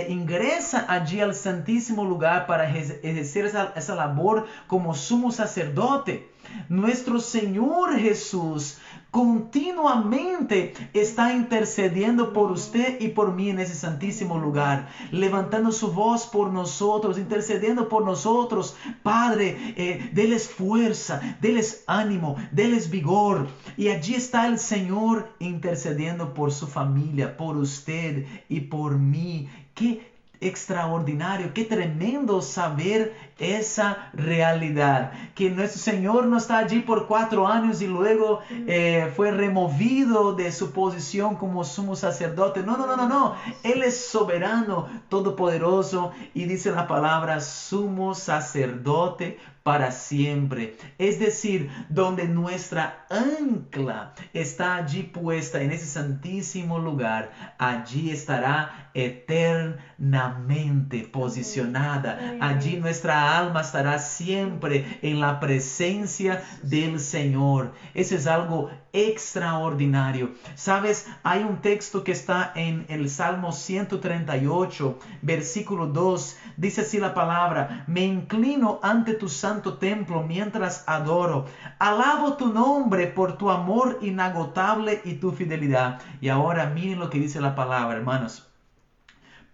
ingresa 0.08 0.84
allí 0.88 1.20
al 1.20 1.34
santísimo 1.34 2.04
lugar 2.04 2.46
para 2.46 2.68
ejercer 2.68 3.46
esa, 3.46 3.72
esa 3.76 3.94
labor 3.94 4.46
como 4.66 4.94
sumo 4.94 5.32
sacerdote. 5.32 6.33
Nuestro 6.68 7.20
Señor 7.20 7.98
Jesús 7.98 8.78
continuamente 9.10 10.74
está 10.92 11.34
intercediendo 11.34 12.32
por 12.32 12.50
usted 12.50 13.00
y 13.00 13.08
por 13.08 13.32
mí 13.32 13.48
en 13.48 13.60
ese 13.60 13.76
santísimo 13.76 14.38
lugar, 14.38 14.88
levantando 15.12 15.70
su 15.70 15.92
voz 15.92 16.26
por 16.26 16.50
nosotros, 16.52 17.16
intercediendo 17.16 17.88
por 17.88 18.04
nosotros. 18.04 18.74
Padre, 19.04 19.56
eh, 19.76 20.10
déles 20.12 20.48
fuerza, 20.48 21.38
déles 21.40 21.84
ánimo, 21.86 22.34
déles 22.50 22.90
vigor. 22.90 23.46
Y 23.76 23.88
allí 23.88 24.16
está 24.16 24.48
el 24.48 24.58
Señor 24.58 25.28
intercediendo 25.38 26.34
por 26.34 26.50
su 26.50 26.66
familia, 26.66 27.36
por 27.36 27.56
usted 27.56 28.26
y 28.48 28.62
por 28.62 28.98
mí. 28.98 29.48
Qué 29.74 30.13
extraordinario, 30.40 31.52
qué 31.54 31.64
tremendo 31.64 32.42
saber 32.42 33.14
esa 33.38 34.10
realidad, 34.12 35.12
que 35.34 35.50
nuestro 35.50 35.80
Señor 35.80 36.26
no 36.26 36.36
está 36.36 36.58
allí 36.58 36.80
por 36.80 37.06
cuatro 37.06 37.48
años 37.48 37.82
y 37.82 37.86
luego 37.86 38.40
eh, 38.50 39.10
fue 39.16 39.30
removido 39.30 40.34
de 40.34 40.52
su 40.52 40.72
posición 40.72 41.36
como 41.36 41.64
sumo 41.64 41.96
sacerdote. 41.96 42.62
No, 42.62 42.76
no, 42.76 42.86
no, 42.86 42.96
no, 42.96 43.08
no. 43.08 43.34
Él 43.62 43.82
es 43.82 43.96
soberano, 43.96 44.88
todopoderoso 45.08 46.12
y 46.32 46.44
dice 46.44 46.70
la 46.70 46.86
palabra 46.86 47.40
sumo 47.40 48.14
sacerdote 48.14 49.38
para 49.64 49.90
siempre. 49.90 50.76
Es 50.98 51.18
decir, 51.18 51.70
donde 51.88 52.28
nuestra 52.28 53.06
ancla 53.08 54.12
está 54.34 54.76
allí 54.76 55.02
puesta 55.02 55.62
en 55.62 55.72
ese 55.72 55.86
santísimo 55.86 56.78
lugar, 56.78 57.30
allí 57.58 58.10
estará 58.10 58.90
eternamente 58.92 59.93
posicionada. 61.12 62.36
Allí 62.40 62.76
nuestra 62.76 63.38
alma 63.38 63.60
estará 63.60 63.98
siempre 63.98 64.98
en 65.02 65.20
la 65.20 65.40
presencia 65.40 66.42
del 66.62 67.00
Señor. 67.00 67.72
Eso 67.94 68.14
es 68.16 68.26
algo 68.26 68.70
extraordinario. 68.92 70.32
Sabes, 70.54 71.08
hay 71.22 71.42
un 71.42 71.60
texto 71.60 72.04
que 72.04 72.12
está 72.12 72.52
en 72.54 72.86
el 72.88 73.10
Salmo 73.10 73.52
138, 73.52 74.98
versículo 75.22 75.86
2. 75.86 76.36
Dice 76.56 76.82
así 76.82 76.98
la 76.98 77.12
palabra, 77.12 77.84
me 77.86 78.02
inclino 78.02 78.78
ante 78.82 79.14
tu 79.14 79.28
santo 79.28 79.78
templo 79.78 80.22
mientras 80.22 80.84
adoro. 80.86 81.46
Alabo 81.78 82.34
tu 82.34 82.52
nombre 82.52 83.06
por 83.08 83.36
tu 83.36 83.50
amor 83.50 83.98
inagotable 84.02 85.02
y 85.04 85.14
tu 85.14 85.32
fidelidad. 85.32 86.00
Y 86.20 86.28
ahora 86.28 86.66
miren 86.66 87.00
lo 87.00 87.10
que 87.10 87.18
dice 87.18 87.40
la 87.40 87.54
palabra, 87.54 87.96
hermanos. 87.96 88.53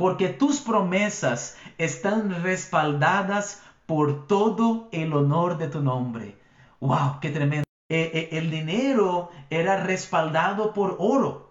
Porque 0.01 0.31
tus 0.31 0.63
promesas 0.63 1.59
están 1.77 2.43
respaldadas 2.43 3.63
por 3.85 4.27
todo 4.27 4.89
el 4.93 5.13
honor 5.13 5.59
de 5.59 5.69
tu 5.69 5.83
nombre. 5.83 6.39
¡Wow! 6.81 7.21
¡Qué 7.21 7.29
tremendo! 7.29 7.65
Eh, 7.91 8.11
eh, 8.15 8.29
el 8.39 8.51
dinero 8.51 9.29
era 9.51 9.77
respaldado 9.85 10.73
por 10.73 10.97
oro. 10.99 11.50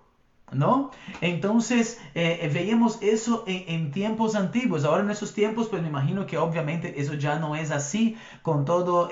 ¿No? 0.52 0.92
Entonces 1.22 2.00
eh, 2.16 2.50
veíamos 2.54 3.00
eso 3.02 3.44
en, 3.48 3.92
tiempos 3.92 4.36
antiguos. 4.36 4.84
Ahora 4.84 5.04
en 5.04 5.12
esos 5.12 5.34
tiempos, 5.34 5.68
pues 5.68 5.82
me 5.82 5.90
imagino 5.90 6.26
que 6.26 6.38
obviamente 6.38 7.00
eso 7.00 7.14
ya 7.14 7.38
no 7.40 7.56
es 7.56 7.72
así 7.72 8.18
con 8.42 8.66
todo 8.66 9.10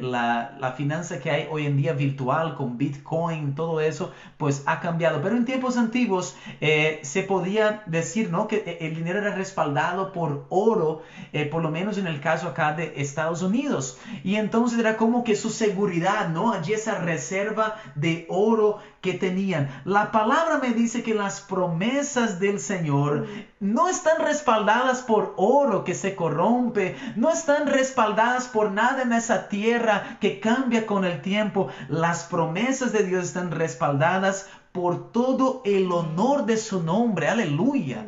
la, 0.00 0.56
la, 0.58 0.72
finanza 0.72 1.20
que 1.20 1.30
hay 1.30 1.48
hoy 1.50 1.66
en 1.66 1.76
día 1.76 1.92
virtual, 1.92 2.54
con 2.54 2.78
Bitcoin, 2.78 3.54
todo 3.54 3.80
eso, 3.80 4.12
pues 4.36 4.62
ha 4.66 4.80
cambiado. 4.80 5.20
Pero 5.22 5.36
en 5.36 5.44
tiempos 5.44 5.76
antiguos 5.76 6.36
se 6.60 7.22
podía 7.22 7.82
decir, 7.86 8.30
¿no? 8.30 8.46
Que 8.48 8.78
el 8.80 8.94
dinero 8.94 9.18
era 9.18 9.34
respaldado 9.34 10.12
por 10.12 10.46
oro, 10.48 11.02
por 11.50 11.62
lo 11.62 11.70
menos 11.70 11.98
en 11.98 12.06
el 12.06 12.20
caso 12.20 12.48
acá 12.48 12.72
de 12.72 12.94
Estados 12.96 13.42
Unidos. 13.42 13.98
Y 14.24 14.36
entonces 14.36 14.78
era 14.78 14.96
como 14.96 15.24
que 15.24 15.36
su 15.36 15.50
seguridad, 15.50 16.28
¿no? 16.28 16.52
Allí 16.52 16.72
esa 16.72 16.98
reserva 16.98 17.76
de 17.94 18.26
oro 18.28 18.78
que 19.00 19.14
tenían. 19.14 19.68
La 19.84 20.10
palabra 20.10 20.47
me 20.56 20.72
dice 20.72 21.02
que 21.02 21.12
las 21.12 21.42
promesas 21.42 22.40
del 22.40 22.58
Señor 22.58 23.26
no 23.60 23.88
están 23.88 24.22
respaldadas 24.22 25.02
por 25.02 25.34
oro 25.36 25.84
que 25.84 25.94
se 25.94 26.16
corrompe, 26.16 26.96
no 27.16 27.28
están 27.30 27.66
respaldadas 27.66 28.48
por 28.48 28.70
nada 28.70 29.02
en 29.02 29.12
esa 29.12 29.48
tierra 29.48 30.16
que 30.20 30.40
cambia 30.40 30.86
con 30.86 31.04
el 31.04 31.20
tiempo. 31.20 31.68
Las 31.88 32.24
promesas 32.24 32.92
de 32.92 33.04
Dios 33.04 33.26
están 33.26 33.50
respaldadas 33.50 34.46
por 34.72 35.12
todo 35.12 35.60
el 35.66 35.92
honor 35.92 36.46
de 36.46 36.56
su 36.56 36.82
nombre. 36.82 37.28
Aleluya 37.28 38.06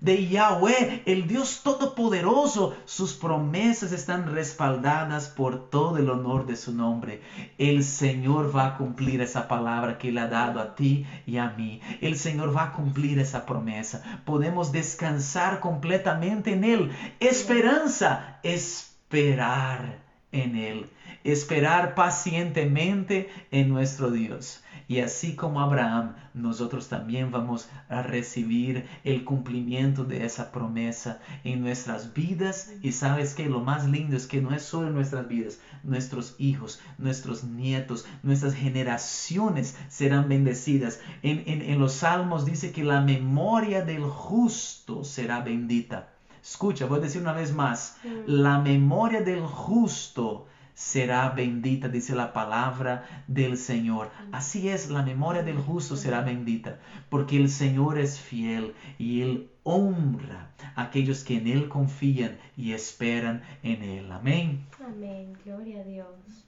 de 0.00 0.28
Yahweh, 0.28 1.02
el 1.06 1.26
Dios 1.26 1.62
Todopoderoso. 1.62 2.76
Sus 2.84 3.14
promesas 3.14 3.92
están 3.92 4.32
respaldadas 4.32 5.28
por 5.28 5.70
todo 5.70 5.98
el 5.98 6.10
honor 6.10 6.46
de 6.46 6.56
su 6.56 6.72
nombre. 6.72 7.20
El 7.58 7.82
Señor 7.82 8.54
va 8.54 8.66
a 8.66 8.76
cumplir 8.76 9.20
esa 9.20 9.48
palabra 9.48 9.98
que 9.98 10.08
Él 10.08 10.18
ha 10.18 10.28
dado 10.28 10.60
a 10.60 10.74
ti 10.74 11.06
y 11.26 11.38
a 11.38 11.50
mí. 11.50 11.80
El 12.00 12.16
Señor 12.16 12.56
va 12.56 12.64
a 12.64 12.72
cumplir 12.72 13.18
esa 13.18 13.46
promesa. 13.46 14.22
Podemos 14.24 14.72
descansar 14.72 15.60
completamente 15.60 16.52
en 16.52 16.64
Él. 16.64 16.92
Esperanza, 17.20 18.38
esperar 18.42 19.98
en 20.32 20.56
Él. 20.56 20.90
Esperar 21.24 21.94
pacientemente 21.94 23.28
en 23.50 23.68
nuestro 23.68 24.10
Dios. 24.10 24.62
Y 24.88 25.00
así 25.00 25.36
como 25.36 25.60
Abraham, 25.60 26.14
nosotros 26.32 26.88
también 26.88 27.30
vamos 27.30 27.68
a 27.90 28.00
recibir 28.00 28.86
el 29.04 29.22
cumplimiento 29.22 30.04
de 30.04 30.24
esa 30.24 30.50
promesa 30.50 31.20
en 31.44 31.60
nuestras 31.60 32.14
vidas. 32.14 32.72
Y 32.80 32.92
sabes 32.92 33.34
que 33.34 33.50
lo 33.50 33.60
más 33.60 33.86
lindo 33.86 34.16
es 34.16 34.26
que 34.26 34.40
no 34.40 34.54
es 34.54 34.62
solo 34.62 34.88
en 34.88 34.94
nuestras 34.94 35.28
vidas, 35.28 35.60
nuestros 35.84 36.36
hijos, 36.38 36.80
nuestros 36.96 37.44
nietos, 37.44 38.06
nuestras 38.22 38.54
generaciones 38.54 39.76
serán 39.88 40.26
bendecidas. 40.30 41.00
En, 41.22 41.42
en 41.46 41.78
los 41.78 41.92
salmos 41.92 42.46
dice 42.46 42.72
que 42.72 42.82
la 42.82 43.02
memoria 43.02 43.84
del 43.84 44.04
justo 44.04 45.04
será 45.04 45.42
bendita. 45.42 46.08
Escucha, 46.42 46.86
voy 46.86 47.00
a 47.00 47.02
decir 47.02 47.20
una 47.20 47.34
vez 47.34 47.52
más, 47.52 47.98
mm. 48.04 48.08
la 48.26 48.58
memoria 48.58 49.20
del 49.20 49.42
justo 49.42 50.47
será 50.78 51.30
bendita, 51.30 51.88
dice 51.88 52.14
la 52.14 52.32
palabra 52.32 53.24
del 53.26 53.56
Señor. 53.56 54.10
Así 54.30 54.68
es, 54.68 54.90
la 54.90 55.02
memoria 55.02 55.42
del 55.42 55.58
justo 55.58 55.96
será 55.96 56.20
bendita, 56.20 56.78
porque 57.10 57.36
el 57.36 57.48
Señor 57.48 57.98
es 57.98 58.20
fiel 58.20 58.74
y 58.96 59.22
Él 59.22 59.50
honra 59.64 60.52
a 60.76 60.84
aquellos 60.84 61.24
que 61.24 61.36
en 61.36 61.48
Él 61.48 61.68
confían 61.68 62.38
y 62.56 62.74
esperan 62.74 63.42
en 63.64 63.82
Él. 63.82 64.12
Amén. 64.12 64.64
Amén, 64.86 65.36
gloria 65.44 65.80
a 65.80 65.84
Dios. 65.84 66.46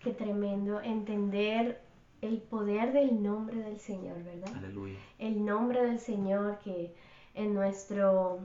Qué 0.00 0.10
tremendo 0.10 0.80
entender 0.80 1.80
el 2.22 2.38
poder 2.38 2.92
del 2.92 3.22
nombre 3.22 3.56
del 3.58 3.78
Señor, 3.78 4.20
¿verdad? 4.24 4.52
Aleluya. 4.56 4.98
El 5.20 5.44
nombre 5.44 5.86
del 5.86 6.00
Señor 6.00 6.58
que 6.64 6.92
en 7.34 7.54
nuestro 7.54 8.40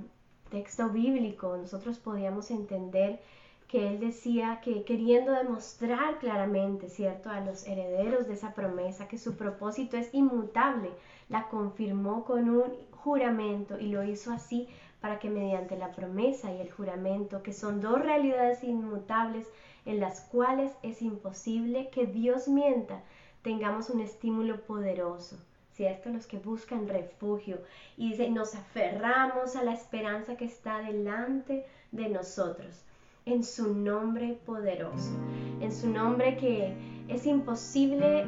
texto 0.51 0.89
bíblico 0.89 1.57
nosotros 1.57 1.97
podíamos 1.97 2.51
entender 2.51 3.19
que 3.67 3.87
él 3.89 3.99
decía 3.99 4.61
que 4.61 4.83
queriendo 4.83 5.33
demostrar 5.33 6.19
claramente, 6.19 6.89
¿cierto?, 6.89 7.29
a 7.29 7.41
los 7.41 7.67
herederos 7.67 8.27
de 8.27 8.33
esa 8.33 8.53
promesa 8.53 9.07
que 9.07 9.17
su 9.17 9.35
propósito 9.35 9.97
es 9.97 10.13
inmutable, 10.13 10.91
la 11.27 11.49
confirmó 11.49 12.23
con 12.23 12.49
un 12.49 12.63
juramento 12.91 13.77
y 13.79 13.87
lo 13.87 14.03
hizo 14.03 14.31
así 14.31 14.69
para 15.01 15.19
que 15.19 15.29
mediante 15.29 15.77
la 15.77 15.91
promesa 15.91 16.53
y 16.53 16.61
el 16.61 16.71
juramento, 16.71 17.43
que 17.43 17.53
son 17.53 17.81
dos 17.81 18.01
realidades 18.01 18.63
inmutables 18.63 19.47
en 19.85 19.99
las 19.99 20.21
cuales 20.21 20.71
es 20.81 21.01
imposible 21.01 21.89
que 21.89 22.05
Dios 22.05 22.47
mienta, 22.47 23.03
tengamos 23.41 23.89
un 23.89 24.01
estímulo 24.01 24.61
poderoso, 24.61 25.37
¿cierto? 25.71 26.09
Los 26.09 26.25
que 26.25 26.39
buscan 26.39 26.87
refugio 26.87 27.59
y 27.95 28.11
dice, 28.11 28.29
nos 28.29 28.55
aferramos 28.55 29.55
a 29.55 29.63
la 29.63 29.73
esperanza 29.73 30.35
que 30.35 30.45
está 30.45 30.79
delante 30.79 31.65
de 31.91 32.09
nosotros, 32.09 32.83
en 33.27 33.43
su 33.43 33.73
nombre 33.73 34.39
poderoso, 34.45 35.11
en 35.59 35.71
su 35.71 35.89
nombre 35.89 36.37
que 36.37 36.73
es 37.09 37.25
imposible 37.25 38.25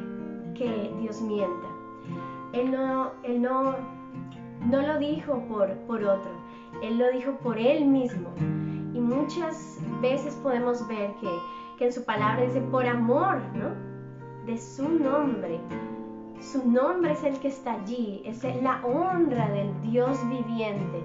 que 0.54 0.92
Dios 1.00 1.20
mienta. 1.22 1.68
Él 2.52 2.70
no, 2.70 3.12
él 3.24 3.40
no, 3.40 3.76
no 4.66 4.82
lo 4.82 4.98
dijo 4.98 5.42
por, 5.48 5.74
por 5.86 6.04
otro, 6.04 6.30
Él 6.82 6.98
lo 6.98 7.10
dijo 7.12 7.32
por 7.38 7.58
Él 7.58 7.86
mismo. 7.86 8.28
Y 8.92 9.00
muchas 9.00 9.78
veces 10.02 10.34
podemos 10.42 10.86
ver 10.86 11.14
que, 11.20 11.28
que 11.78 11.86
en 11.86 11.92
su 11.92 12.04
palabra 12.04 12.44
dice 12.44 12.60
por 12.60 12.86
amor, 12.86 13.40
¿no? 13.54 13.70
De 14.44 14.58
su 14.58 14.86
nombre. 14.86 15.60
Su 16.40 16.70
nombre 16.70 17.12
es 17.12 17.24
el 17.24 17.38
que 17.38 17.48
está 17.48 17.74
allí, 17.74 18.22
es 18.24 18.42
la 18.62 18.84
honra 18.84 19.48
del 19.50 19.80
Dios 19.82 20.18
viviente. 20.28 21.02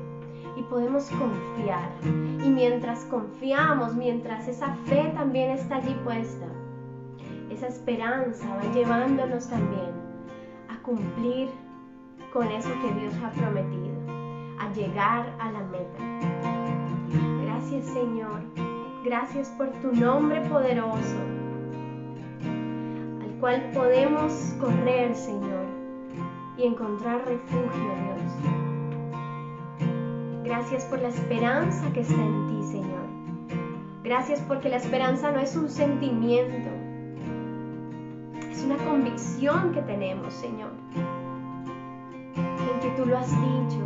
Y 0.55 0.63
podemos 0.63 1.09
confiar. 1.09 1.89
Y 2.03 2.49
mientras 2.49 3.03
confiamos, 3.05 3.95
mientras 3.95 4.47
esa 4.47 4.75
fe 4.85 5.11
también 5.15 5.51
está 5.51 5.77
allí 5.77 5.93
puesta, 6.03 6.45
esa 7.49 7.67
esperanza 7.67 8.47
va 8.55 8.73
llevándonos 8.73 9.47
también 9.47 9.91
a 10.69 10.81
cumplir 10.81 11.49
con 12.33 12.47
eso 12.51 12.69
que 12.81 12.99
Dios 12.99 13.13
ha 13.23 13.31
prometido, 13.31 13.95
a 14.59 14.71
llegar 14.73 15.33
a 15.39 15.51
la 15.51 15.59
meta. 15.59 16.03
Gracias 17.43 17.85
Señor, 17.85 18.41
gracias 19.05 19.49
por 19.57 19.71
tu 19.81 19.93
nombre 19.93 20.41
poderoso, 20.49 21.17
al 23.21 23.39
cual 23.39 23.71
podemos 23.73 24.33
correr 24.59 25.15
Señor 25.15 25.65
y 26.57 26.63
encontrar 26.63 27.25
refugio 27.25 27.69
Dios. 27.69 28.64
Gracias 30.45 30.85
por 30.85 31.01
la 31.01 31.09
esperanza 31.09 31.91
que 31.93 32.01
está 32.01 32.21
en 32.21 32.47
ti 32.47 32.63
Señor. 32.67 33.05
Gracias 34.03 34.39
porque 34.47 34.69
la 34.69 34.77
esperanza 34.77 35.31
no 35.31 35.39
es 35.39 35.55
un 35.55 35.67
sentimiento, 35.67 36.69
una 38.65 38.77
convicción 38.77 39.71
que 39.73 39.81
tenemos, 39.83 40.33
Señor, 40.33 40.71
en 42.35 42.79
que 42.81 42.89
tú 42.97 43.05
lo 43.05 43.17
has 43.17 43.29
dicho, 43.29 43.79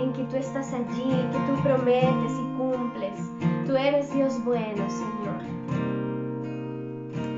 en 0.00 0.12
que 0.14 0.24
tú 0.24 0.36
estás 0.36 0.72
allí, 0.72 1.28
que 1.30 1.38
tú 1.46 1.62
prometes 1.62 2.32
y 2.32 2.56
cumples. 2.56 3.20
Tú 3.66 3.76
eres 3.76 4.12
Dios 4.14 4.42
bueno, 4.44 4.82
Señor. 4.88 5.40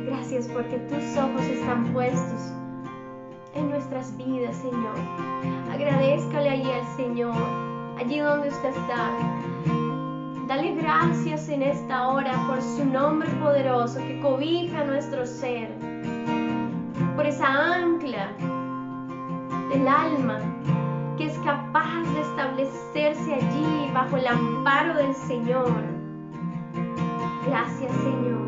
Gracias 0.06 0.48
porque 0.48 0.78
tus 0.78 1.16
ojos 1.16 1.42
están 1.42 1.92
puestos 1.92 2.52
en 3.54 3.70
nuestras 3.70 4.16
vidas, 4.16 4.56
Señor. 4.56 4.96
Agradezcale 5.72 6.50
allí 6.50 6.70
al 6.70 6.86
Señor, 6.96 7.71
allí 7.98 8.18
donde 8.18 8.48
usted 8.48 8.70
está. 8.70 9.10
Dale 10.48 10.74
gracias 10.74 11.48
en 11.48 11.62
esta 11.62 12.08
hora 12.08 12.32
por 12.46 12.60
su 12.60 12.84
nombre 12.84 13.28
poderoso 13.40 13.98
que 14.00 14.20
cobija 14.20 14.84
nuestro 14.84 15.24
ser 15.24 15.70
por 17.16 17.26
esa 17.26 17.46
ancla 17.76 18.28
del 19.70 19.88
alma 19.88 20.40
que 21.16 21.26
es 21.26 21.38
capaz 21.38 22.02
de 22.14 22.20
establecerse 22.20 23.34
allí 23.34 23.90
bajo 23.94 24.16
el 24.16 24.26
amparo 24.26 24.94
del 24.94 25.14
Señor. 25.14 25.72
Gracias 27.46 27.92
Señor. 27.92 28.42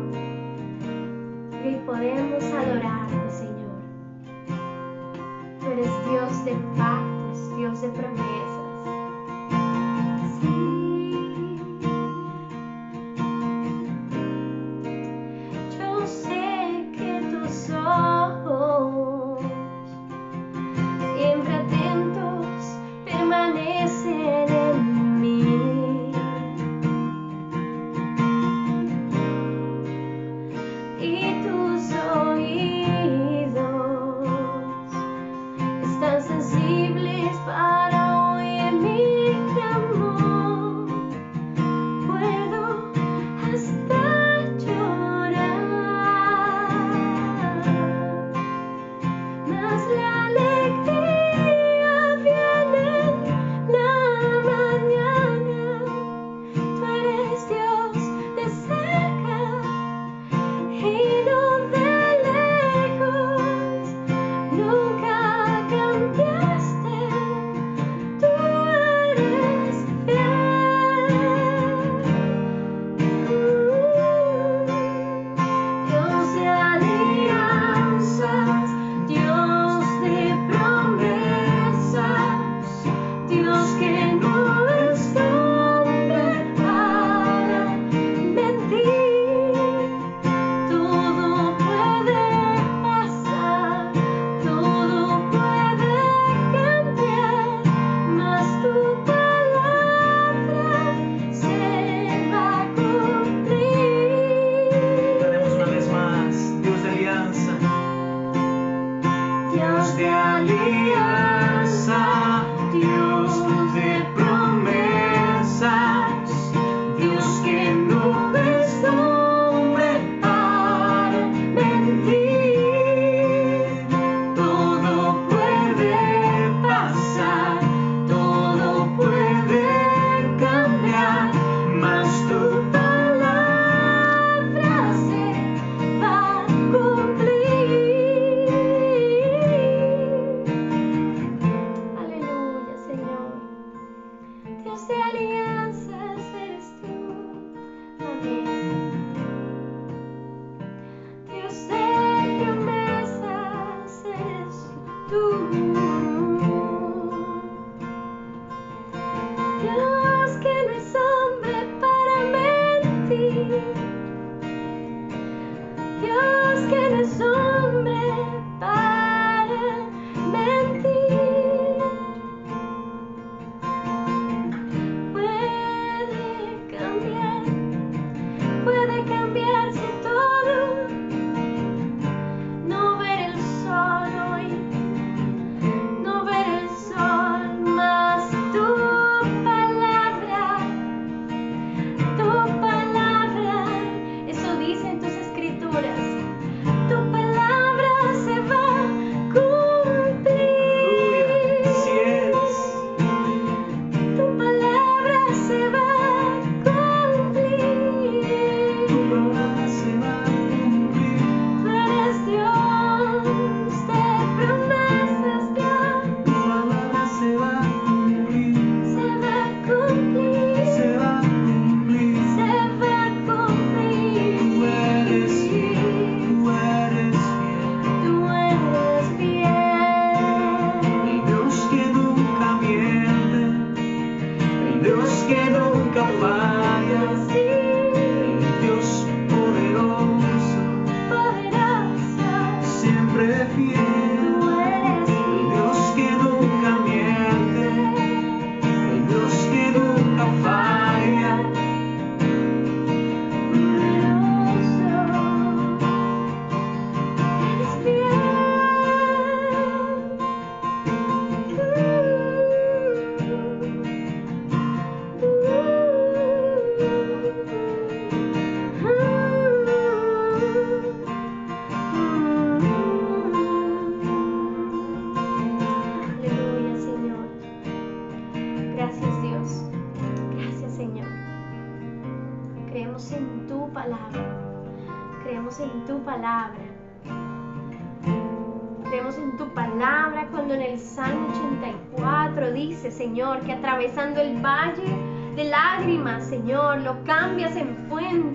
Hoy 1.63 1.75
podemos 1.85 2.43
adorarte 2.43 2.74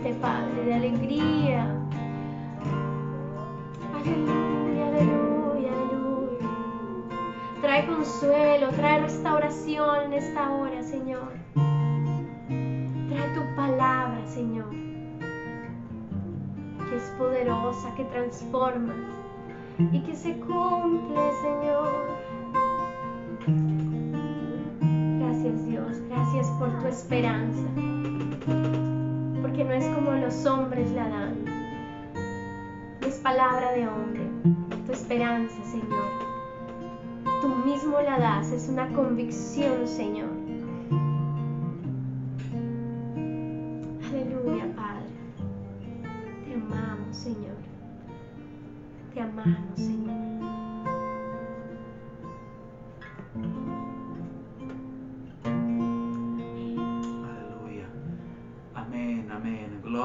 fuente, 0.00 0.18
Padre, 0.20 0.64
de 0.64 0.74
alegría. 0.74 1.66
Aleluya, 3.94 4.88
aleluya, 4.88 5.72
aleluya. 5.72 6.48
Trae 7.60 7.86
consuelo, 7.86 8.68
trae 8.70 9.02
restauración 9.02 10.04
en 10.06 10.12
esta 10.14 10.50
hora, 10.52 10.82
Señor. 10.82 11.32
Trae 11.54 13.34
tu 13.34 13.56
palabra, 13.56 14.26
Señor, 14.26 14.70
que 16.88 16.96
es 16.96 17.14
poderosa, 17.18 17.94
que 17.96 18.04
transforma 18.04 18.94
y 19.92 20.00
que 20.00 20.14
se 20.14 20.38
cumple, 20.40 21.20
Señor. 21.42 21.88
Gracias, 25.18 25.66
Dios, 25.66 25.96
gracias 26.08 26.48
por 26.58 26.68
tu 26.80 26.86
esperanza, 26.86 27.68
porque 29.60 29.64
no 29.64 29.72
es 29.74 29.94
como 29.94 30.12
los 30.12 30.46
hombres 30.46 30.90
la 30.92 31.08
dan, 31.08 31.44
es 33.06 33.18
palabra 33.18 33.72
de 33.72 33.86
hombre, 33.86 34.22
tu 34.86 34.92
esperanza, 34.92 35.62
Señor 35.64 36.30
tú 37.40 37.48
mismo 37.64 38.00
la 38.00 38.18
das, 38.18 38.52
es 38.52 38.68
una 38.68 38.88
convicción, 38.88 39.86
Señor. 39.86 40.28
Aleluya, 44.10 44.66
Padre. 44.76 45.06
Te 46.44 46.54
amamos, 46.54 47.16
Señor. 47.16 47.56
Te 49.14 49.20
amamos, 49.20 49.76
Señor. 49.76 50.69